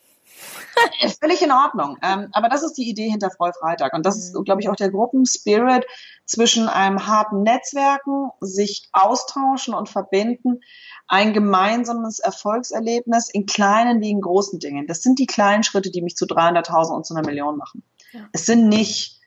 ist 1.03 1.20
völlig 1.20 1.42
in 1.42 1.53
Ordnung. 1.53 1.96
Ähm, 2.03 2.29
aber 2.33 2.48
das 2.48 2.62
ist 2.62 2.74
die 2.74 2.88
Idee 2.88 3.09
hinter 3.09 3.31
Freufreitag. 3.31 3.92
Und 3.92 4.07
das 4.07 4.16
ist, 4.16 4.35
mhm. 4.35 4.44
glaube 4.44 4.61
ich, 4.61 4.68
auch 4.68 4.76
der 4.76 4.90
Gruppenspirit 4.90 5.87
zwischen 6.24 6.68
einem 6.68 7.07
harten 7.07 7.42
Netzwerken, 7.42 8.31
sich 8.40 8.88
austauschen 8.92 9.74
und 9.74 9.88
verbinden, 9.88 10.61
ein 11.09 11.33
gemeinsames 11.33 12.20
Erfolgserlebnis 12.20 13.29
in 13.29 13.46
kleinen 13.46 14.00
wie 14.00 14.11
in 14.11 14.20
großen 14.20 14.59
Dingen. 14.61 14.87
Das 14.87 15.03
sind 15.03 15.18
die 15.18 15.26
kleinen 15.26 15.64
Schritte, 15.64 15.90
die 15.90 16.03
mich 16.03 16.16
zu 16.16 16.26
300.000 16.26 16.94
und 16.94 17.07
zu 17.07 17.14
einer 17.14 17.26
Million 17.26 17.57
machen. 17.57 17.83
Ja. 18.12 18.29
Es 18.33 18.46
sind 18.46 18.68
nicht 18.68 19.20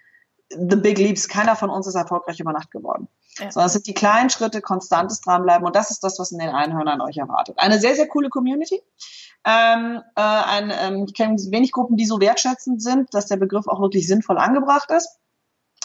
the 0.50 0.76
big 0.76 0.98
leaps. 0.98 1.28
Keiner 1.28 1.56
von 1.56 1.70
uns 1.70 1.88
ist 1.88 1.96
erfolgreich 1.96 2.40
über 2.40 2.54
Nacht 2.54 2.72
geworden. 2.72 3.08
Ja. 3.38 3.52
Sondern 3.52 3.68
es 3.68 3.74
sind 3.74 3.88
die 3.88 3.94
kleinen 3.94 4.30
Schritte, 4.30 4.62
konstantes 4.62 5.22
dranbleiben 5.22 5.66
und 5.66 5.76
das 5.76 5.92
ist 5.92 6.04
das, 6.04 6.20
was 6.20 6.32
in 6.32 6.40
den 6.40 6.50
Einhörnern 6.50 7.02
euch 7.02 7.18
erwartet. 7.18 7.58
Eine 7.58 7.80
sehr, 7.80 7.96
sehr 7.96 8.08
coole 8.08 8.30
Community. 8.30 8.82
Ähm, 9.46 10.02
äh, 10.16 10.22
ein, 10.22 10.72
ähm, 10.72 11.06
ich 11.08 11.14
kenne 11.14 11.36
wenig 11.36 11.72
Gruppen, 11.72 11.98
die 11.98 12.06
so 12.06 12.20
wertschätzend 12.20 12.82
sind, 12.82 13.14
dass 13.14 13.28
der 13.28 13.38
Begriff 13.38 13.68
auch 13.68 13.82
wirklich 13.82 14.08
sinnvoll 14.08 14.38
angebracht 14.38 14.90
ist. 14.92 15.20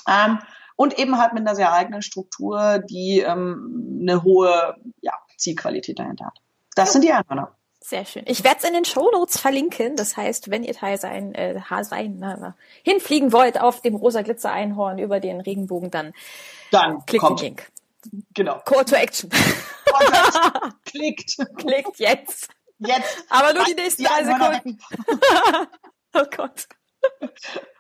Ähm, 0.06 0.38
und 0.76 0.96
eben 0.98 1.18
halt 1.18 1.32
mit 1.32 1.40
einer 1.40 1.56
sehr 1.56 1.72
eigenen 1.72 2.02
Struktur, 2.02 2.78
die 2.78 3.18
ähm, 3.18 3.98
eine 4.00 4.22
hohe 4.22 4.76
ja, 5.00 5.12
Zielqualität 5.37 5.98
dahinter 5.98 6.26
hat. 6.26 6.40
Das 6.76 6.92
sind 6.92 7.02
die 7.02 7.12
Einhörner. 7.12 7.58
Sehr 7.80 8.04
schön. 8.04 8.24
Ich 8.26 8.44
werde 8.44 8.58
es 8.58 8.64
in 8.64 8.74
den 8.74 8.84
Show 8.84 9.10
Notes 9.10 9.38
verlinken. 9.38 9.96
Das 9.96 10.16
heißt, 10.16 10.50
wenn 10.50 10.64
ihr 10.64 10.74
Teil 10.74 10.98
sein, 10.98 11.34
äh, 11.34 11.60
sein 11.82 12.16
na, 12.18 12.54
hinfliegen 12.82 13.32
wollt 13.32 13.60
auf 13.60 13.80
dem 13.82 13.94
rosa 13.94 14.22
Glitzer 14.22 14.52
Einhorn 14.52 14.98
über 14.98 15.20
den 15.20 15.40
Regenbogen, 15.40 15.90
dann, 15.90 16.12
dann 16.70 17.04
klickt 17.06 17.24
kommt. 17.24 17.40
den 17.40 17.46
Link. 17.46 17.70
Genau. 18.34 18.60
Call 18.64 18.84
to 18.84 18.94
Action. 18.94 19.30
Klickt. 20.84 21.36
Klickt 21.56 21.98
jetzt. 21.98 22.48
Jetzt. 22.78 23.24
Aber 23.28 23.52
nur 23.54 23.64
die 23.64 23.74
nächsten 23.74 24.04
drei 24.04 24.24
Sekunden. 24.24 24.78
oh 26.14 26.24
Gott. 26.36 26.68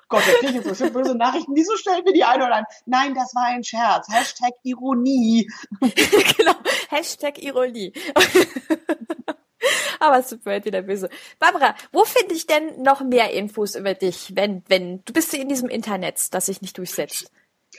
Gott, 0.08 0.26
jetzt 0.26 0.38
kriege 0.38 0.48
ich 0.48 0.54
jetzt 0.56 0.68
bestimmt 0.68 0.94
böse 0.94 1.14
Nachrichten. 1.14 1.54
Wieso 1.54 1.76
stellen 1.76 2.04
wir 2.04 2.12
die 2.12 2.24
ein 2.24 2.40
oder 2.40 2.54
ein? 2.54 2.64
Nein, 2.86 3.14
das 3.14 3.34
war 3.34 3.44
ein 3.44 3.62
Scherz. 3.62 4.08
Hashtag 4.08 4.52
Ironie. 4.62 5.50
genau. 5.80 6.54
Hashtag 6.88 7.42
Ironie. 7.42 7.92
Aber 10.00 10.18
es 10.18 10.36
wird 10.44 10.64
wieder 10.64 10.82
böse. 10.82 11.08
Barbara, 11.38 11.74
wo 11.92 12.04
finde 12.04 12.34
ich 12.34 12.46
denn 12.46 12.82
noch 12.82 13.00
mehr 13.02 13.32
Infos 13.32 13.74
über 13.74 13.94
dich, 13.94 14.32
wenn, 14.34 14.62
wenn, 14.68 15.04
du 15.04 15.12
bist 15.12 15.34
in 15.34 15.48
diesem 15.48 15.68
Internet, 15.68 16.32
das 16.32 16.46
sich 16.46 16.62
nicht 16.62 16.78
durchsetzt? 16.78 17.30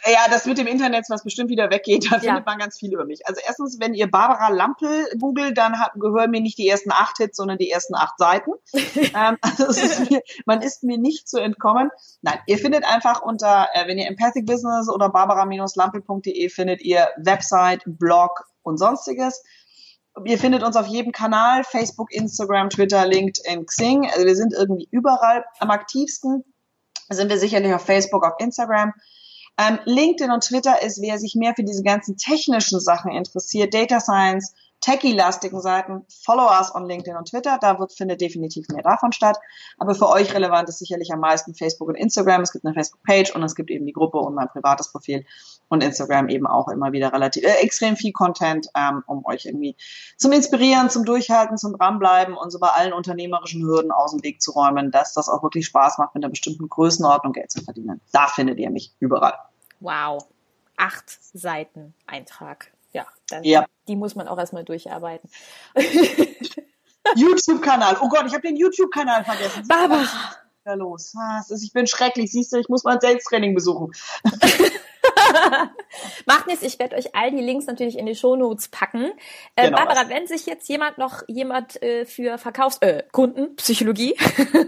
Ja, 0.05 0.29
das 0.29 0.45
mit 0.45 0.57
dem 0.57 0.67
Internet, 0.67 1.05
was 1.09 1.23
bestimmt 1.23 1.49
wieder 1.49 1.71
weggeht, 1.71 2.05
da 2.09 2.15
ja. 2.17 2.21
findet 2.21 2.45
man 2.45 2.57
ganz 2.57 2.77
viel 2.77 2.93
über 2.93 3.05
mich. 3.05 3.27
Also 3.27 3.41
erstens, 3.45 3.79
wenn 3.79 3.93
ihr 3.93 4.09
Barbara 4.09 4.49
Lampel 4.49 5.07
googelt, 5.19 5.57
dann 5.57 5.79
hat, 5.79 5.93
gehören 5.95 6.31
mir 6.31 6.41
nicht 6.41 6.57
die 6.57 6.67
ersten 6.69 6.91
acht 6.91 7.17
Hits, 7.17 7.35
sondern 7.35 7.57
die 7.57 7.69
ersten 7.69 7.95
acht 7.95 8.17
Seiten. 8.17 8.51
ähm, 8.73 9.37
also 9.41 9.65
ist 9.65 10.09
mir, 10.09 10.21
man 10.45 10.61
ist 10.61 10.83
mir 10.83 10.97
nicht 10.97 11.27
zu 11.27 11.39
entkommen. 11.39 11.89
Nein, 12.21 12.39
ihr 12.45 12.57
findet 12.57 12.85
einfach 12.85 13.21
unter, 13.21 13.67
äh, 13.73 13.87
wenn 13.87 13.97
ihr 13.97 14.07
Empathic 14.07 14.45
Business 14.45 14.89
oder 14.89 15.09
barbara-lampel.de 15.09 16.49
findet 16.49 16.81
ihr 16.81 17.09
Website, 17.17 17.81
Blog 17.85 18.45
und 18.61 18.77
sonstiges. 18.77 19.43
Ihr 20.25 20.37
findet 20.37 20.63
uns 20.63 20.75
auf 20.75 20.87
jedem 20.87 21.11
Kanal, 21.11 21.63
Facebook, 21.63 22.11
Instagram, 22.11 22.69
Twitter, 22.69 23.05
LinkedIn, 23.05 23.65
Xing. 23.65 24.09
Also 24.09 24.25
wir 24.25 24.35
sind 24.35 24.53
irgendwie 24.53 24.87
überall. 24.91 25.45
Am 25.59 25.71
aktivsten 25.71 26.43
sind 27.09 27.29
wir 27.29 27.37
sicherlich 27.37 27.73
auf 27.73 27.85
Facebook, 27.85 28.23
auf 28.23 28.33
Instagram. 28.39 28.93
Ähm, 29.57 29.79
LinkedIn 29.85 30.31
und 30.31 30.43
Twitter 30.43 30.81
ist, 30.81 31.01
wer 31.01 31.17
sich 31.17 31.35
mehr 31.35 31.53
für 31.53 31.63
diese 31.63 31.83
ganzen 31.83 32.15
technischen 32.15 32.79
Sachen 32.79 33.11
interessiert, 33.11 33.73
Data 33.73 33.99
Science, 33.99 34.53
tech-elastigen 34.81 35.59
Seiten, 35.59 36.05
follow 36.23 36.47
us 36.49 36.73
on 36.73 36.85
LinkedIn 36.85 37.17
und 37.17 37.29
Twitter, 37.29 37.57
da 37.59 37.77
wird, 37.79 37.91
findet 37.91 38.21
definitiv 38.21 38.69
mehr 38.69 38.83
davon 38.83 39.11
statt. 39.11 39.37
Aber 39.77 39.95
für 39.95 40.07
euch 40.07 40.33
relevant 40.33 40.69
ist 40.69 40.79
sicherlich 40.79 41.11
am 41.11 41.19
meisten 41.19 41.53
Facebook 41.53 41.89
und 41.89 41.95
Instagram. 41.95 42.41
Es 42.41 42.53
gibt 42.53 42.65
eine 42.65 42.73
Facebook-Page 42.73 43.35
und 43.35 43.43
es 43.43 43.55
gibt 43.55 43.69
eben 43.69 43.85
die 43.85 43.91
Gruppe 43.91 44.19
und 44.19 44.35
mein 44.35 44.47
privates 44.47 44.91
Profil 44.91 45.25
und 45.69 45.83
Instagram 45.83 46.29
eben 46.29 46.47
auch 46.47 46.67
immer 46.67 46.91
wieder 46.91 47.13
relativ 47.13 47.43
äh, 47.43 47.61
extrem 47.61 47.95
viel 47.95 48.11
Content, 48.11 48.67
ähm, 48.75 49.03
um 49.07 49.25
euch 49.25 49.45
irgendwie 49.45 49.75
zum 50.17 50.31
Inspirieren, 50.31 50.89
zum 50.89 51.05
Durchhalten, 51.05 51.57
zum 51.57 51.77
Dranbleiben 51.77 52.35
und 52.35 52.51
so 52.51 52.59
bei 52.59 52.67
allen 52.67 52.93
unternehmerischen 52.93 53.63
Hürden 53.63 53.91
aus 53.91 54.11
dem 54.11 54.23
Weg 54.23 54.41
zu 54.41 54.51
räumen, 54.51 54.91
dass 54.91 55.13
das 55.13 55.29
auch 55.29 55.43
wirklich 55.43 55.65
Spaß 55.67 55.97
macht, 55.99 56.15
mit 56.15 56.23
einer 56.23 56.31
bestimmten 56.31 56.67
Größenordnung 56.67 57.33
Geld 57.33 57.51
zu 57.51 57.63
verdienen. 57.63 58.01
Da 58.11 58.27
findet 58.27 58.57
ihr 58.59 58.69
mich 58.69 58.93
überall. 58.99 59.35
Wow. 59.79 60.25
Acht 60.75 61.09
Seiten 61.33 61.93
Eintrag. 62.07 62.71
Ja, 62.91 63.05
dann 63.29 63.43
ja. 63.43 63.65
die 63.87 63.95
muss 63.95 64.15
man 64.15 64.27
auch 64.27 64.37
erstmal 64.37 64.63
durcharbeiten. 64.63 65.29
YouTube-Kanal. 67.15 67.97
Oh 68.01 68.09
Gott, 68.09 68.25
ich 68.25 68.33
habe 68.33 68.47
den 68.47 68.55
YouTube-Kanal 68.55 69.23
vergessen. 69.23 69.67
Baba. 69.67 70.03
Da 70.65 70.73
los. 70.73 71.13
Ich 71.63 71.73
bin 71.73 71.87
schrecklich. 71.87 72.31
Siehst 72.31 72.53
du, 72.53 72.57
ich 72.57 72.69
muss 72.69 72.83
mein 72.83 72.99
Selbsttraining 72.99 73.55
besuchen. 73.55 73.91
Macht 76.25 76.47
nichts, 76.47 76.63
ich 76.63 76.79
werde 76.79 76.95
euch 76.95 77.15
all 77.15 77.31
die 77.31 77.41
Links 77.41 77.65
natürlich 77.65 77.97
in 77.97 78.05
die 78.05 78.15
Shownotes 78.15 78.67
packen. 78.69 79.11
Äh, 79.55 79.65
genau, 79.65 79.77
Barbara, 79.77 80.09
wenn 80.09 80.27
sich 80.27 80.45
jetzt 80.45 80.67
jemand 80.69 80.97
noch 80.97 81.23
jemand 81.27 81.81
äh, 81.81 82.05
für 82.05 82.37
Verkaufs 82.37 82.77
äh, 82.81 83.03
Kundenpsychologie 83.11 84.15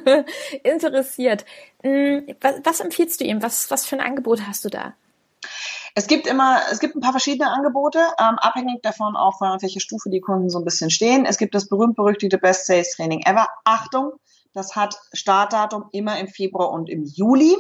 interessiert, 0.64 1.46
mh, 1.84 1.92
hm, 1.92 2.36
was, 2.42 2.56
was 2.64 2.80
empfiehlst 2.80 3.22
du 3.22 3.26
ihm? 3.26 3.42
Was, 3.42 3.72
was 3.72 3.86
für 3.86 3.96
ein 3.96 4.02
Angebot 4.02 4.48
hast 4.48 4.66
du 4.66 4.70
da? 4.70 4.94
Es 5.94 6.08
gibt 6.08 6.26
immer, 6.26 6.62
es 6.72 6.80
gibt 6.80 6.96
ein 6.96 7.02
paar 7.02 7.12
verschiedene 7.12 7.52
Angebote, 7.52 8.00
ähm, 8.20 8.38
abhängig 8.38 8.82
davon 8.82 9.16
auch 9.16 9.38
von 9.38 9.62
welcher 9.62 9.82
Stufe 9.82 10.10
die 10.10 10.22
Kunden 10.22 10.50
so 10.50 10.60
ein 10.60 10.64
bisschen 10.64 10.90
stehen. 10.90 11.26
Es 11.26 11.38
gibt 11.38 11.54
das 11.54 11.68
berühmt-berüchtigte 11.68 12.38
Best 12.38 12.66
Sales 12.66 12.96
Training 12.96 13.22
Ever. 13.26 13.48
Achtung, 13.66 14.14
das 14.54 14.76
hat 14.76 14.96
Startdatum 15.14 15.86
immer 15.92 16.18
im 16.20 16.28
Februar 16.28 16.72
und 16.72 16.90
im 16.90 17.04
Juli. 17.04 17.58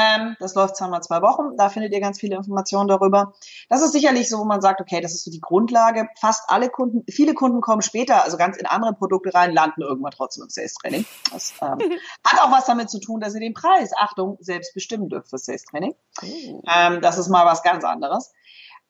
Ähm, 0.00 0.36
das 0.40 0.54
läuft 0.54 0.76
zweimal 0.76 1.02
zwei 1.02 1.20
Wochen. 1.22 1.56
Da 1.56 1.68
findet 1.68 1.92
ihr 1.92 2.00
ganz 2.00 2.18
viele 2.18 2.36
Informationen 2.36 2.88
darüber. 2.88 3.34
Das 3.68 3.82
ist 3.82 3.92
sicherlich 3.92 4.28
so, 4.28 4.38
wo 4.38 4.44
man 4.44 4.60
sagt, 4.60 4.80
okay, 4.80 5.00
das 5.00 5.12
ist 5.12 5.24
so 5.24 5.30
die 5.30 5.40
Grundlage. 5.40 6.08
Fast 6.18 6.44
alle 6.48 6.70
Kunden, 6.70 7.04
viele 7.10 7.34
Kunden 7.34 7.60
kommen 7.60 7.82
später, 7.82 8.24
also 8.24 8.36
ganz 8.36 8.56
in 8.56 8.66
andere 8.66 8.94
Produkte 8.94 9.34
rein, 9.34 9.52
landen 9.52 9.82
irgendwann 9.82 10.12
trotzdem 10.12 10.44
im 10.44 10.50
Sales 10.50 10.74
Training. 10.74 11.04
Das 11.32 11.54
ähm, 11.60 11.78
hat 12.24 12.40
auch 12.40 12.50
was 12.50 12.66
damit 12.66 12.90
zu 12.90 13.00
tun, 13.00 13.20
dass 13.20 13.34
ihr 13.34 13.40
den 13.40 13.54
Preis, 13.54 13.92
Achtung, 13.96 14.38
selbst 14.40 14.74
bestimmen 14.74 15.08
dürft 15.08 15.30
für 15.30 15.38
Sales 15.38 15.64
Training. 15.64 15.94
Oh. 16.22 16.62
Ähm, 16.66 17.00
das 17.00 17.18
ist 17.18 17.28
mal 17.28 17.46
was 17.46 17.62
ganz 17.62 17.84
anderes. 17.84 18.32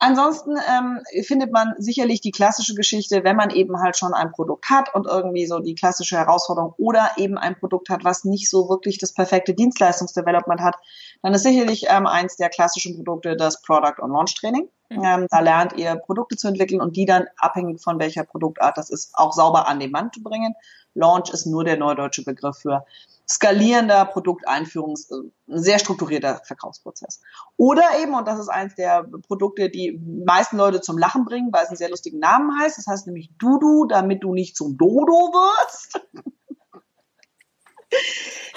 Ansonsten 0.03 0.57
ähm, 0.57 1.01
findet 1.25 1.53
man 1.53 1.75
sicherlich 1.77 2.23
die 2.23 2.31
klassische 2.31 2.75
Geschichte, 2.75 3.23
wenn 3.23 3.37
man 3.37 3.51
eben 3.51 3.83
halt 3.83 3.99
schon 3.99 4.15
ein 4.15 4.33
Produkt 4.33 4.71
hat 4.71 4.95
und 4.95 5.07
irgendwie 5.07 5.45
so 5.45 5.59
die 5.59 5.75
klassische 5.75 6.17
Herausforderung 6.17 6.73
oder 6.79 7.11
eben 7.19 7.37
ein 7.37 7.55
Produkt 7.55 7.91
hat, 7.91 8.03
was 8.03 8.25
nicht 8.25 8.49
so 8.49 8.71
wirklich 8.71 8.97
das 8.97 9.13
perfekte 9.13 9.53
Dienstleistungsdevelopment 9.53 10.63
hat, 10.63 10.77
dann 11.23 11.35
ist 11.35 11.43
sicherlich 11.43 11.85
ähm, 11.91 12.07
eins 12.07 12.37
der 12.37 12.49
klassischen 12.49 12.97
Produkte 12.97 13.37
das 13.37 13.61
Product 13.61 14.01
und 14.01 14.11
Launch 14.11 14.35
Training. 14.37 14.71
Mhm. 14.91 15.05
Ähm, 15.05 15.27
da 15.31 15.41
lernt 15.41 15.75
ihr 15.75 15.95
Produkte 15.95 16.37
zu 16.37 16.49
entwickeln 16.49 16.81
und 16.81 16.97
die 16.97 17.07
dann 17.07 17.27
abhängig 17.37 17.81
von 17.81 17.99
welcher 17.99 18.25
Produktart 18.25 18.77
das 18.77 18.91
ist, 18.91 19.13
auch 19.15 19.33
sauber 19.33 19.69
an 19.69 19.79
den 19.79 19.93
Mann 19.93 20.11
zu 20.13 20.23
bringen. 20.23 20.55
Launch 20.95 21.31
ist 21.31 21.47
nur 21.47 21.65
der 21.65 21.77
neudeutsche 21.77 22.25
Begriff 22.25 22.59
für 22.59 22.85
skalierender 23.29 24.05
Produkteinführungs, 24.07 25.11
äh, 25.11 25.15
sehr 25.47 25.79
strukturierter 25.79 26.41
Verkaufsprozess. 26.45 27.21
Oder 27.57 27.85
eben, 28.03 28.15
und 28.15 28.27
das 28.27 28.41
ist 28.41 28.49
eins 28.49 28.75
der 28.75 29.05
Produkte, 29.29 29.71
die 29.71 30.01
meisten 30.25 30.57
Leute 30.57 30.81
zum 30.81 30.99
Lachen 30.99 31.25
bringen, 31.25 31.53
weil 31.53 31.63
es 31.63 31.69
einen 31.69 31.77
sehr 31.77 31.91
lustigen 31.91 32.19
Namen 32.19 32.61
heißt. 32.61 32.77
Das 32.77 32.89
heißt 32.89 33.07
nämlich 33.07 33.31
Dudu, 33.39 33.87
damit 33.87 34.25
du 34.25 34.35
nicht 34.35 34.57
zum 34.57 34.77
Dodo 34.77 35.33
wirst. 35.33 36.01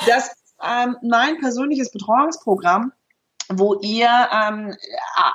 Das 0.05 0.27
ist 0.27 0.55
ähm, 0.61 0.97
mein 1.01 1.39
persönliches 1.39 1.91
Betreuungsprogramm, 1.91 2.91
wo 3.49 3.75
ihr 3.81 4.09
ähm, 4.31 4.73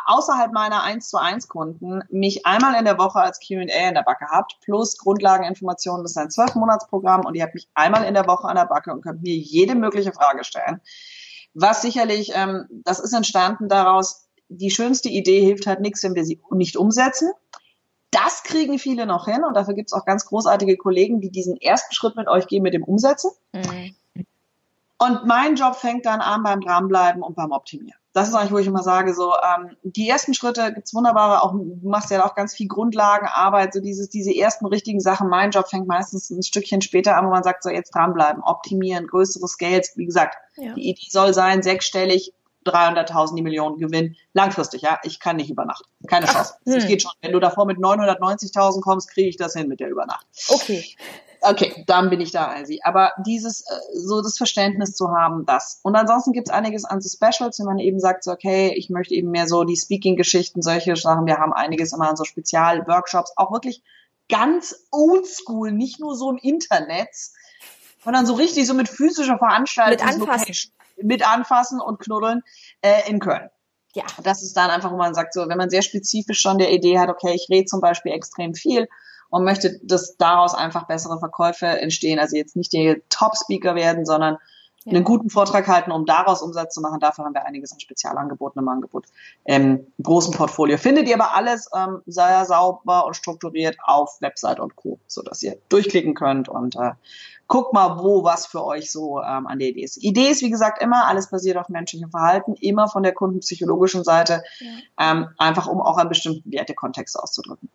außerhalb 0.07 0.53
meiner 0.53 0.83
1 0.83 1.09
zu 1.09 1.19
1 1.19 1.49
Kunden 1.49 2.01
mich 2.11 2.47
einmal 2.47 2.79
in 2.79 2.85
der 2.85 2.99
Woche 2.99 3.21
als 3.21 3.39
Q&A 3.39 3.61
in 3.61 3.95
der 3.95 4.03
Backe 4.03 4.27
habt, 4.31 4.59
plus 4.63 4.97
Grundlageninformationen, 4.99 6.03
das 6.05 6.13
ist 6.13 6.19
ein 6.19 6.29
12-Monats-Programm 6.29 7.25
und 7.25 7.35
ihr 7.35 7.43
habt 7.43 7.55
mich 7.55 7.69
einmal 7.75 8.05
in 8.05 8.15
der 8.15 8.27
Woche 8.27 8.49
an 8.49 8.57
der 8.57 8.67
Backe 8.67 8.93
und 8.93 9.03
könnt 9.03 9.23
mir 9.23 9.37
jede 9.37 9.75
mögliche 9.75 10.13
Frage 10.13 10.45
stellen. 10.45 10.81
Was 11.55 11.83
sicherlich, 11.83 12.33
ähm, 12.35 12.67
das 12.85 13.01
ist 13.01 13.13
entstanden 13.13 13.69
daraus, 13.69 14.29
die 14.49 14.71
schönste 14.71 15.09
Idee 15.09 15.41
hilft 15.41 15.67
halt 15.67 15.81
nichts, 15.81 16.03
wenn 16.03 16.15
wir 16.15 16.25
sie 16.25 16.41
nicht 16.51 16.77
umsetzen. 16.77 17.33
Das 18.11 18.43
kriegen 18.43 18.79
viele 18.79 19.05
noch 19.05 19.27
hin 19.27 19.45
und 19.45 19.55
dafür 19.55 19.75
gibt 19.75 19.91
es 19.91 19.93
auch 19.93 20.07
ganz 20.07 20.25
großartige 20.25 20.79
Kollegen, 20.79 21.21
die 21.21 21.31
diesen 21.31 21.57
ersten 21.61 21.95
Schritt 21.95 22.17
mit 22.17 22.27
euch 22.27 22.47
gehen 22.47 22.63
mit 22.63 22.73
dem 22.73 22.85
Umsetzen. 22.85 23.31
Mhm. 23.53 23.95
Und 24.99 25.27
mein 25.27 25.55
Job 25.55 25.77
fängt 25.77 26.07
dann 26.07 26.21
an 26.21 26.43
beim 26.43 26.61
Dranbleiben 26.61 27.23
und 27.23 27.37
beim 27.37 27.53
Optimieren. 27.53 27.99
Das 28.13 28.29
ist 28.29 28.35
eigentlich, 28.35 28.51
wo 28.51 28.59
ich 28.59 28.67
immer 28.67 28.83
sage, 28.83 29.15
so 29.15 29.33
ähm, 29.33 29.77
die 29.85 30.09
ersten 30.09 30.35
Schritte 30.35 30.73
gibt's 30.73 30.93
wunderbare, 30.93 31.43
auch 31.43 31.53
du 31.53 31.79
machst 31.89 32.11
ja 32.11 32.27
auch 32.27 32.35
ganz 32.35 32.53
viel 32.53 32.67
Grundlagenarbeit, 32.67 33.73
so 33.73 33.81
dieses, 33.81 34.09
diese 34.09 34.35
ersten 34.35 34.67
richtigen 34.67 34.99
Sachen. 34.99 35.29
Mein 35.29 35.53
Job 35.53 35.69
fängt 35.69 35.87
meistens 35.87 36.29
ein 36.31 36.43
Stückchen 36.43 36.83
später 36.83 37.17
an, 37.17 37.27
wo 37.27 37.31
man 37.31 37.45
sagt, 37.45 37.63
so 37.63 37.71
jetzt 37.71 37.95
dranbleiben, 37.95 38.43
optimieren, 38.43 39.07
größere 39.07 39.47
Scales. 39.47 39.93
Wie 39.95 40.07
gesagt, 40.07 40.37
ja. 40.57 40.75
die 40.75 40.89
Idee 40.89 41.07
soll 41.11 41.33
sein, 41.33 41.63
sechsstellig, 41.63 42.35
300.000 42.67 43.37
die 43.37 43.43
Millionen 43.43 43.79
Gewinn, 43.79 44.17
langfristig, 44.33 44.83
ja. 44.83 44.99
Ich 45.05 45.21
kann 45.21 45.37
nicht 45.37 45.51
über 45.51 45.65
Nacht. 45.65 45.85
Keine 46.09 46.27
Chance. 46.27 46.55
Ach, 46.57 46.67
hm. 46.67 46.75
Das 46.75 46.87
geht 46.87 47.03
schon. 47.03 47.13
Wenn 47.21 47.33
du 47.33 47.39
davor 47.39 47.67
mit 47.67 47.79
990.000 47.79 48.81
kommst, 48.81 49.11
kriege 49.11 49.29
ich 49.29 49.37
das 49.37 49.55
hin 49.55 49.69
mit 49.69 49.79
der 49.79 49.91
Übernacht. 49.91 50.27
Okay. 50.49 50.85
Okay, 51.41 51.85
dann 51.87 52.11
bin 52.11 52.21
ich 52.21 52.33
da, 52.33 52.47
Alsi. 52.47 52.81
Aber 52.83 53.13
dieses, 53.25 53.61
äh, 53.61 53.75
so 53.95 54.23
das 54.23 54.37
Verständnis 54.37 54.95
zu 54.95 55.11
haben, 55.11 55.47
das. 55.47 55.81
Und 55.83 55.95
ansonsten 55.95 56.33
gibt's 56.33 56.51
einiges 56.51 56.85
an 56.85 57.01
so 57.01 57.09
Specials, 57.09 57.59
wenn 57.59 57.67
man 57.67 57.79
eben 57.79 58.01
sagt, 58.01 58.25
so, 58.25 58.33
okay, 58.33 58.73
ich 58.77 58.91
möchte 58.91 59.15
eben 59.15 59.31
mehr 59.31 59.47
so 59.47 59.65
die 59.65 59.77
Speaking-Geschichten, 59.77 60.63
solche 60.63 60.97
Sachen. 60.97 61.27
Wir 61.27 61.39
haben 61.39 61.53
einiges 61.53 61.93
immer 61.93 62.09
an 62.09 62.17
so 62.17 62.25
Spezial-Workshops, 62.25 63.33
auch 63.37 63.53
wirklich 63.53 63.83
ganz 64.29 64.75
oldschool, 64.91 65.73
nicht 65.73 66.01
nur 66.01 66.17
so 66.17 66.31
im 66.31 66.39
Internet, 66.39 67.09
sondern 68.03 68.27
so 68.27 68.35
richtig 68.35 68.67
so 68.67 68.75
mit 68.75 68.89
physischer 68.89 69.39
Veranstaltung. 69.39 70.07
Mit 70.07 70.15
anfassen. 70.15 70.73
mit 71.01 71.29
anfassen 71.29 71.81
und 71.81 72.01
knuddeln 72.01 72.43
äh, 72.83 73.09
in 73.09 73.21
Köln. 73.21 73.49
Ja. 73.95 74.05
Das 74.23 74.43
ist 74.43 74.57
dann 74.57 74.71
einfach, 74.71 74.93
wo 74.93 74.97
man 74.97 75.15
sagt, 75.15 75.35
so, 75.35 75.49
wenn 75.49 75.59
man 75.59 75.71
sehr 75.71 75.83
spezifisch 75.83 76.41
schon 76.41 76.59
der 76.59 76.73
Idee 76.73 76.99
hat, 76.99 77.09
okay, 77.09 77.33
ich 77.35 77.49
rede 77.51 77.67
zum 77.67 77.81
Beispiel 77.81 78.13
extrem 78.13 78.55
viel 78.55 78.89
und 79.31 79.45
möchte, 79.45 79.79
dass 79.83 80.17
daraus 80.17 80.55
einfach 80.55 80.87
bessere 80.87 81.19
Verkäufe 81.19 81.67
entstehen. 81.67 82.19
Also 82.19 82.37
jetzt 82.37 82.57
nicht 82.57 82.73
die 82.73 83.03
Top-Speaker 83.11 83.75
werden, 83.75 84.05
sondern 84.05 84.39
ja. 84.85 84.93
einen 84.93 85.05
guten 85.05 85.31
Vortrag 85.31 85.67
halten, 85.69 85.93
um 85.93 86.07
daraus 86.07 86.43
Umsatz 86.43 86.75
zu 86.75 86.81
machen. 86.81 87.01
Dafür 87.01 87.25
haben 87.25 87.35
wir 87.35 87.45
einiges 87.45 87.73
an 87.73 87.81
Spezialangeboten 87.81 88.63
im 88.63 88.69
Angebot. 88.69 89.07
Ähm, 89.45 89.87
großen 90.03 90.33
Portfolio. 90.33 90.79
Findet 90.79 91.09
ihr 91.09 91.15
aber 91.15 91.37
alles 91.37 91.69
ähm, 91.77 92.01
sehr 92.07 92.45
sauber 92.45 93.07
und 93.07 93.15
strukturiert 93.15 93.77
auf 93.83 94.21
Website 94.21 94.61
und 94.61 94.77
Co., 94.77 94.99
so 95.07 95.23
dass 95.23 95.43
ihr 95.43 95.59
durchklicken 95.69 96.15
könnt 96.15 96.49
und 96.49 96.77
äh, 96.77 96.93
guckt 97.49 97.73
mal, 97.73 97.99
wo 97.99 98.25
was 98.25 98.47
für 98.47 98.65
euch 98.65 98.91
so 98.91 99.21
ähm, 99.21 99.47
an 99.47 99.59
der 99.59 99.69
Idee 99.69 99.83
ist. 99.83 100.03
Idee 100.03 100.29
ist, 100.29 100.43
wie 100.43 100.51
gesagt, 100.51 100.83
immer, 100.83 101.07
alles 101.07 101.31
basiert 101.31 101.57
auf 101.57 101.69
menschlichem 101.69 102.11
Verhalten, 102.11 102.55
immer 102.55 102.89
von 102.89 103.03
der 103.03 103.13
kundenpsychologischen 103.13 104.05
Seite, 104.05 104.43
ja. 104.61 105.13
ähm, 105.13 105.29
einfach 105.39 105.67
um 105.67 105.81
auch 105.81 105.97
einen 105.97 106.09
bestimmten 106.09 106.51
Wertekontext 106.53 107.19
auszudrücken. 107.19 107.71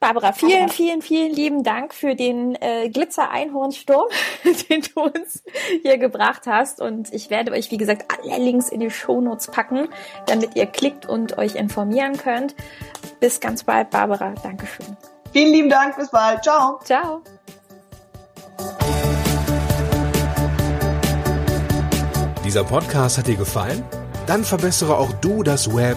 Barbara, 0.00 0.32
vielen, 0.32 0.68
vielen, 0.68 1.02
vielen 1.02 1.32
lieben 1.32 1.62
Dank 1.62 1.94
für 1.94 2.14
den 2.14 2.56
äh, 2.60 2.90
Glitzer-Einhornsturm, 2.90 4.08
den 4.68 4.82
du 4.82 5.02
uns 5.02 5.42
hier 5.82 5.98
gebracht 5.98 6.42
hast. 6.46 6.80
Und 6.80 7.12
ich 7.14 7.30
werde 7.30 7.52
euch, 7.52 7.70
wie 7.70 7.78
gesagt, 7.78 8.04
alle 8.10 8.42
Links 8.42 8.68
in 8.68 8.80
die 8.80 8.90
Shownotes 8.90 9.48
packen, 9.48 9.88
damit 10.26 10.56
ihr 10.56 10.66
klickt 10.66 11.06
und 11.06 11.38
euch 11.38 11.54
informieren 11.54 12.18
könnt. 12.18 12.54
Bis 13.20 13.40
ganz 13.40 13.64
bald, 13.64 13.90
Barbara. 13.90 14.34
Dankeschön. 14.42 14.96
Vielen 15.32 15.52
lieben 15.52 15.68
Dank. 15.70 15.96
Bis 15.96 16.10
bald. 16.10 16.42
Ciao. 16.42 16.78
Ciao. 16.84 17.22
Dieser 22.44 22.62
Podcast 22.62 23.16
hat 23.18 23.26
dir 23.26 23.36
gefallen? 23.36 23.82
Dann 24.26 24.44
verbessere 24.44 24.98
auch 24.98 25.12
du 25.14 25.42
das 25.42 25.74
Web 25.74 25.96